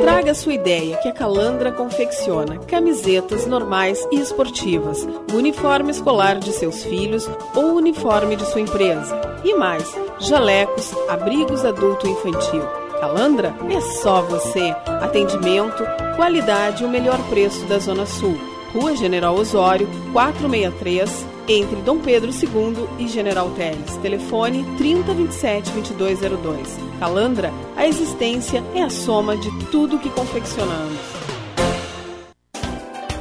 Traga 0.00 0.32
sua 0.32 0.54
ideia 0.54 0.96
que 0.98 1.08
a 1.08 1.12
Calandra 1.12 1.72
confecciona 1.72 2.58
camisetas 2.58 3.46
normais 3.46 4.06
e 4.12 4.20
esportivas, 4.20 5.06
uniforme 5.34 5.90
escolar 5.90 6.38
de 6.38 6.52
seus 6.52 6.84
filhos 6.84 7.28
ou 7.54 7.74
uniforme 7.74 8.36
de 8.36 8.46
sua 8.46 8.60
empresa. 8.60 9.20
E 9.44 9.54
mais, 9.54 9.92
jalecos, 10.20 10.92
abrigos 11.08 11.64
adulto 11.64 12.06
e 12.06 12.10
infantil. 12.10 12.62
Calandra 13.00 13.54
é 13.70 13.80
só 13.80 14.22
você. 14.22 14.70
Atendimento, 15.02 15.84
qualidade 16.14 16.84
e 16.84 16.86
o 16.86 16.90
melhor 16.90 17.18
preço 17.28 17.64
da 17.66 17.78
Zona 17.78 18.06
Sul. 18.06 18.38
Rua 18.72 18.94
General 18.94 19.34
Osório, 19.34 19.88
463, 20.12 21.26
entre 21.48 21.76
Dom 21.82 21.98
Pedro 21.98 22.30
II 22.30 22.86
e 22.98 23.08
General 23.08 23.50
Teles. 23.50 23.96
Telefone 23.98 24.64
3027 24.76 25.70
2202. 25.72 26.78
Calandra, 26.98 27.52
a 27.76 27.86
existência 27.86 28.62
é 28.74 28.82
a 28.82 28.90
soma 28.90 29.36
de 29.36 29.50
tudo 29.66 29.98
que 29.98 30.10
confeccionamos. 30.10 31.35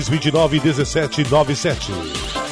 229 0.00 0.60
1797. 0.60 2.51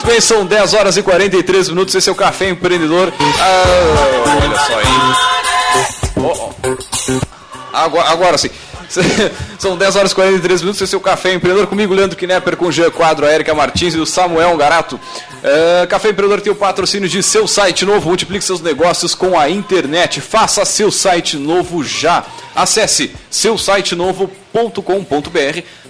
Muito 0.00 0.12
bem, 0.12 0.20
são 0.22 0.46
10 0.46 0.72
horas 0.72 0.96
e 0.96 1.02
43 1.02 1.68
minutos. 1.68 1.94
Esse 1.94 2.08
é 2.08 2.12
o 2.12 2.14
Café 2.14 2.48
Empreendedor. 2.48 3.12
Ah, 3.38 3.64
olha 4.42 4.58
só 4.58 4.78
aí. 4.78 4.86
Oh, 6.16 6.50
oh. 6.64 7.76
Agora, 7.76 8.08
agora 8.08 8.38
sim. 8.38 8.48
São 9.60 9.76
10 9.76 9.96
horas 9.96 10.12
e 10.12 10.14
43 10.14 10.62
minutos. 10.62 10.80
Esse 10.80 10.94
é 10.94 10.98
o 10.98 11.02
Café 11.02 11.34
Empreendedor. 11.34 11.66
Comigo, 11.66 11.92
Leandro 11.92 12.16
Knepper, 12.16 12.56
com 12.56 12.68
o 12.68 12.72
Jean 12.72 12.90
Quadro, 12.90 13.26
a 13.26 13.34
Erika 13.34 13.54
Martins 13.54 13.94
e 13.94 13.98
o 13.98 14.06
Samuel 14.06 14.56
Garato. 14.56 14.96
Uh, 14.96 15.86
Café 15.86 16.08
Empreendedor 16.08 16.40
tem 16.40 16.50
o 16.50 16.56
patrocínio 16.56 17.06
de 17.06 17.22
seu 17.22 17.46
site 17.46 17.84
novo. 17.84 18.08
Multiplique 18.08 18.42
seus 18.42 18.62
negócios 18.62 19.14
com 19.14 19.38
a 19.38 19.50
internet. 19.50 20.18
Faça 20.22 20.64
seu 20.64 20.90
site 20.90 21.36
novo 21.36 21.84
já. 21.84 22.24
Acesse 22.54 23.14
seu 23.28 23.58
site. 23.58 23.94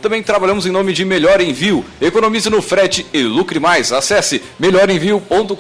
Também 0.03 0.21
trabalhamos 0.21 0.67
em 0.67 0.73
nome 0.73 0.93
de 0.93 1.05
Melhor 1.05 1.41
Envio. 1.41 1.85
Economize 2.01 2.51
no 2.51 2.61
frete 2.61 3.07
e 3.13 3.23
lucre 3.23 3.61
mais. 3.61 3.93
Acesse 3.93 4.43
melhorenvio.com.br. 4.59 5.57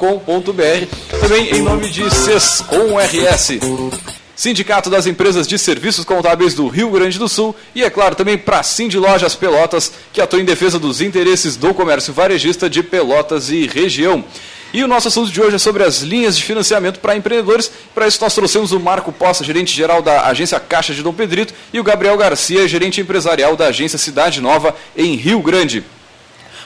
Também 1.20 1.54
em 1.54 1.62
nome 1.62 1.88
de 1.88 2.12
Sescom 2.12 2.98
RS. 2.98 4.19
Sindicato 4.40 4.88
das 4.88 5.06
Empresas 5.06 5.46
de 5.46 5.58
Serviços 5.58 6.02
Contábeis 6.02 6.54
do 6.54 6.66
Rio 6.66 6.88
Grande 6.88 7.18
do 7.18 7.28
Sul 7.28 7.54
e, 7.74 7.84
é 7.84 7.90
claro, 7.90 8.14
também 8.14 8.38
para 8.38 8.62
Cindy 8.62 8.96
Lojas 8.96 9.34
Pelotas, 9.34 9.92
que 10.14 10.18
atua 10.18 10.40
em 10.40 10.46
defesa 10.46 10.78
dos 10.78 11.02
interesses 11.02 11.56
do 11.56 11.74
comércio 11.74 12.10
varejista 12.14 12.70
de 12.70 12.82
Pelotas 12.82 13.50
e 13.50 13.66
região. 13.66 14.24
E 14.72 14.82
o 14.82 14.88
nosso 14.88 15.08
assunto 15.08 15.30
de 15.30 15.42
hoje 15.42 15.56
é 15.56 15.58
sobre 15.58 15.84
as 15.84 15.98
linhas 15.98 16.38
de 16.38 16.42
financiamento 16.42 17.00
para 17.00 17.14
empreendedores. 17.14 17.70
Para 17.94 18.08
isso, 18.08 18.18
nós 18.22 18.34
trouxemos 18.34 18.72
o 18.72 18.80
Marco 18.80 19.12
Poça, 19.12 19.44
gerente 19.44 19.76
geral 19.76 20.00
da 20.00 20.24
agência 20.24 20.58
Caixa 20.58 20.94
de 20.94 21.02
Dom 21.02 21.12
Pedrito, 21.12 21.52
e 21.70 21.78
o 21.78 21.84
Gabriel 21.84 22.16
Garcia, 22.16 22.66
gerente 22.66 22.98
empresarial 22.98 23.56
da 23.56 23.66
agência 23.66 23.98
Cidade 23.98 24.40
Nova, 24.40 24.74
em 24.96 25.16
Rio 25.16 25.42
Grande. 25.42 25.84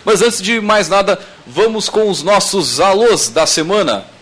Mas 0.05 0.23
antes 0.23 0.41
de 0.41 0.61
mais 0.61 0.89
nada, 0.89 1.19
vamos 1.45 1.89
com 1.89 2.09
os 2.09 2.23
nossos 2.23 2.79
alôs 2.79 3.31
da 3.31 3.49
semana. 3.49 4.14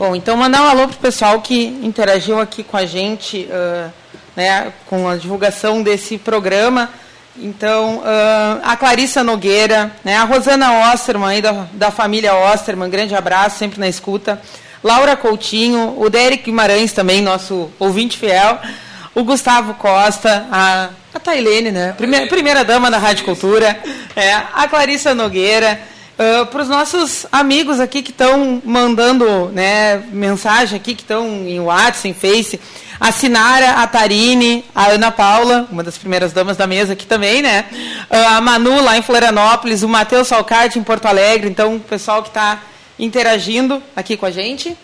Bom, 0.00 0.16
então 0.16 0.34
mandar 0.34 0.62
um 0.62 0.66
alô 0.66 0.88
para 0.88 0.96
o 0.96 0.98
pessoal 0.98 1.42
que 1.42 1.78
interagiu 1.82 2.40
aqui 2.40 2.62
com 2.64 2.74
a 2.74 2.86
gente, 2.86 3.46
uh, 3.50 3.92
né, 4.34 4.72
com 4.86 5.06
a 5.06 5.14
divulgação 5.14 5.82
desse 5.82 6.16
programa. 6.16 6.88
Então, 7.36 7.98
uh, 7.98 8.60
a 8.64 8.78
Clarissa 8.78 9.22
Nogueira, 9.22 9.92
né, 10.02 10.16
a 10.16 10.24
Rosana 10.24 10.90
Osterman, 10.90 11.28
aí 11.28 11.42
da, 11.42 11.66
da 11.74 11.90
família 11.90 12.34
Osterman, 12.34 12.88
grande 12.88 13.14
abraço, 13.14 13.58
sempre 13.58 13.78
na 13.78 13.88
escuta. 13.90 14.40
Laura 14.82 15.16
Coutinho, 15.16 15.94
o 15.98 16.08
Derek 16.08 16.44
Guimarães 16.44 16.94
também, 16.94 17.20
nosso 17.20 17.70
ouvinte 17.78 18.16
fiel. 18.16 18.58
o 19.14 19.22
Gustavo 19.22 19.74
Costa, 19.74 20.46
a, 20.50 20.88
a 21.12 21.20
Tailene, 21.20 21.70
né? 21.70 21.92
Primeira, 21.94 22.26
primeira 22.26 22.64
dama 22.64 22.90
da 22.90 22.96
Rádio 22.96 23.26
Cultura, 23.26 23.78
é, 24.16 24.32
a 24.32 24.66
Clarissa 24.66 25.14
Nogueira, 25.14 25.78
uh, 26.20 26.46
para 26.46 26.62
os 26.62 26.68
nossos 26.68 27.26
amigos 27.32 27.80
aqui 27.80 28.02
que 28.02 28.10
estão 28.10 28.60
mandando 28.64 29.46
né, 29.46 30.02
mensagem 30.12 30.76
aqui, 30.76 30.94
que 30.94 31.02
estão 31.02 31.26
em 31.46 31.58
WhatsApp, 31.58 32.08
em 32.08 32.14
Face, 32.14 32.60
a 33.00 33.10
Sinara, 33.10 33.82
a 33.82 33.86
Tarine, 33.86 34.62
a 34.74 34.88
Ana 34.88 35.10
Paula, 35.10 35.66
uma 35.72 35.82
das 35.82 35.96
primeiras 35.96 36.32
damas 36.32 36.56
da 36.58 36.66
mesa 36.66 36.92
aqui 36.92 37.06
também, 37.06 37.40
né? 37.40 37.64
Uh, 38.10 38.36
a 38.36 38.40
Manu 38.40 38.82
lá 38.82 38.98
em 38.98 39.02
Florianópolis, 39.02 39.82
o 39.82 39.88
Matheus 39.88 40.28
Salcarte 40.28 40.78
em 40.78 40.82
Porto 40.82 41.06
Alegre, 41.06 41.48
então 41.48 41.76
o 41.76 41.80
pessoal 41.80 42.22
que 42.22 42.28
está 42.28 42.60
interagindo 42.98 43.82
aqui 43.96 44.16
com 44.16 44.26
a 44.26 44.30
gente. 44.30 44.76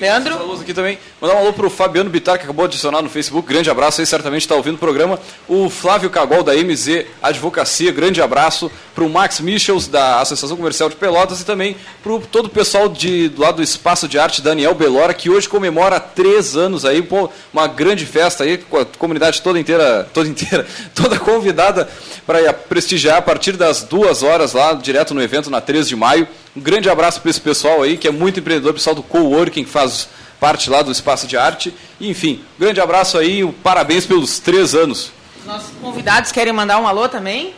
Leandro? 0.00 0.52
Aqui 0.60 0.72
também. 0.72 0.98
Mandar 1.20 1.34
um 1.34 1.38
alô 1.38 1.52
pro 1.52 1.68
Fabiano 1.68 2.08
Bitar, 2.08 2.38
que 2.38 2.44
acabou 2.44 2.66
de 2.66 2.74
adicionar 2.74 3.02
no 3.02 3.10
Facebook. 3.10 3.46
Grande 3.46 3.68
abraço 3.68 4.00
aí, 4.00 4.06
certamente 4.06 4.42
está 4.42 4.54
ouvindo 4.54 4.76
o 4.76 4.78
programa. 4.78 5.20
O 5.46 5.68
Flávio 5.68 6.08
Cagol, 6.08 6.42
da 6.42 6.54
MZ 6.54 7.04
Advocacia. 7.22 7.92
Grande 7.92 8.22
abraço. 8.22 8.70
Pro 8.94 9.08
Max 9.08 9.40
Michels, 9.40 9.86
da 9.86 10.20
Associação 10.20 10.56
Comercial 10.56 10.88
de 10.88 10.96
Pelotas. 10.96 11.40
E 11.40 11.44
também 11.44 11.76
pro 12.02 12.18
todo 12.20 12.46
o 12.46 12.50
pessoal 12.50 12.88
de, 12.88 13.28
do 13.28 13.42
lado 13.42 13.56
do 13.56 13.62
Espaço 13.62 14.08
de 14.08 14.18
Arte, 14.18 14.40
Daniel 14.40 14.74
Belora, 14.74 15.12
que 15.12 15.28
hoje 15.28 15.48
comemora 15.48 16.00
três 16.00 16.56
anos 16.56 16.84
aí. 16.86 17.02
Pô, 17.02 17.28
uma 17.52 17.66
grande 17.66 18.06
festa 18.06 18.44
aí, 18.44 18.56
com 18.56 18.78
a 18.78 18.86
comunidade 18.86 19.42
toda 19.42 19.60
inteira, 19.60 20.08
toda 20.14 20.28
inteira, 20.28 20.66
toda 20.94 21.18
convidada 21.18 21.88
para 22.26 22.52
prestigiar 22.54 23.18
a 23.18 23.22
partir 23.22 23.52
das 23.52 23.82
duas 23.82 24.22
horas 24.22 24.52
lá, 24.54 24.72
direto 24.72 25.12
no 25.12 25.22
evento 25.22 25.50
na 25.50 25.60
3 25.60 25.86
de 25.86 25.96
maio. 25.96 26.26
Um 26.56 26.60
grande 26.60 26.90
abraço 26.90 27.20
para 27.20 27.30
esse 27.30 27.40
pessoal 27.40 27.82
aí, 27.82 27.96
que 27.96 28.08
é 28.08 28.10
muito 28.10 28.40
empreendedor, 28.40 28.72
pessoal 28.72 28.94
do 28.94 29.02
coworking, 29.02 29.64
que 29.64 29.70
faz 29.70 30.08
parte 30.40 30.68
lá 30.68 30.82
do 30.82 30.90
espaço 30.90 31.26
de 31.26 31.36
arte. 31.36 31.74
E, 32.00 32.10
enfim, 32.10 32.44
um 32.56 32.60
grande 32.60 32.80
abraço 32.80 33.18
aí, 33.18 33.44
um 33.44 33.52
parabéns 33.52 34.06
pelos 34.06 34.38
três 34.40 34.74
anos. 34.74 35.12
Nossos 35.44 35.70
convidados 35.80 36.32
querem 36.32 36.52
mandar 36.52 36.78
um 36.78 36.86
alô 36.86 37.08
também? 37.08 37.54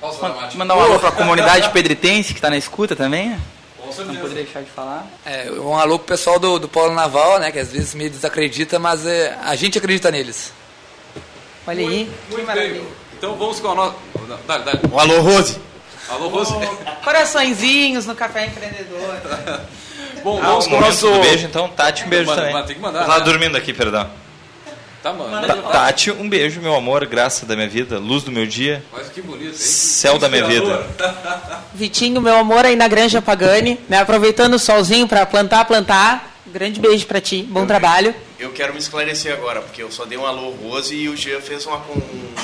Posso 0.00 0.20
mandar 0.56 0.76
um 0.76 0.80
alô 0.80 0.98
para 0.98 1.08
a 1.08 1.12
comunidade 1.12 1.70
pedritense 1.70 2.32
que 2.32 2.38
está 2.38 2.50
na 2.50 2.58
escuta 2.58 2.94
também? 2.94 3.36
Não 3.98 4.16
poderia 4.16 4.44
deixar 4.44 4.62
de 4.62 4.70
falar. 4.70 5.06
É, 5.24 5.50
um 5.52 5.76
alô 5.76 5.98
pro 5.98 6.08
pessoal 6.08 6.38
do, 6.38 6.58
do 6.58 6.68
Polo 6.68 6.94
Naval, 6.94 7.38
né? 7.38 7.52
Que 7.52 7.60
às 7.60 7.70
vezes 7.70 7.94
me 7.94 8.08
desacredita, 8.08 8.78
mas 8.78 9.06
é, 9.06 9.36
a 9.42 9.54
gente 9.54 9.78
acredita 9.78 10.10
neles. 10.10 10.52
Olha 11.66 11.80
aí. 11.80 12.10
Muito 12.30 12.46
bem. 12.52 12.84
Então 13.16 13.36
vamos 13.36 13.60
com 13.60 13.70
a 13.70 13.74
nossa. 13.74 13.94
Dá, 14.46 14.58
dá. 14.58 14.72
Um 14.90 14.98
alô, 14.98 15.20
Rose. 15.20 15.60
Alô, 16.08 16.28
Rose. 16.28 16.52
Coraçõezinhos 17.04 18.06
no 18.06 18.14
Café 18.14 18.46
Empreendedor. 18.46 19.16
Bom, 20.22 20.38
Ah, 20.42 20.46
vamos 20.46 20.66
com 20.66 20.76
o 20.76 20.80
nosso. 20.80 21.06
do 21.10 21.20
beijo, 21.20 21.46
então, 21.46 21.68
Tati, 21.68 22.04
um 22.04 22.08
beijo 22.08 22.34
também. 22.34 22.52
mas 22.52 22.66
tem 22.66 22.76
que 22.76 22.80
mandar, 22.80 23.00
Eu 23.02 23.06
tava 23.06 23.18
né? 23.18 23.24
dormindo 23.26 23.56
aqui, 23.56 23.72
perdão. 23.74 24.08
Tá, 25.02 25.12
mano. 25.12 25.46
Ta- 25.46 25.54
Tati, 25.70 26.10
um 26.10 26.26
beijo, 26.26 26.62
meu 26.62 26.74
amor, 26.74 27.04
graça 27.04 27.44
da 27.44 27.54
minha 27.54 27.68
vida, 27.68 27.98
luz 27.98 28.22
do 28.22 28.32
meu 28.32 28.46
dia, 28.46 28.82
Mas 28.90 29.08
que 29.10 29.20
bonito, 29.20 29.48
hein? 29.48 29.52
céu 29.54 30.18
da 30.18 30.30
minha 30.30 30.46
vida. 30.46 30.86
Vitinho, 31.74 32.22
meu 32.22 32.36
amor, 32.38 32.64
aí 32.64 32.74
na 32.74 32.88
Granja 32.88 33.20
Pagani, 33.20 33.78
né? 33.86 33.98
Aproveitando 33.98 34.54
o 34.54 34.58
solzinho 34.58 35.06
para 35.06 35.26
plantar, 35.26 35.66
plantar. 35.66 36.33
Grande 36.46 36.78
beijo 36.78 37.06
para 37.06 37.20
ti. 37.20 37.42
Bom 37.42 37.66
trabalho. 37.66 38.14
Eu 38.38 38.50
quero 38.52 38.74
me 38.74 38.78
esclarecer 38.78 39.32
agora, 39.32 39.62
porque 39.62 39.82
eu 39.82 39.90
só 39.90 40.04
dei 40.04 40.18
um 40.18 40.26
alô 40.26 40.50
Rose 40.50 40.94
e 40.94 41.08
o 41.08 41.16
Jean 41.16 41.40
fez 41.40 41.64
uma, 41.64 41.80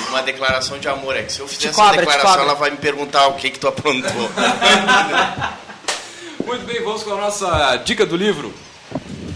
uma 0.09 0.21
declaração 0.23 0.79
de 0.79 0.87
amor. 0.87 1.15
É 1.15 1.23
que 1.23 1.31
se 1.31 1.39
eu 1.39 1.47
fizer 1.47 1.61
Te 1.61 1.67
essa 1.67 1.81
cobra, 1.81 1.97
declaração, 1.97 2.41
ela 2.41 2.55
vai 2.55 2.71
me 2.71 2.77
perguntar 2.77 3.27
o 3.27 3.33
que 3.33 3.51
que 3.51 3.59
tu 3.59 3.67
aprontou. 3.67 4.11
Muito 6.45 6.65
bem, 6.65 6.81
vamos 6.83 7.03
com 7.03 7.13
a 7.13 7.17
nossa 7.17 7.75
dica 7.77 8.05
do 8.05 8.15
livro. 8.15 8.51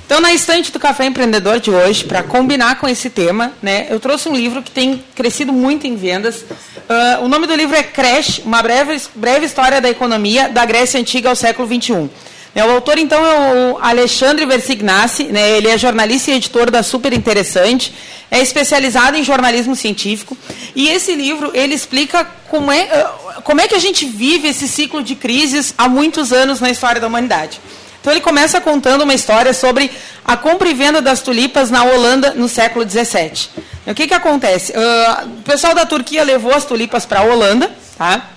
Então, 0.05 0.19
na 0.19 0.33
estante 0.33 0.71
do 0.71 0.79
Café 0.79 1.05
Empreendedor 1.05 1.59
de 1.59 1.71
hoje, 1.71 2.03
para 2.03 2.21
combinar 2.21 2.79
com 2.79 2.87
esse 2.87 3.09
tema, 3.09 3.53
né, 3.61 3.87
eu 3.89 3.99
trouxe 3.99 4.29
um 4.29 4.35
livro 4.35 4.61
que 4.61 4.69
tem 4.69 5.03
crescido 5.15 5.51
muito 5.51 5.87
em 5.87 5.95
vendas. 5.95 6.45
Ah, 6.87 7.19
o 7.21 7.27
nome 7.27 7.47
do 7.47 7.55
livro 7.55 7.75
é 7.75 7.81
Crash, 7.81 8.39
uma 8.45 8.61
breve, 8.61 9.01
breve 9.15 9.45
história 9.47 9.81
da 9.81 9.89
economia 9.89 10.47
da 10.47 10.63
Grécia 10.63 10.99
Antiga 10.99 11.29
ao 11.29 11.35
século 11.35 11.67
XXI. 11.67 12.09
Né, 12.55 12.63
o 12.63 12.71
autor, 12.71 12.97
então, 12.97 13.23
é 13.23 13.73
o 13.73 13.77
Alexandre 13.81 14.45
Versignassi, 14.45 15.25
né, 15.25 15.57
ele 15.57 15.67
é 15.67 15.77
jornalista 15.77 16.31
e 16.31 16.35
editor 16.35 16.71
da 16.71 16.81
Super 16.81 17.11
Interessante, 17.11 17.93
é 18.31 18.39
especializado 18.39 19.17
em 19.17 19.23
jornalismo 19.23 19.75
científico, 19.75 20.37
e 20.73 20.87
esse 20.87 21.13
livro, 21.13 21.51
ele 21.53 21.75
explica 21.75 22.25
como 22.49 22.71
é, 22.71 22.83
ah, 22.83 23.41
como 23.43 23.59
é 23.59 23.67
que 23.67 23.75
a 23.75 23.79
gente 23.79 24.05
vive 24.05 24.47
esse 24.47 24.69
ciclo 24.69 25.03
de 25.03 25.15
crises 25.15 25.73
há 25.77 25.89
muitos 25.89 26.31
anos 26.31 26.61
na 26.61 26.69
história 26.69 27.01
da 27.01 27.07
humanidade. 27.07 27.59
Então 27.99 28.13
ele 28.13 28.21
começa 28.21 28.61
contando 28.61 29.01
uma 29.01 29.13
história 29.13 29.51
sobre 29.51 29.91
a 30.23 30.37
compra 30.37 30.69
e 30.69 30.73
venda 30.73 31.01
das 31.01 31.21
tulipas 31.21 31.71
na 31.71 31.83
Holanda 31.83 32.33
no 32.35 32.47
século 32.47 32.87
XVII. 32.87 33.49
O 33.87 33.95
que, 33.95 34.07
que 34.07 34.13
acontece? 34.13 34.73
Ah, 34.75 35.25
o 35.25 35.41
pessoal 35.41 35.73
da 35.75 35.85
Turquia 35.85 36.23
levou 36.23 36.53
as 36.53 36.65
tulipas 36.65 37.05
para 37.05 37.19
a 37.19 37.23
Holanda, 37.23 37.69
tá? 37.97 38.34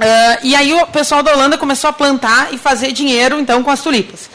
Ah, 0.00 0.38
e 0.42 0.54
aí 0.54 0.72
o 0.74 0.86
pessoal 0.86 1.22
da 1.22 1.32
Holanda 1.32 1.56
começou 1.56 1.88
a 1.90 1.92
plantar 1.92 2.52
e 2.52 2.58
fazer 2.58 2.92
dinheiro 2.92 3.40
então 3.40 3.62
com 3.62 3.70
as 3.70 3.80
tulipas. 3.80 4.28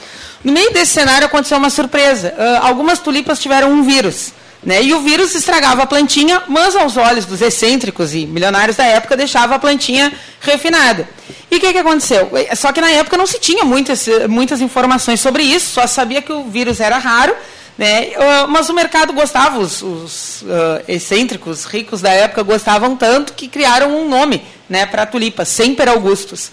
No 0.43 0.51
meio 0.51 0.73
desse 0.73 0.93
cenário 0.93 1.27
aconteceu 1.27 1.57
uma 1.57 1.69
surpresa. 1.69 2.33
Ah, 2.37 2.67
algumas 2.67 2.99
tulipas 2.99 3.39
tiveram 3.39 3.71
um 3.71 3.83
vírus. 3.83 4.33
Né? 4.63 4.83
E 4.83 4.93
o 4.93 5.01
vírus 5.01 5.33
estragava 5.33 5.81
a 5.83 5.87
plantinha, 5.87 6.43
mas 6.47 6.75
aos 6.75 6.95
olhos 6.95 7.25
dos 7.25 7.41
excêntricos 7.41 8.13
e 8.13 8.27
milionários 8.27 8.77
da 8.77 8.85
época 8.85 9.17
deixava 9.17 9.55
a 9.55 9.59
plantinha 9.59 10.13
refinada. 10.39 11.09
E 11.49 11.57
o 11.57 11.59
que, 11.59 11.73
que 11.73 11.79
aconteceu? 11.79 12.29
Só 12.55 12.71
que 12.71 12.79
na 12.79 12.91
época 12.91 13.17
não 13.17 13.25
se 13.25 13.39
tinha 13.39 13.63
muitas, 13.65 14.07
muitas 14.29 14.61
informações 14.61 15.19
sobre 15.19 15.41
isso, 15.41 15.73
só 15.73 15.87
sabia 15.87 16.21
que 16.21 16.31
o 16.31 16.43
vírus 16.43 16.79
era 16.79 16.99
raro, 16.99 17.35
né? 17.77 18.11
Ah, 18.17 18.47
mas 18.47 18.69
o 18.69 18.73
mercado 18.73 19.13
gostava, 19.13 19.59
os, 19.59 19.81
os 19.81 20.43
ah, 20.49 20.81
excêntricos, 20.87 21.65
ricos 21.65 22.01
da 22.01 22.11
época 22.11 22.43
gostavam 22.43 22.95
tanto 22.95 23.33
que 23.33 23.47
criaram 23.47 23.95
um 23.95 24.07
nome 24.07 24.43
né, 24.69 24.85
para 24.85 25.03
a 25.03 25.05
tulipa, 25.05 25.45
Semper 25.45 25.89
Augustus. 25.89 26.51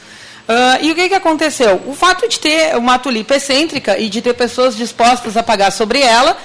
Ah, 0.49 0.79
e 0.81 0.91
o 0.91 0.95
que, 0.95 1.09
que 1.09 1.15
aconteceu? 1.15 1.83
O 1.87 1.95
fato 1.95 2.27
de 2.29 2.41
ter 2.41 2.77
uma 2.77 2.99
tulipa 2.99 3.37
excêntrica 3.37 3.99
e 3.99 4.09
de 4.09 4.23
ter 4.23 4.35
pessoas 4.35 4.77
dispostas 4.77 5.37
a 5.37 5.43
pagar 5.43 5.71
sobre 5.71 6.01
ela, 6.01 6.37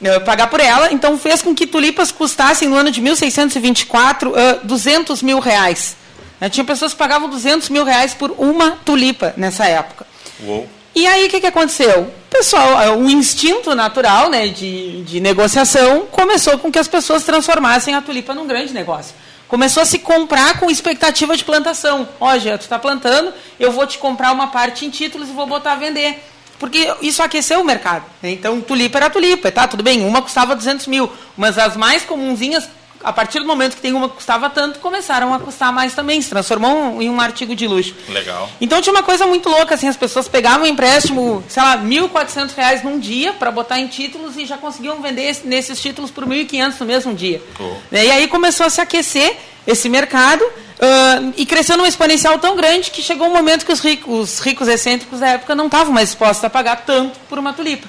eh, 0.00 0.20
pagar 0.20 0.46
por 0.46 0.60
ela, 0.60 0.92
então 0.92 1.18
fez 1.18 1.42
com 1.42 1.52
que 1.52 1.66
tulipas 1.66 2.12
custassem 2.12 2.68
no 2.68 2.76
ano 2.76 2.90
de 2.90 3.00
1624 3.00 4.32
ah, 4.36 4.60
200 4.62 5.22
mil 5.22 5.40
reais. 5.40 5.96
Né, 6.40 6.48
Tinha 6.48 6.64
pessoas 6.64 6.92
que 6.92 6.98
pagavam 6.98 7.28
200 7.28 7.68
mil 7.68 7.84
reais 7.84 8.14
por 8.14 8.30
uma 8.38 8.78
tulipa 8.84 9.34
nessa 9.36 9.66
época. 9.66 10.06
Uou. 10.44 10.77
E 10.98 11.06
aí 11.06 11.26
o 11.26 11.30
que, 11.30 11.40
que 11.40 11.46
aconteceu? 11.46 12.12
Pessoal, 12.28 12.98
o 12.98 13.08
instinto 13.08 13.72
natural 13.72 14.28
né, 14.28 14.48
de, 14.48 15.04
de 15.04 15.20
negociação 15.20 16.06
começou 16.10 16.58
com 16.58 16.72
que 16.72 16.78
as 16.78 16.88
pessoas 16.88 17.22
transformassem 17.22 17.94
a 17.94 18.02
tulipa 18.02 18.34
num 18.34 18.48
grande 18.48 18.74
negócio. 18.74 19.14
Começou 19.46 19.84
a 19.84 19.86
se 19.86 20.00
comprar 20.00 20.58
com 20.58 20.68
expectativa 20.68 21.36
de 21.36 21.44
plantação. 21.44 22.08
Ó, 22.18 22.36
Jean, 22.36 22.58
tu 22.58 22.62
está 22.62 22.80
plantando, 22.80 23.32
eu 23.60 23.70
vou 23.70 23.86
te 23.86 23.96
comprar 23.96 24.32
uma 24.32 24.48
parte 24.48 24.86
em 24.86 24.90
títulos 24.90 25.28
e 25.28 25.32
vou 25.32 25.46
botar 25.46 25.74
a 25.74 25.76
vender. 25.76 26.20
Porque 26.58 26.92
isso 27.00 27.22
aqueceu 27.22 27.60
o 27.60 27.64
mercado. 27.64 28.04
né? 28.20 28.32
Então, 28.32 28.60
tulipa 28.60 28.98
era 28.98 29.08
tulipa, 29.08 29.52
tá? 29.52 29.68
Tudo 29.68 29.84
bem, 29.84 30.04
uma 30.04 30.20
custava 30.20 30.56
200 30.56 30.88
mil, 30.88 31.08
mas 31.36 31.58
as 31.58 31.76
mais 31.76 32.02
comunzinhas, 32.02 32.68
a 33.08 33.12
partir 33.12 33.38
do 33.40 33.46
momento 33.46 33.74
que 33.76 33.80
tem 33.82 33.92
uma 33.92 34.08
que 34.08 34.16
custava 34.16 34.48
tanto, 34.50 34.78
começaram 34.78 35.32
a 35.34 35.38
custar 35.40 35.72
mais 35.72 35.94
também, 35.94 36.20
se 36.20 36.28
transformou 36.30 37.00
em 37.02 37.08
um 37.10 37.20
artigo 37.20 37.54
de 37.54 37.66
luxo. 37.66 37.94
Legal. 38.08 38.48
Então 38.60 38.80
tinha 38.80 38.92
uma 38.94 39.02
coisa 39.02 39.26
muito 39.26 39.48
louca, 39.48 39.74
assim, 39.74 39.88
as 39.88 39.96
pessoas 39.96 40.28
pegavam 40.28 40.62
um 40.62 40.66
empréstimo, 40.66 41.42
sei 41.48 41.62
lá, 41.62 41.76
1.400 41.78 42.54
reais 42.54 42.82
num 42.82 42.98
dia 42.98 43.32
para 43.32 43.50
botar 43.50 43.78
em 43.78 43.86
títulos 43.86 44.36
e 44.36 44.44
já 44.46 44.56
conseguiam 44.58 45.00
vender 45.00 45.22
esse- 45.28 45.46
nesses 45.46 45.80
títulos 45.80 46.10
por 46.10 46.26
1.500 46.26 46.78
no 46.80 46.86
mesmo 46.86 47.14
dia. 47.14 47.42
Né? 47.90 48.06
E 48.06 48.10
aí 48.10 48.28
começou 48.28 48.66
a 48.66 48.70
se 48.70 48.80
aquecer 48.80 49.36
esse 49.66 49.88
mercado 49.88 50.44
ah, 50.80 51.32
e 51.36 51.44
cresceu 51.44 51.76
numa 51.76 51.88
exponencial 51.88 52.38
tão 52.38 52.54
grande 52.56 52.90
que 52.90 53.02
chegou 53.02 53.26
um 53.28 53.32
momento 53.32 53.66
que 53.66 53.72
os 53.72 53.80
ricos, 53.80 54.34
os 54.34 54.38
ricos 54.40 54.68
excêntricos 54.68 55.20
da 55.20 55.28
época 55.30 55.54
não 55.54 55.66
estavam 55.66 55.92
mais 55.92 56.08
dispostos 56.10 56.44
a 56.44 56.50
pagar 56.50 56.84
tanto 56.86 57.18
por 57.28 57.38
uma 57.38 57.52
tulipa. 57.52 57.88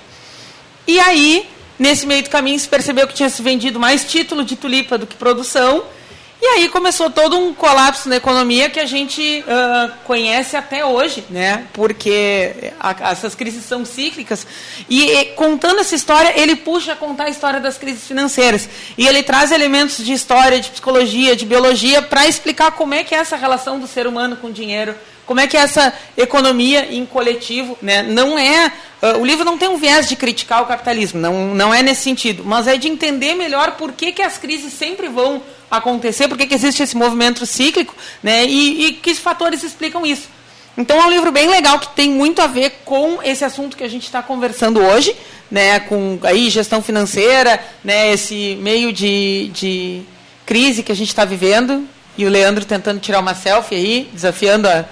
E 0.87 0.99
aí, 0.99 1.47
nesse 1.79 2.05
meio 2.05 2.21
do 2.21 2.29
caminho, 2.29 2.59
se 2.59 2.67
percebeu 2.67 3.07
que 3.07 3.13
tinha 3.15 3.29
se 3.29 3.41
vendido 3.41 3.79
mais 3.79 4.03
título 4.05 4.43
de 4.43 4.55
tulipa 4.55 4.97
do 4.97 5.07
que 5.07 5.15
produção. 5.15 5.83
E 6.41 6.45
aí 6.45 6.69
começou 6.69 7.09
todo 7.09 7.37
um 7.37 7.53
colapso 7.53 8.07
na 8.07 8.15
economia 8.15 8.69
que 8.69 8.79
a 8.79 8.85
gente 8.85 9.43
ah, 9.45 9.91
conhece 10.05 10.55
até 10.55 10.85
hoje, 10.85 11.25
né? 11.29 11.65
Porque 11.73 12.71
a- 12.79 13.11
essas 13.11 13.35
crises 13.35 13.65
são 13.65 13.83
cíclicas. 13.83 14.47
E, 14.89 15.03
e, 15.03 15.25
contando 15.35 15.81
essa 15.81 15.93
história, 15.95 16.31
ele 16.39 16.55
puxa 16.55 16.93
a 16.93 16.95
contar 16.95 17.25
a 17.25 17.29
história 17.29 17.59
das 17.59 17.77
crises 17.77 18.07
financeiras. 18.07 18.69
E 18.97 19.05
ele 19.05 19.21
traz 19.21 19.51
elementos 19.51 19.97
de 19.97 20.13
história, 20.13 20.61
de 20.61 20.69
psicologia, 20.69 21.35
de 21.35 21.45
biologia, 21.45 22.01
para 22.01 22.25
explicar 22.25 22.71
como 22.71 22.93
é 22.93 23.03
que 23.03 23.13
é 23.13 23.17
essa 23.17 23.35
relação 23.35 23.77
do 23.77 23.85
ser 23.85 24.07
humano 24.07 24.37
com 24.37 24.47
o 24.47 24.53
dinheiro, 24.53 24.95
como 25.29 25.41
é 25.41 25.45
que 25.45 25.55
é 25.55 25.59
essa 25.59 25.93
economia 26.17 26.91
em 26.91 27.05
coletivo, 27.05 27.77
né? 27.83 28.01
Não 28.01 28.35
é 28.35 28.71
ah, 28.99 29.15
o 29.19 29.23
livro 29.23 29.45
não 29.45 29.59
tem 29.59 29.69
um 29.69 29.77
viés 29.77 30.09
de 30.09 30.15
criticar 30.15 30.63
o 30.63 30.65
capitalismo, 30.65 31.21
não, 31.21 31.53
não 31.53 31.71
é 31.71 31.83
nesse 31.83 32.01
sentido, 32.01 32.43
mas 32.43 32.65
é 32.65 32.75
de 32.77 32.87
entender 32.87 33.35
melhor 33.35 33.73
por 33.73 33.91
que, 33.91 34.11
que 34.11 34.23
as 34.23 34.39
crises 34.39 34.73
sempre 34.73 35.07
vão 35.07 35.39
acontecer, 35.69 36.27
por 36.27 36.35
que, 36.35 36.47
que 36.47 36.55
existe 36.55 36.81
esse 36.81 36.97
movimento 36.97 37.45
cíclico, 37.45 37.93
né? 38.23 38.43
E, 38.43 38.87
e 38.87 38.93
que 38.93 39.13
fatores 39.13 39.61
explicam 39.61 40.03
isso. 40.03 40.27
Então 40.75 40.99
é 40.99 41.05
um 41.05 41.11
livro 41.11 41.31
bem 41.31 41.47
legal 41.47 41.77
que 41.77 41.89
tem 41.89 42.09
muito 42.09 42.41
a 42.41 42.47
ver 42.47 42.81
com 42.83 43.21
esse 43.21 43.45
assunto 43.45 43.77
que 43.77 43.83
a 43.83 43.87
gente 43.87 44.05
está 44.05 44.23
conversando 44.23 44.81
hoje, 44.81 45.15
né, 45.51 45.79
com 45.81 46.17
aí 46.23 46.49
gestão 46.49 46.81
financeira, 46.81 47.63
né, 47.83 48.11
esse 48.11 48.57
meio 48.59 48.91
de, 48.91 49.51
de 49.53 50.01
crise 50.43 50.81
que 50.81 50.91
a 50.91 50.95
gente 50.95 51.09
está 51.09 51.23
vivendo 51.23 51.87
e 52.19 52.25
o 52.25 52.29
Leandro 52.29 52.65
tentando 52.65 52.99
tirar 52.99 53.21
uma 53.21 53.33
selfie 53.33 53.75
aí, 53.75 54.09
desafiando 54.11 54.67
a, 54.67 54.83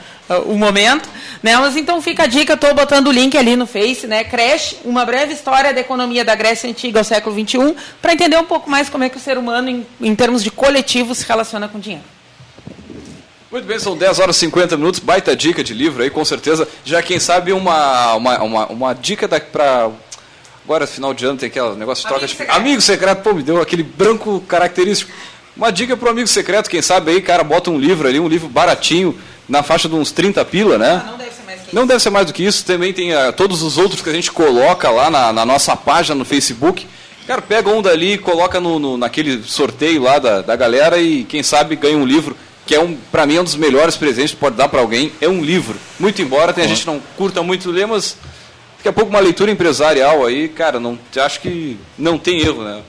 o 0.46 0.58
momento, 0.58 1.10
né? 1.42 1.56
Mas 1.58 1.76
então 1.76 2.02
fica 2.02 2.24
a 2.24 2.28
dica, 2.28 2.54
estou 2.54 2.74
botando 2.74 3.08
o 3.08 3.12
link 3.12 3.38
ali 3.38 3.56
no 3.56 3.66
Face, 3.66 4.08
né? 4.08 4.24
Crash, 4.24 4.76
uma 4.84 5.06
breve 5.06 5.34
história 5.34 5.74
da 5.74 5.80
economia 5.80 6.26
da 6.26 6.36
Grécia 6.36 6.70
antiga 6.70 7.00
ao 7.00 7.04
século 7.04 7.36
XXI, 7.36 7.76
para 8.02 8.14
entender 8.14 8.38
um 8.38 8.46
pouco 8.46 8.70
mais 8.70 8.90
como 8.90 9.04
é 9.04 9.10
que 9.10 9.18
o 9.18 9.20
ser 9.20 9.38
humano, 9.38 9.70
em, 9.70 9.88
em 10.02 10.16
termos 10.16 10.44
de 10.44 10.52
coletivo, 10.52 11.16
se 11.16 11.26
relaciona 11.28 11.68
com 11.68 11.80
dinheiro. 11.80 12.04
Muito 13.50 13.66
bem, 13.66 13.80
são 13.80 13.96
10 13.96 14.20
horas 14.20 14.36
e 14.36 14.40
50 14.40 14.76
minutos, 14.76 15.00
baita 15.00 15.34
dica 15.34 15.64
de 15.64 15.74
livro 15.74 16.04
aí, 16.04 16.10
com 16.10 16.26
certeza. 16.26 16.68
Já 16.84 17.02
quem 17.02 17.18
sabe 17.18 17.54
uma, 17.54 18.16
uma, 18.16 18.44
uma, 18.44 18.66
uma 18.68 18.94
dica 18.94 19.28
para 19.28 19.90
Agora, 20.68 20.86
final 20.86 21.14
de 21.14 21.26
ano, 21.26 21.40
tem 21.40 21.48
aquele 21.48 21.76
negócio 21.76 22.04
de 22.04 22.10
troca 22.10 22.26
Amigo 22.26 22.28
de. 22.28 22.38
secreto. 22.38 22.58
Amigo 22.58 22.82
secreto, 22.82 23.22
pô, 23.22 23.34
me 23.34 23.42
deu 23.42 23.62
aquele 23.62 23.84
branco 23.84 24.42
característico. 24.42 25.10
Uma 25.56 25.72
dica 25.72 25.96
pro 25.96 26.10
amigo 26.10 26.28
secreto, 26.28 26.70
quem 26.70 26.82
sabe 26.82 27.10
aí, 27.10 27.22
cara, 27.22 27.42
bota 27.42 27.72
um 27.72 27.80
livro 27.80 28.06
ali, 28.06 28.20
um 28.20 28.28
livro 28.28 28.50
baratinho, 28.50 29.18
na 29.48 29.64
faixa 29.64 29.88
de 29.88 29.96
uns 29.96 30.12
30 30.12 30.44
pila, 30.46 30.78
né? 30.78 31.04
Não 31.06 31.18
deve 31.18 31.32
ser 31.32 31.44
mais 31.46 31.62
que 31.62 31.76
Não 31.76 31.88
deve 31.88 32.00
ser 32.02 32.10
mais 32.10 32.26
do 32.28 32.34
que 32.34 32.44
isso. 32.44 32.66
Também 32.66 32.94
tem 32.94 33.14
ah, 33.14 33.32
todos 33.32 33.62
os 33.64 33.78
outros 33.78 34.02
que 34.02 34.10
a 34.10 34.14
gente 34.14 34.32
coloca 34.32 34.90
lá 34.90 35.10
na, 35.10 35.32
na 35.34 35.46
nossa 35.46 35.76
página 35.76 36.16
no 36.16 36.26
Facebook. 36.26 36.86
Cara, 37.26 37.42
pega 37.42 37.70
um 37.70 37.82
dali, 37.82 38.18
coloca 38.18 38.60
no, 38.60 38.80
no- 38.80 38.98
naquele 38.98 39.44
sorteio 39.44 40.02
lá 40.04 40.18
da, 40.20 40.42
da 40.42 40.56
galera 40.56 40.98
e 40.98 41.24
quem 41.26 41.44
sabe 41.44 41.76
ganha 41.76 41.98
um 41.98 42.06
livro, 42.06 42.36
que 42.66 42.74
é 42.74 42.80
um, 42.80 42.96
para 43.12 43.26
mim 43.26 43.36
é 43.36 43.42
um 43.42 43.44
dos 43.44 43.56
melhores 43.56 43.98
presentes 43.98 44.32
que 44.32 44.38
pode 44.38 44.56
dar 44.56 44.70
para 44.70 44.80
alguém, 44.80 45.12
é 45.20 45.28
um 45.28 45.44
livro. 45.44 45.78
Muito 46.00 46.22
embora 46.22 46.54
tem 46.54 46.64
a 46.64 46.68
gente 46.68 46.88
não 46.88 47.02
curta 47.18 47.44
muito 47.44 47.70
ler, 47.70 47.86
mas 47.86 48.16
daqui 48.78 48.88
a 48.88 48.94
pouco 48.94 49.10
uma 49.10 49.20
leitura 49.20 49.52
empresarial 49.52 50.26
aí, 50.26 50.48
cara, 50.48 50.80
não 50.80 50.98
acho 51.18 51.42
que 51.42 51.78
não 51.98 52.18
tem 52.18 52.40
erro, 52.42 52.64
né? 52.64 52.82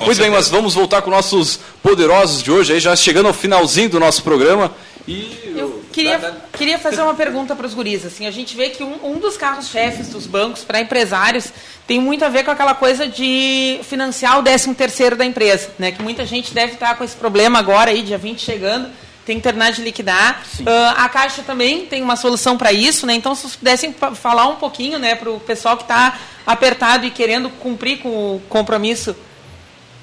Muito 0.00 0.18
bem, 0.18 0.30
mas 0.30 0.48
vamos 0.48 0.74
voltar 0.74 1.02
com 1.02 1.10
nossos 1.10 1.58
poderosos 1.82 2.42
de 2.42 2.50
hoje 2.52 2.74
aí, 2.74 2.78
já 2.80 2.94
chegando 2.94 3.26
ao 3.26 3.34
finalzinho 3.34 3.88
do 3.88 3.98
nosso 3.98 4.22
programa. 4.22 4.70
E 5.06 5.54
Eu 5.56 5.82
queria, 5.92 6.36
queria 6.52 6.78
fazer 6.78 7.02
uma 7.02 7.14
pergunta 7.14 7.54
para 7.56 7.66
os 7.66 7.74
guris. 7.74 8.04
Assim, 8.04 8.26
a 8.26 8.30
gente 8.30 8.56
vê 8.56 8.70
que 8.70 8.82
um, 8.82 8.98
um 9.04 9.18
dos 9.18 9.36
carros-chefes 9.36 10.08
dos 10.08 10.26
bancos 10.26 10.62
para 10.62 10.80
empresários 10.80 11.52
tem 11.86 12.00
muito 12.00 12.24
a 12.24 12.28
ver 12.28 12.44
com 12.44 12.50
aquela 12.50 12.74
coisa 12.74 13.08
de 13.08 13.80
financiar 13.82 14.38
o 14.38 14.42
13 14.42 14.74
terceiro 14.74 15.16
da 15.16 15.24
empresa. 15.24 15.70
Né? 15.78 15.92
Que 15.92 16.02
muita 16.02 16.24
gente 16.24 16.52
deve 16.52 16.74
estar 16.74 16.96
com 16.96 17.04
esse 17.04 17.16
problema 17.16 17.58
agora, 17.58 17.90
aí, 17.90 18.02
dia 18.02 18.18
20 18.18 18.40
chegando, 18.40 18.90
tem 19.24 19.36
que 19.36 19.42
terminar 19.42 19.72
de 19.72 19.82
liquidar. 19.82 20.42
Ah, 20.66 21.04
a 21.04 21.08
Caixa 21.08 21.42
também 21.42 21.86
tem 21.86 22.02
uma 22.02 22.16
solução 22.16 22.56
para 22.56 22.72
isso. 22.72 23.06
Né? 23.06 23.14
Então, 23.14 23.34
se 23.34 23.42
vocês 23.42 23.56
pudessem 23.56 23.94
falar 24.14 24.48
um 24.48 24.56
pouquinho 24.56 24.98
né, 24.98 25.14
para 25.14 25.30
o 25.30 25.40
pessoal 25.40 25.76
que 25.76 25.82
está 25.84 26.18
apertado 26.46 27.06
e 27.06 27.10
querendo 27.10 27.48
cumprir 27.48 27.98
com 27.98 28.08
o 28.08 28.42
compromisso 28.48 29.16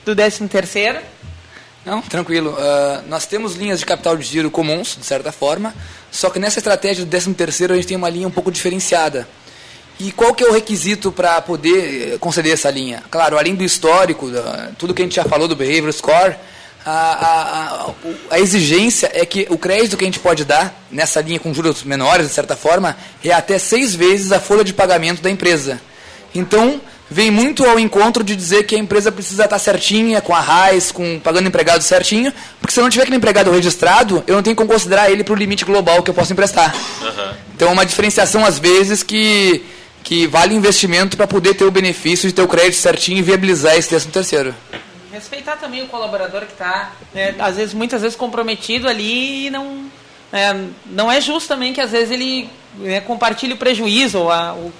do 0.05 0.15
13 0.15 0.47
terceiro. 0.47 0.99
Não, 1.87 2.01
tranquilo. 2.01 2.53
Ah, 2.59 3.01
nós 3.07 3.25
temos 3.25 3.55
linhas 3.55 3.79
de 3.79 3.85
capital 3.85 4.17
de 4.17 4.23
giro 4.25 4.51
comuns, 4.51 4.97
de 4.99 5.05
certa 5.05 5.31
forma, 5.31 5.73
só 6.11 6.29
que 6.29 6.37
nessa 6.37 6.59
estratégia 6.59 7.05
do 7.05 7.09
13 7.09 7.33
terceiro 7.33 7.73
a 7.73 7.77
gente 7.77 7.87
tem 7.87 7.95
uma 7.95 8.09
linha 8.09 8.27
um 8.27 8.31
pouco 8.31 8.51
diferenciada. 8.51 9.25
E 9.99 10.11
qual 10.11 10.33
que 10.33 10.43
é 10.43 10.47
o 10.47 10.51
requisito 10.53 11.11
para 11.11 11.41
poder 11.41 12.13
eh, 12.13 12.17
conceder 12.19 12.53
essa 12.53 12.69
linha? 12.69 13.01
Claro, 13.09 13.37
além 13.37 13.55
do 13.55 13.63
histórico, 13.63 14.29
tudo 14.77 14.93
que 14.93 15.01
a 15.01 15.05
gente 15.05 15.15
já 15.15 15.23
falou 15.23 15.47
do 15.47 15.55
Behavior 15.55 15.91
Score, 15.93 16.35
a, 16.85 16.91
a- 16.91 17.87
a- 17.87 17.93
a 18.31 18.39
exigência 18.39 19.09
é 19.13 19.25
que 19.25 19.47
o 19.49 19.57
crédito 19.57 19.97
que 19.97 20.03
a 20.03 20.07
gente 20.07 20.19
pode 20.19 20.43
dar 20.45 20.85
nessa 20.91 21.19
linha 21.21 21.39
com 21.39 21.51
juros 21.53 21.83
menores, 21.83 22.27
de 22.27 22.33
certa 22.33 22.55
forma, 22.55 22.95
é 23.23 23.31
até 23.31 23.57
seis 23.57 23.95
vezes 23.95 24.31
a 24.31 24.39
folha 24.39 24.63
de 24.63 24.73
pagamento 24.73 25.21
da 25.21 25.29
empresa. 25.31 25.81
Então, 26.35 26.79
vem 27.09 27.31
muito 27.31 27.63
ao 27.65 27.79
encontro 27.79 28.23
de 28.23 28.35
dizer 28.35 28.63
que 28.63 28.75
a 28.75 28.79
empresa 28.79 29.11
precisa 29.11 29.45
estar 29.45 29.59
certinha, 29.59 30.19
com 30.21 30.35
a 30.35 30.39
RAIS, 30.41 30.91
com, 30.91 31.19
pagando 31.19 31.47
empregado 31.47 31.81
certinho, 31.81 32.33
porque 32.59 32.73
se 32.73 32.79
eu 32.79 32.83
não 32.83 32.89
tiver 32.89 33.03
aquele 33.03 33.17
empregado 33.17 33.49
registrado, 33.51 34.23
eu 34.27 34.35
não 34.35 34.43
tenho 34.43 34.55
como 34.55 34.69
considerar 34.69 35.09
ele 35.09 35.23
para 35.23 35.33
o 35.33 35.37
limite 35.37 35.63
global 35.63 36.03
que 36.03 36.09
eu 36.09 36.13
posso 36.13 36.33
emprestar. 36.33 36.75
Então, 37.55 37.69
é 37.69 37.71
uma 37.71 37.85
diferenciação, 37.85 38.45
às 38.45 38.59
vezes, 38.59 39.03
que, 39.03 39.63
que 40.03 40.27
vale 40.27 40.53
investimento 40.53 41.15
para 41.15 41.25
poder 41.27 41.53
ter 41.53 41.63
o 41.65 41.71
benefício 41.71 42.27
de 42.27 42.33
ter 42.35 42.41
o 42.41 42.47
crédito 42.47 42.75
certinho 42.75 43.19
e 43.19 43.21
viabilizar 43.21 43.75
esse 43.75 43.89
13 43.89 44.07
terceiro. 44.09 44.55
Respeitar 45.11 45.55
também 45.55 45.81
o 45.83 45.87
colaborador 45.87 46.41
que 46.41 46.51
está, 46.51 46.91
às 47.39 47.55
vezes, 47.55 47.73
muitas 47.73 48.01
vezes 48.01 48.15
comprometido 48.17 48.87
ali 48.87 49.47
e 49.47 49.49
não, 49.49 49.85
é, 50.31 50.55
não 50.85 51.11
é 51.11 51.19
justo 51.21 51.47
também 51.47 51.73
que 51.73 51.81
às 51.81 51.91
vezes 51.91 52.11
ele 52.11 52.49
né, 52.77 52.99
compartilhe 52.99 53.53
o 53.53 53.57
prejuízo 53.57 54.19
ou 54.19 54.31
a, 54.31 54.53
o- 54.53 54.71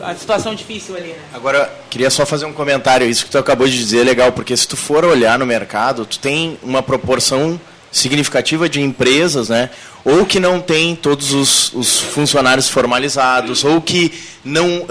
a 0.00 0.14
situação 0.14 0.54
difícil 0.54 0.96
ali. 0.96 1.08
Né? 1.08 1.18
Agora, 1.34 1.72
queria 1.90 2.10
só 2.10 2.24
fazer 2.26 2.44
um 2.46 2.52
comentário. 2.52 3.08
Isso 3.08 3.24
que 3.24 3.30
tu 3.30 3.38
acabou 3.38 3.66
de 3.68 3.76
dizer 3.76 4.00
é 4.00 4.04
legal, 4.04 4.32
porque 4.32 4.56
se 4.56 4.66
tu 4.68 4.76
for 4.76 5.04
olhar 5.04 5.38
no 5.38 5.46
mercado, 5.46 6.04
tu 6.06 6.18
tem 6.18 6.58
uma 6.62 6.82
proporção 6.82 7.60
significativa 7.90 8.68
de 8.68 8.80
empresas, 8.80 9.48
né? 9.48 9.70
Ou 10.04 10.26
que 10.26 10.38
não 10.38 10.60
tem 10.60 10.94
todos 10.94 11.32
os, 11.32 11.72
os 11.72 11.98
funcionários 11.98 12.68
formalizados, 12.68 13.64
ou 13.64 13.80
que 13.80 14.12
não, 14.44 14.86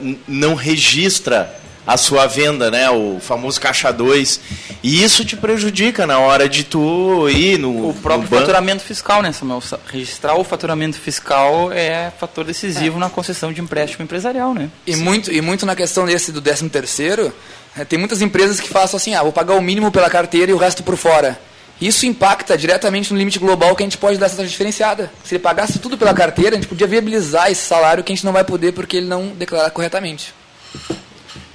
n- 0.00 0.18
não 0.28 0.54
registra 0.54 1.52
a 1.86 1.96
sua 1.96 2.26
venda, 2.26 2.70
né? 2.70 2.88
O 2.90 3.18
famoso 3.20 3.60
caixa 3.60 3.92
2. 3.92 4.40
E 4.82 5.02
isso 5.02 5.24
te 5.24 5.36
prejudica 5.36 6.06
na 6.06 6.18
hora 6.18 6.48
de 6.48 6.64
tu 6.64 7.28
ir 7.28 7.58
no, 7.58 7.90
O 7.90 7.94
próprio 7.94 8.24
no 8.24 8.28
banco. 8.28 8.40
faturamento 8.42 8.82
fiscal, 8.82 9.20
né, 9.22 9.32
Samuel? 9.32 9.60
Sa- 9.60 9.78
Registrar 9.92 10.34
o 10.36 10.44
faturamento 10.44 10.96
fiscal 10.98 11.72
é 11.72 12.12
fator 12.18 12.44
decisivo 12.44 12.98
na 12.98 13.10
concessão 13.10 13.52
de 13.52 13.60
empréstimo 13.60 14.04
empresarial, 14.04 14.54
né? 14.54 14.68
E 14.86 14.94
muito, 14.96 15.32
e 15.32 15.40
muito 15.40 15.66
na 15.66 15.74
questão 15.74 16.04
desse 16.06 16.30
do 16.32 16.40
13 16.40 16.68
terceiro, 16.68 17.32
né, 17.76 17.84
tem 17.84 17.98
muitas 17.98 18.22
empresas 18.22 18.60
que 18.60 18.68
façam 18.68 18.96
assim, 18.96 19.14
ah, 19.14 19.22
vou 19.22 19.32
pagar 19.32 19.54
o 19.54 19.60
mínimo 19.62 19.90
pela 19.90 20.08
carteira 20.10 20.50
e 20.50 20.54
o 20.54 20.58
resto 20.58 20.82
por 20.82 20.96
fora. 20.96 21.38
Isso 21.80 22.06
impacta 22.06 22.56
diretamente 22.56 23.12
no 23.12 23.18
limite 23.18 23.40
global 23.40 23.74
que 23.74 23.82
a 23.82 23.86
gente 23.86 23.98
pode 23.98 24.16
dar 24.18 24.26
essa 24.26 24.36
taxa 24.36 24.48
diferenciada. 24.48 25.10
Se 25.24 25.34
ele 25.34 25.42
pagasse 25.42 25.80
tudo 25.80 25.98
pela 25.98 26.14
carteira, 26.14 26.50
a 26.52 26.54
gente 26.54 26.68
podia 26.68 26.86
viabilizar 26.86 27.50
esse 27.50 27.62
salário 27.64 28.04
que 28.04 28.12
a 28.12 28.14
gente 28.14 28.24
não 28.24 28.32
vai 28.32 28.44
poder 28.44 28.70
porque 28.72 28.98
ele 28.98 29.06
não 29.08 29.28
declara 29.28 29.68
corretamente. 29.68 30.32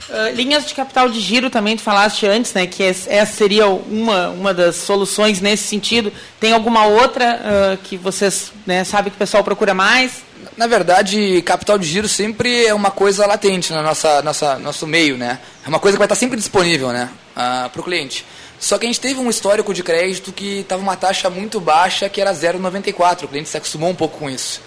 Ah, 0.09 0.29
linhas 0.31 0.65
de 0.65 0.73
capital 0.73 1.09
de 1.09 1.19
giro 1.19 1.49
também 1.49 1.75
tu 1.75 1.81
falaste 1.83 2.25
antes, 2.25 2.53
né? 2.53 2.65
Que 2.65 2.83
es- 2.83 3.07
essa 3.07 3.33
seria 3.33 3.67
uma, 3.67 4.29
uma 4.29 4.53
das 4.53 4.77
soluções 4.77 5.41
nesse 5.41 5.63
sentido. 5.67 6.11
Tem 6.39 6.53
alguma 6.53 6.85
outra 6.85 7.41
ah, 7.43 7.77
que 7.83 7.97
vocês 7.97 8.51
né, 8.65 8.83
sabem 8.83 9.09
que 9.11 9.15
o 9.15 9.19
pessoal 9.19 9.43
procura 9.43 9.73
mais? 9.73 10.25
Na 10.55 10.65
verdade, 10.65 11.41
capital 11.43 11.77
de 11.77 11.85
giro 11.87 12.07
sempre 12.07 12.65
é 12.65 12.73
uma 12.73 12.89
coisa 12.89 13.25
latente 13.27 13.71
no 13.73 13.81
nossa, 13.83 14.21
nossa, 14.21 14.57
nosso 14.57 14.87
meio, 14.87 15.17
né? 15.17 15.39
É 15.65 15.69
uma 15.69 15.79
coisa 15.79 15.95
que 15.97 15.99
vai 15.99 16.05
estar 16.05 16.15
sempre 16.15 16.37
disponível, 16.37 16.89
né? 16.91 17.09
para 17.35 17.79
o 17.79 17.83
cliente. 17.83 18.25
Só 18.59 18.79
que 18.79 18.85
a 18.85 18.89
gente 18.89 18.99
teve 18.99 19.19
um 19.19 19.29
histórico 19.29 19.71
de 19.71 19.83
crédito 19.83 20.31
que 20.31 20.61
estava 20.61 20.81
uma 20.81 20.95
taxa 20.95 21.29
muito 21.29 21.59
baixa, 21.59 22.09
que 22.09 22.19
era 22.19 22.33
0,94. 22.33 23.25
O 23.25 23.27
cliente 23.27 23.49
se 23.49 23.57
acostumou 23.57 23.89
um 23.91 23.93
pouco 23.95 24.17
com 24.17 24.27
isso. 24.27 24.59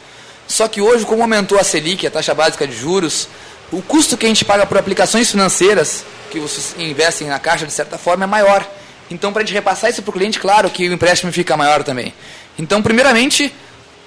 Só 0.47 0.68
que 0.68 0.80
hoje, 0.80 1.05
como 1.05 1.22
aumentou 1.22 1.59
a 1.59 1.64
Selic, 1.64 2.07
a 2.07 2.11
taxa 2.11 2.32
básica 2.32 2.66
de 2.68 2.76
juros, 2.76 3.28
o 3.72 3.80
custo 3.82 4.16
que 4.16 4.26
a 4.26 4.28
gente 4.28 4.44
paga 4.44 4.66
por 4.66 4.76
aplicações 4.78 5.30
financeiras, 5.30 6.04
que 6.30 6.38
vocês 6.40 6.74
investem 6.78 7.28
na 7.28 7.38
caixa 7.38 7.66
de 7.66 7.72
certa 7.72 7.96
forma, 7.98 8.24
é 8.24 8.26
maior. 8.26 8.66
Então, 9.10 9.32
para 9.32 9.42
a 9.42 9.44
gente 9.44 9.54
repassar 9.54 9.90
isso 9.90 10.02
para 10.02 10.10
o 10.10 10.12
cliente, 10.12 10.38
claro 10.38 10.70
que 10.70 10.88
o 10.88 10.92
empréstimo 10.92 11.32
fica 11.32 11.56
maior 11.56 11.82
também. 11.82 12.14
Então, 12.58 12.80
primeiramente, 12.80 13.52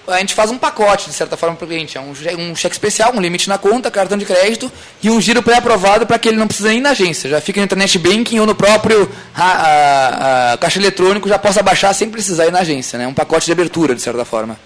a 0.07 0.17
gente 0.19 0.33
faz 0.33 0.49
um 0.51 0.57
pacote, 0.57 1.09
de 1.09 1.15
certa 1.15 1.35
forma, 1.37 1.55
para 1.55 1.65
o 1.65 1.67
cliente. 1.67 1.97
É 1.97 2.01
um, 2.01 2.11
um 2.51 2.55
cheque 2.55 2.75
especial, 2.75 3.13
um 3.13 3.19
limite 3.21 3.47
na 3.49 3.57
conta, 3.57 3.89
cartão 3.91 4.17
de 4.17 4.25
crédito 4.25 4.71
e 5.01 5.09
um 5.09 5.19
giro 5.19 5.41
pré-aprovado 5.43 6.05
para 6.05 6.17
que 6.19 6.27
ele 6.29 6.37
não 6.37 6.47
precise 6.47 6.69
ir 6.73 6.79
na 6.81 6.91
agência. 6.91 7.29
Já 7.29 7.39
fica 7.41 7.59
no 7.59 7.65
internet 7.65 7.97
banking 7.99 8.39
ou 8.39 8.45
no 8.45 8.55
próprio 8.55 9.09
a, 9.35 9.43
a- 9.43 10.53
a 10.53 10.57
caixa 10.57 10.79
eletrônico, 10.79 11.27
já 11.27 11.39
possa 11.39 11.61
baixar 11.63 11.93
sem 11.93 12.09
precisar 12.09 12.45
ir 12.47 12.51
na 12.51 12.59
agência. 12.59 12.97
né? 12.99 13.07
Um 13.07 13.13
pacote 13.13 13.45
de 13.45 13.51
abertura, 13.51 13.93
de 13.95 14.01
certa 14.01 14.23
forma. 14.25 14.57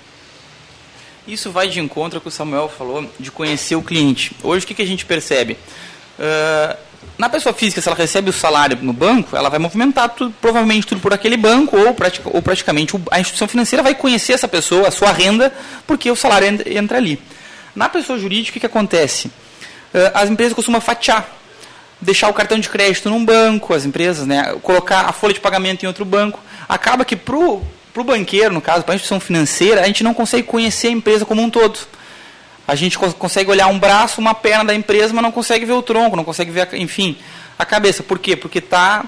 Isso 1.28 1.52
vai 1.52 1.68
de 1.68 1.80
encontro 1.80 2.22
que 2.22 2.28
o 2.30 2.32
Samuel 2.32 2.70
falou 2.70 3.10
de 3.20 3.30
conhecer 3.32 3.76
o 3.76 3.82
cliente. 3.82 4.32
Hoje, 4.42 4.64
o 4.64 4.68
que, 4.68 4.74
que 4.74 4.82
a 4.82 4.88
gente 4.88 5.06
percebe? 5.06 5.58
Ah, 6.18 6.78
na 7.18 7.28
pessoa 7.28 7.54
física, 7.54 7.82
se 7.82 7.90
ela 7.90 7.98
recebe 7.98 8.30
o 8.30 8.34
salário 8.34 8.78
no 8.82 8.94
banco, 8.94 9.36
ela 9.36 9.50
vai 9.50 9.60
movimentar 9.60 10.10
tudo, 10.10 10.34
provavelmente 10.40 10.88
tudo 10.88 11.02
por 11.02 11.14
aquele 11.14 11.36
banco, 11.36 11.76
ou, 11.78 11.94
pratica- 11.94 12.30
ou 12.32 12.42
praticamente 12.42 12.94
a 13.12 13.20
instituição 13.20 13.48
financeira 13.48 13.84
vai 13.84 13.94
conhecer 13.94 14.34
essa 14.34 14.48
pessoa, 14.48 14.88
a 14.88 14.92
sua 14.92 15.12
renda, 15.12 15.54
porque 15.86 16.10
o 16.10 16.16
salário 16.16 16.48
entra, 16.66 16.98
ali. 16.98 17.20
Na 17.76 17.90
pessoa 17.90 18.18
jurídica, 18.18 18.58
o 18.58 18.62
que, 18.62 18.66
acontece? 18.66 19.30
Ah, 19.94 20.22
as 20.22 20.30
empresas 20.30 20.54
costumam 20.54 20.80
fatiar 20.80 21.30
deixar 22.00 22.30
o 22.30 22.34
cartão 22.34 22.60
de 22.60 22.70
crédito 22.70 23.10
num 23.10 23.26
banco, 23.26 23.74
as 23.74 23.84
empresas, 23.84 24.28
né, 24.28 24.56
colocar 24.62 25.02
a 25.10 25.12
folha 25.12 25.34
de 25.34 25.40
pagamento 25.40 25.84
em 25.84 25.88
outro 25.88 26.06
banco. 26.06 26.40
Acaba 26.70 27.04
que 27.04 27.16
para 28.04 28.14
o 28.14 28.18
banqueiro, 28.18 28.54
no 28.54 28.62
caso, 28.62 28.84
para 28.84 28.94
a 28.94 28.96
instituição 28.96 29.20
financeira, 29.20 29.82
a 29.82 29.88
gente 29.88 30.04
não 30.04 30.14
consegue 30.14 30.44
conhecer 30.44 30.88
a 30.88 30.92
empresa 30.92 31.26
como 31.26 31.42
um 31.42 31.50
todo. 31.50 31.80
A 32.68 32.76
gente 32.76 32.98
cons- 32.98 33.14
consegue 33.14 33.50
olhar 33.50 33.68
um 33.68 33.80
braço, 33.80 34.22
uma 34.22 34.36
perna 34.36 34.66
da 34.66 34.76
empresa, 34.76 35.14
mas 35.14 35.24
não 35.24 35.32
consegue 35.32 35.66
ver 35.66 35.74
o 35.74 35.82
tronco, 35.82 36.16
não 36.16 36.24
consegue 36.24 36.52
ver, 36.52 36.68
a, 36.72 36.78
enfim, 36.78 37.18
a 37.58 37.66
cabeça. 37.66 38.04
Por 38.04 38.20
quê? 38.20 38.36
Porque 38.36 38.62
tá, 38.62 39.06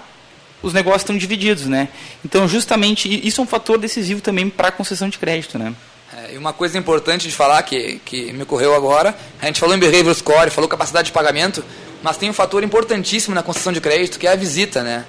os 0.63 0.73
negócios 0.73 1.03
estão 1.03 1.17
divididos, 1.17 1.65
né? 1.65 1.89
Então, 2.25 2.47
justamente, 2.47 3.27
isso 3.27 3.41
é 3.41 3.43
um 3.43 3.47
fator 3.47 3.77
decisivo 3.77 4.21
também 4.21 4.49
para 4.49 4.69
a 4.69 4.71
concessão 4.71 5.07
de 5.09 5.19
crédito, 5.19 5.59
né? 5.59 5.73
É, 6.17 6.33
e 6.33 6.37
uma 6.37 6.53
coisa 6.53 6.77
importante 6.77 7.27
de 7.27 7.33
falar 7.35 7.61
que, 7.63 8.01
que 8.03 8.33
me 8.33 8.41
ocorreu 8.43 8.73
agora, 8.73 9.15
a 9.39 9.45
gente 9.45 9.59
falou 9.59 9.75
em 9.75 9.79
behavior 9.79 10.15
score, 10.15 10.49
falou 10.49 10.67
capacidade 10.67 11.07
de 11.07 11.11
pagamento, 11.11 11.63
mas 12.01 12.17
tem 12.17 12.29
um 12.29 12.33
fator 12.33 12.63
importantíssimo 12.63 13.35
na 13.35 13.43
concessão 13.43 13.71
de 13.71 13.79
crédito, 13.79 14.17
que 14.17 14.25
é 14.25 14.31
a 14.31 14.35
visita, 14.35 14.81
né? 14.81 15.05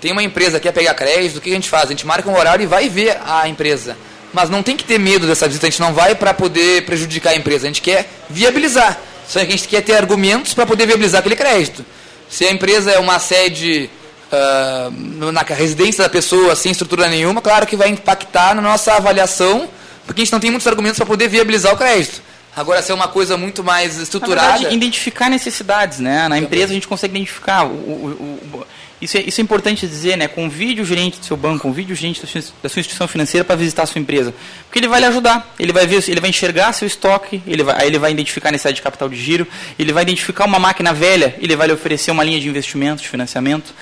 Tem 0.00 0.12
uma 0.12 0.22
empresa 0.22 0.58
que 0.58 0.64
quer 0.64 0.72
pegar 0.72 0.94
crédito, 0.94 1.36
o 1.36 1.40
que 1.40 1.50
a 1.50 1.54
gente 1.54 1.68
faz? 1.68 1.84
A 1.84 1.88
gente 1.88 2.06
marca 2.06 2.28
um 2.28 2.36
horário 2.36 2.62
e 2.62 2.66
vai 2.66 2.88
ver 2.88 3.18
a 3.24 3.48
empresa. 3.48 3.96
Mas 4.32 4.50
não 4.50 4.62
tem 4.62 4.76
que 4.76 4.84
ter 4.84 4.98
medo 4.98 5.26
dessa 5.26 5.46
visita, 5.46 5.66
a 5.66 5.70
gente 5.70 5.80
não 5.80 5.94
vai 5.94 6.14
para 6.14 6.34
poder 6.34 6.84
prejudicar 6.84 7.30
a 7.30 7.36
empresa, 7.36 7.66
a 7.66 7.68
gente 7.68 7.80
quer 7.80 8.08
viabilizar. 8.28 8.98
Só 9.28 9.40
que 9.40 9.46
a 9.46 9.50
gente 9.50 9.68
quer 9.68 9.82
ter 9.82 9.94
argumentos 9.94 10.54
para 10.54 10.66
poder 10.66 10.86
viabilizar 10.86 11.20
aquele 11.20 11.36
crédito. 11.36 11.84
Se 12.28 12.44
a 12.44 12.50
empresa 12.50 12.90
é 12.90 12.98
uma 12.98 13.18
sede 13.18 13.88
uh, 14.30 15.32
na 15.32 15.42
residência 15.42 16.02
da 16.04 16.10
pessoa 16.10 16.54
sem 16.56 16.72
estrutura 16.72 17.08
nenhuma, 17.08 17.40
claro 17.40 17.66
que 17.66 17.76
vai 17.76 17.88
impactar 17.88 18.54
na 18.54 18.62
nossa 18.62 18.94
avaliação, 18.94 19.68
porque 20.04 20.22
a 20.22 20.24
gente 20.24 20.32
não 20.32 20.40
tem 20.40 20.50
muitos 20.50 20.66
argumentos 20.66 20.98
para 20.98 21.06
poder 21.06 21.28
viabilizar 21.28 21.72
o 21.72 21.76
crédito. 21.76 22.20
Agora, 22.54 22.80
se 22.80 22.90
é 22.90 22.94
uma 22.94 23.08
coisa 23.08 23.36
muito 23.36 23.62
mais 23.62 23.98
estruturada. 23.98 24.46
Na 24.46 24.52
verdade, 24.54 24.74
identificar 24.74 25.28
necessidades, 25.28 25.98
né? 25.98 26.26
Na 26.26 26.38
empresa 26.38 26.72
a 26.72 26.74
gente 26.74 26.88
consegue 26.88 27.14
identificar. 27.14 27.66
O, 27.66 27.68
o, 27.68 28.40
o, 28.54 28.66
isso, 29.00 29.18
é, 29.18 29.20
isso 29.20 29.40
é 29.40 29.44
importante 29.44 29.86
dizer, 29.86 30.16
né? 30.16 30.26
Convide 30.26 30.80
o 30.80 30.84
gerente 30.84 31.18
do 31.18 31.26
seu 31.26 31.36
banco, 31.36 31.60
convide 31.60 31.92
o 31.92 31.96
gerente 31.96 32.22
da 32.22 32.26
sua, 32.26 32.80
instituição 32.80 33.06
financeira 33.06 33.44
para 33.44 33.54
visitar 33.54 33.82
a 33.82 33.86
sua 33.86 34.00
empresa. 34.00 34.32
Porque 34.64 34.78
ele 34.78 34.88
vai 34.88 35.00
lhe 35.00 35.06
ajudar. 35.06 35.54
Ele 35.58 35.72
vai 35.72 35.86
ver, 35.86 36.02
ele 36.08 36.20
vai 36.20 36.30
enxergar 36.30 36.72
seu 36.72 36.86
estoque, 36.86 37.42
ele 37.46 37.62
vai, 37.62 37.82
aí 37.82 37.88
ele 37.88 37.98
vai 37.98 38.10
identificar 38.10 38.48
a 38.48 38.52
necessidade 38.52 38.76
de 38.76 38.82
capital 38.82 39.08
de 39.08 39.16
giro, 39.16 39.46
ele 39.78 39.92
vai 39.92 40.02
identificar 40.02 40.46
uma 40.46 40.58
máquina 40.58 40.94
velha, 40.94 41.34
ele 41.38 41.54
vai 41.54 41.66
lhe 41.66 41.74
oferecer 41.74 42.10
uma 42.10 42.24
linha 42.24 42.40
de 42.40 42.48
investimento, 42.48 43.02
de 43.02 43.08
financiamento. 43.08 43.74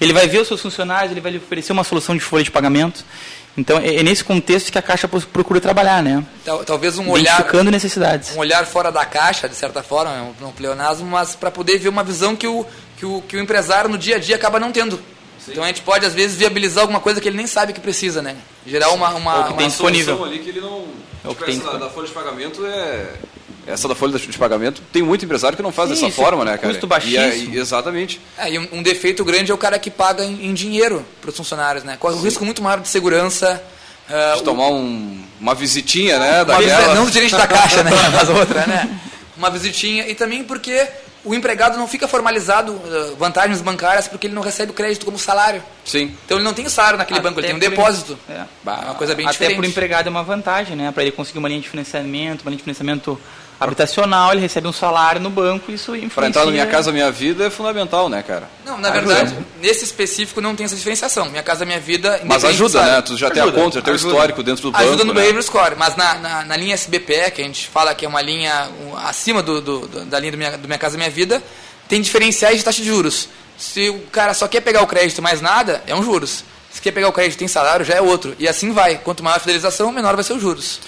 Ele 0.00 0.12
vai 0.12 0.26
ver 0.26 0.38
os 0.40 0.48
seus 0.48 0.60
funcionários, 0.60 1.12
ele 1.12 1.20
vai 1.20 1.32
lhe 1.32 1.38
oferecer 1.38 1.72
uma 1.72 1.84
solução 1.84 2.14
de 2.14 2.20
folha 2.20 2.42
de 2.42 2.50
pagamento. 2.50 3.04
Então 3.56 3.78
é, 3.78 3.96
é 3.96 4.02
nesse 4.02 4.24
contexto 4.24 4.72
que 4.72 4.78
a 4.78 4.82
Caixa 4.82 5.06
procura 5.06 5.60
trabalhar, 5.60 6.02
né? 6.02 6.24
Talvez 6.64 6.98
um 6.98 7.10
olhar 7.10 7.34
identificando 7.34 7.70
necessidades. 7.70 8.34
Um 8.34 8.38
olhar 8.38 8.64
fora 8.64 8.90
da 8.90 9.04
caixa, 9.04 9.46
de 9.46 9.54
certa 9.54 9.82
forma, 9.82 10.34
é 10.40 10.44
um 10.44 10.52
pleonasmo, 10.52 11.06
mas 11.06 11.36
para 11.36 11.50
poder 11.50 11.78
ver 11.78 11.90
uma 11.90 12.02
visão 12.02 12.34
que 12.34 12.46
o, 12.46 12.66
que 13.02 13.06
o 13.06 13.20
que 13.22 13.36
o 13.36 13.40
empresário 13.40 13.90
no 13.90 13.98
dia 13.98 14.16
a 14.16 14.18
dia 14.18 14.36
acaba 14.36 14.60
não 14.60 14.70
tendo. 14.70 14.96
Sim. 15.44 15.52
Então 15.52 15.64
a 15.64 15.66
gente 15.66 15.82
pode 15.82 16.06
às 16.06 16.14
vezes 16.14 16.36
viabilizar 16.36 16.82
alguma 16.82 17.00
coisa 17.00 17.20
que 17.20 17.28
ele 17.28 17.36
nem 17.36 17.48
sabe 17.48 17.72
que 17.72 17.80
precisa, 17.80 18.22
né? 18.22 18.36
Gerar 18.64 18.90
uma 18.90 19.08
uma, 19.10 19.38
Ou 19.38 19.44
que 19.44 19.50
uma 19.50 19.58
tem 19.58 19.66
disponível 19.66 20.24
ali 20.24 20.38
que 20.38 20.50
ele 20.50 20.60
não. 20.60 20.84
É 21.24 21.28
o 21.28 21.34
que 21.34 21.44
tipo, 21.44 21.44
tem 21.46 21.56
essa 21.56 21.72
da, 21.72 21.78
da 21.78 21.90
folha 21.90 22.06
de 22.06 22.12
pagamento 22.12 22.64
é 22.64 23.08
essa 23.66 23.88
da 23.88 23.94
folha 23.94 24.18
de 24.18 24.38
pagamento, 24.38 24.82
tem 24.92 25.02
muito 25.02 25.24
empresário 25.24 25.56
que 25.56 25.62
não 25.62 25.70
faz 25.70 25.88
Sim, 25.90 25.94
dessa 26.06 26.10
forma, 26.10 26.44
né, 26.44 26.58
cara? 26.58 26.72
Custo 26.72 26.86
baixíssimo. 26.86 27.54
E, 27.54 27.58
exatamente. 27.58 28.20
É, 28.36 28.52
e 28.52 28.58
um, 28.58 28.68
um, 28.72 28.82
defeito 28.82 29.24
grande 29.24 29.52
é 29.52 29.54
o 29.54 29.58
cara 29.58 29.78
que 29.78 29.88
paga 29.88 30.24
em, 30.24 30.46
em 30.46 30.54
dinheiro 30.54 31.04
para 31.20 31.30
os 31.30 31.36
funcionários, 31.36 31.84
né? 31.84 31.96
Corre 31.96 32.16
um 32.16 32.22
risco 32.22 32.44
muito 32.44 32.60
maior 32.60 32.80
de 32.80 32.88
segurança. 32.88 33.62
Uh, 34.08 34.36
de 34.36 34.42
tomar 34.42 34.68
um, 34.68 35.24
uma 35.40 35.54
visitinha, 35.54 36.18
né? 36.18 36.42
Uma 36.42 36.58
visita, 36.58 36.94
não 36.94 37.04
do 37.04 37.12
gerente 37.12 37.36
da 37.36 37.46
caixa, 37.46 37.84
né? 37.84 37.90
Mas 38.12 38.28
outra, 38.28 38.66
né? 38.66 39.00
Uma 39.36 39.48
visitinha. 39.48 40.08
E 40.08 40.14
também 40.16 40.42
porque 40.42 40.88
o 41.24 41.34
empregado 41.34 41.76
não 41.76 41.86
fica 41.86 42.08
formalizado 42.08 42.72
uh, 42.72 43.16
vantagens 43.16 43.60
bancárias 43.60 44.08
porque 44.08 44.26
ele 44.26 44.34
não 44.34 44.42
recebe 44.42 44.72
o 44.72 44.74
crédito 44.74 45.04
como 45.04 45.18
salário. 45.18 45.62
Sim. 45.84 46.16
Então 46.24 46.38
ele 46.38 46.44
não 46.44 46.54
tem 46.54 46.68
salário 46.68 46.98
naquele 46.98 47.20
Até 47.20 47.28
banco, 47.28 47.40
ele 47.40 47.46
tem 47.46 47.56
um 47.56 47.58
depósito. 47.58 48.18
É. 48.28 48.32
é 48.32 48.70
uma 48.84 48.94
coisa 48.94 49.14
bem 49.14 49.26
Até 49.26 49.32
diferente. 49.32 49.52
Até 49.52 49.60
para 49.60 49.66
o 49.66 49.70
empregado 49.70 50.06
é 50.08 50.10
uma 50.10 50.22
vantagem, 50.22 50.76
né? 50.76 50.90
Para 50.90 51.02
ele 51.02 51.12
conseguir 51.12 51.38
uma 51.38 51.48
linha 51.48 51.60
de 51.60 51.68
financiamento, 51.68 52.42
uma 52.42 52.50
linha 52.50 52.58
de 52.58 52.64
financiamento 52.64 53.20
habitacional, 53.64 54.32
ele 54.32 54.40
recebe 54.40 54.66
um 54.66 54.72
salário 54.72 55.20
no 55.20 55.30
banco, 55.30 55.70
isso 55.70 55.94
influencia... 55.94 56.14
Para 56.14 56.26
entrar 56.28 56.44
no 56.44 56.52
Minha 56.52 56.66
Casa 56.66 56.92
Minha 56.92 57.10
Vida 57.10 57.46
é 57.46 57.50
fundamental, 57.50 58.08
né, 58.08 58.22
cara? 58.22 58.48
Não, 58.64 58.78
na 58.78 58.90
verdade, 58.90 59.36
nesse 59.60 59.84
específico 59.84 60.40
não 60.40 60.54
tem 60.54 60.66
essa 60.66 60.76
diferenciação. 60.76 61.28
Minha 61.30 61.42
Casa 61.42 61.64
Minha 61.64 61.80
Vida... 61.80 62.20
Mas 62.24 62.44
ajuda, 62.44 62.82
né? 62.82 63.02
Tu 63.02 63.16
já 63.16 63.26
ajuda, 63.28 63.42
tem 63.42 63.50
a 63.50 63.52
conta, 63.52 63.78
já 63.78 63.82
tem 63.82 63.94
o 63.94 63.96
histórico 63.96 64.42
dentro 64.42 64.62
do 64.70 64.76
ajuda 64.76 64.78
banco. 64.78 64.94
Ajuda 64.94 65.04
no 65.04 65.14
né? 65.14 65.20
behavior 65.20 65.42
score, 65.42 65.76
mas 65.76 65.96
na, 65.96 66.14
na, 66.14 66.44
na, 66.44 66.56
linha 66.56 66.74
SBPE, 66.74 67.30
que 67.34 67.42
a 67.42 67.44
gente 67.44 67.68
fala 67.68 67.94
que 67.94 68.04
é 68.04 68.08
uma 68.08 68.22
linha 68.22 68.68
acima 69.04 69.42
do, 69.42 69.60
do, 69.60 69.86
do 69.86 70.04
da 70.04 70.18
linha 70.18 70.32
do 70.32 70.38
minha, 70.38 70.58
do 70.58 70.66
minha 70.66 70.78
Casa 70.78 70.96
Minha 70.96 71.10
Vida, 71.10 71.42
tem 71.88 72.00
diferenciais 72.00 72.58
de 72.58 72.64
taxa 72.64 72.80
de 72.80 72.88
juros. 72.88 73.28
Se 73.58 73.90
o 73.90 74.00
cara 74.10 74.34
só 74.34 74.48
quer 74.48 74.60
pegar 74.60 74.82
o 74.82 74.86
crédito 74.86 75.22
mais 75.22 75.40
nada, 75.40 75.82
é 75.86 75.94
um 75.94 76.02
juros. 76.02 76.44
Se 76.72 76.80
quer 76.80 76.90
pegar 76.90 77.08
o 77.08 77.12
crédito 77.12 77.38
tem 77.38 77.48
salário, 77.48 77.84
já 77.84 77.94
é 77.94 78.00
outro. 78.00 78.34
E 78.38 78.48
assim 78.48 78.72
vai. 78.72 78.96
Quanto 78.96 79.22
maior 79.22 79.36
a 79.36 79.40
fidelização, 79.40 79.92
menor 79.92 80.14
vai 80.14 80.24
ser 80.24 80.32
os 80.32 80.40
juros. 80.40 80.80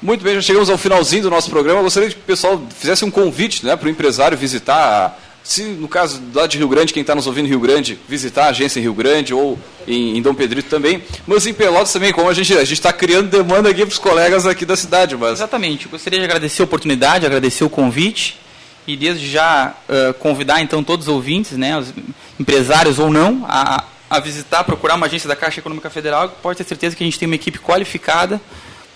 Muito 0.00 0.22
bem, 0.22 0.34
já 0.34 0.42
chegamos 0.42 0.70
ao 0.70 0.78
finalzinho 0.78 1.24
do 1.24 1.30
nosso 1.30 1.50
programa. 1.50 1.80
Eu 1.80 1.84
gostaria 1.84 2.08
que 2.08 2.14
o 2.14 2.20
pessoal 2.20 2.62
fizesse 2.78 3.04
um 3.04 3.10
convite 3.10 3.66
né, 3.66 3.74
para 3.74 3.88
o 3.88 3.90
empresário 3.90 4.38
visitar, 4.38 5.18
se 5.42 5.64
no 5.64 5.88
caso 5.88 6.22
lá 6.32 6.46
de 6.46 6.56
Rio 6.56 6.68
Grande, 6.68 6.92
quem 6.92 7.00
está 7.00 7.16
nos 7.16 7.26
ouvindo 7.26 7.46
em 7.46 7.48
Rio 7.48 7.58
Grande, 7.58 7.98
visitar 8.08 8.44
a 8.44 8.48
agência 8.50 8.78
em 8.78 8.82
Rio 8.82 8.94
Grande 8.94 9.34
ou 9.34 9.58
em, 9.88 10.16
em 10.16 10.22
Dom 10.22 10.34
Pedrito 10.34 10.68
também. 10.68 11.02
Mas 11.26 11.48
em 11.48 11.52
Pelotas 11.52 11.92
também, 11.92 12.12
como 12.12 12.28
a 12.28 12.32
gente 12.32 12.56
a 12.56 12.62
está 12.62 12.92
criando 12.92 13.28
demanda 13.28 13.70
aqui 13.70 13.80
para 13.80 13.92
os 13.92 13.98
colegas 13.98 14.46
aqui 14.46 14.64
da 14.64 14.76
cidade. 14.76 15.16
Mas... 15.16 15.32
Exatamente. 15.32 15.86
Eu 15.86 15.90
gostaria 15.90 16.20
de 16.20 16.24
agradecer 16.24 16.62
a 16.62 16.64
oportunidade, 16.64 17.26
agradecer 17.26 17.64
o 17.64 17.70
convite 17.70 18.38
e 18.86 18.96
desde 18.96 19.28
já 19.28 19.74
uh, 19.88 20.14
convidar 20.14 20.60
então 20.62 20.84
todos 20.84 21.08
os 21.08 21.12
ouvintes, 21.12 21.58
né, 21.58 21.76
os 21.76 21.92
empresários 22.38 23.00
ou 23.00 23.10
não, 23.10 23.44
a, 23.48 23.84
a 24.08 24.20
visitar, 24.20 24.62
procurar 24.62 24.94
uma 24.94 25.06
agência 25.06 25.28
da 25.28 25.34
Caixa 25.34 25.58
Econômica 25.58 25.90
Federal. 25.90 26.28
Pode 26.40 26.56
ter 26.56 26.64
certeza 26.64 26.94
que 26.94 27.02
a 27.02 27.06
gente 27.06 27.18
tem 27.18 27.26
uma 27.26 27.34
equipe 27.34 27.58
qualificada 27.58 28.40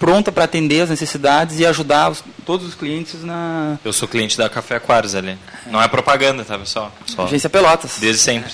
pronta 0.02 0.32
para 0.32 0.42
atender 0.42 0.80
as 0.80 0.90
necessidades 0.90 1.60
e 1.60 1.64
ajudar 1.64 2.10
os, 2.10 2.24
todos 2.44 2.66
os 2.66 2.74
clientes 2.74 3.22
na. 3.22 3.78
Eu 3.84 3.92
sou 3.92 4.08
cliente 4.08 4.36
da 4.36 4.50
Café 4.50 4.74
Aquários 4.74 5.14
ali. 5.14 5.38
Não 5.68 5.80
é 5.80 5.86
propaganda, 5.86 6.44
tá, 6.44 6.58
pessoal? 6.58 6.92
Só 7.06 7.26
Agência 7.26 7.48
Pelotas. 7.48 7.98
Desde 8.00 8.20
sempre. 8.20 8.50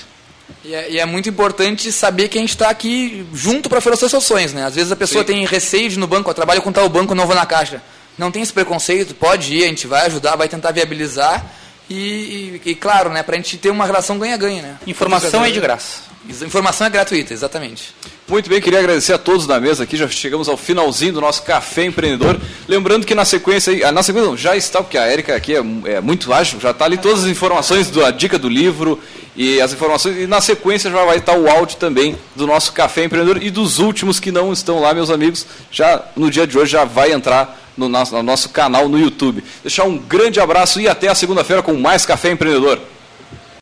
E 0.63 0.75
é, 0.75 0.91
e 0.91 0.99
é, 0.99 1.05
muito 1.07 1.27
importante 1.27 1.91
saber 1.91 2.27
que 2.27 2.37
a 2.37 2.41
gente 2.41 2.51
está 2.51 2.69
aqui 2.69 3.25
junto 3.33 3.67
para 3.67 3.79
oferecer 3.79 4.07
soluções, 4.09 4.53
né? 4.53 4.63
Às 4.63 4.75
vezes 4.75 4.91
a 4.91 4.95
pessoa 4.95 5.23
Sim. 5.23 5.33
tem 5.33 5.45
receio 5.47 5.89
de 5.89 5.95
ir 5.95 5.97
no 5.97 6.05
banco, 6.05 6.29
eu 6.29 6.35
trabalho 6.35 6.61
com 6.61 6.71
tal 6.71 6.87
banco, 6.87 7.15
não 7.15 7.25
vou 7.25 7.35
na 7.35 7.47
caixa. 7.47 7.81
Não 8.15 8.29
tem 8.29 8.43
esse 8.43 8.53
preconceito, 8.53 9.15
pode 9.15 9.55
ir, 9.55 9.63
a 9.63 9.67
gente 9.69 9.87
vai 9.87 10.05
ajudar, 10.05 10.35
vai 10.35 10.47
tentar 10.47 10.71
viabilizar. 10.71 11.43
E, 11.89 12.59
e, 12.63 12.69
e 12.69 12.75
claro, 12.75 13.09
né, 13.09 13.23
para 13.23 13.33
a 13.33 13.37
gente 13.37 13.57
ter 13.57 13.71
uma 13.71 13.87
relação 13.87 14.19
ganha-ganha. 14.19 14.61
Né? 14.61 14.77
Informação 14.85 15.43
é 15.43 15.49
de 15.49 15.59
graça. 15.59 16.01
Informação 16.27 16.85
é 16.85 16.89
gratuita, 16.89 17.33
exatamente. 17.33 17.95
Muito 18.27 18.49
bem, 18.49 18.61
queria 18.61 18.79
agradecer 18.79 19.13
a 19.13 19.17
todos 19.17 19.47
da 19.47 19.59
mesa 19.59 19.83
aqui, 19.83 19.95
já 19.95 20.07
chegamos 20.07 20.49
ao 20.49 20.57
finalzinho 20.57 21.13
do 21.13 21.21
nosso 21.21 21.41
Café 21.43 21.85
Empreendedor. 21.85 22.39
Lembrando 22.67 23.05
que 23.05 23.15
na 23.15 23.23
sequência, 23.23 23.87
ah, 23.87 23.91
na 23.91 24.03
sequência 24.03 24.29
não, 24.29 24.37
já 24.37 24.55
está, 24.55 24.83
porque 24.83 24.97
a 24.97 25.05
Érica 25.05 25.35
aqui 25.35 25.55
é, 25.55 25.63
é 25.85 26.01
muito 26.01 26.31
ágil, 26.33 26.59
já 26.59 26.71
está 26.71 26.85
ali 26.85 26.97
todas 26.97 27.23
as 27.23 27.29
informações 27.29 27.89
da 27.89 28.11
dica 28.11 28.37
do 28.37 28.49
livro 28.49 29.01
e 29.35 29.61
as 29.61 29.71
informações, 29.71 30.17
e 30.17 30.27
na 30.27 30.41
sequência 30.41 30.91
já 30.91 31.05
vai 31.05 31.17
estar 31.17 31.37
o 31.37 31.49
áudio 31.49 31.77
também 31.77 32.17
do 32.35 32.45
nosso 32.45 32.73
Café 32.73 33.05
Empreendedor 33.05 33.41
e 33.41 33.49
dos 33.49 33.79
últimos 33.79 34.19
que 34.19 34.31
não 34.31 34.51
estão 34.51 34.79
lá, 34.79 34.93
meus 34.93 35.09
amigos, 35.09 35.45
já 35.71 36.03
no 36.15 36.29
dia 36.29 36.45
de 36.45 36.57
hoje 36.57 36.73
já 36.73 36.83
vai 36.83 37.13
entrar 37.13 37.57
no 37.77 37.87
nosso, 37.87 38.13
no 38.13 38.21
nosso 38.21 38.49
canal 38.49 38.89
no 38.89 38.99
YouTube. 38.99 39.43
Deixar 39.63 39.85
um 39.85 39.97
grande 39.97 40.39
abraço 40.39 40.81
e 40.81 40.87
até 40.87 41.07
a 41.07 41.15
segunda-feira 41.15 41.63
com 41.63 41.73
mais 41.75 42.05
Café 42.05 42.29
Empreendedor. 42.29 42.79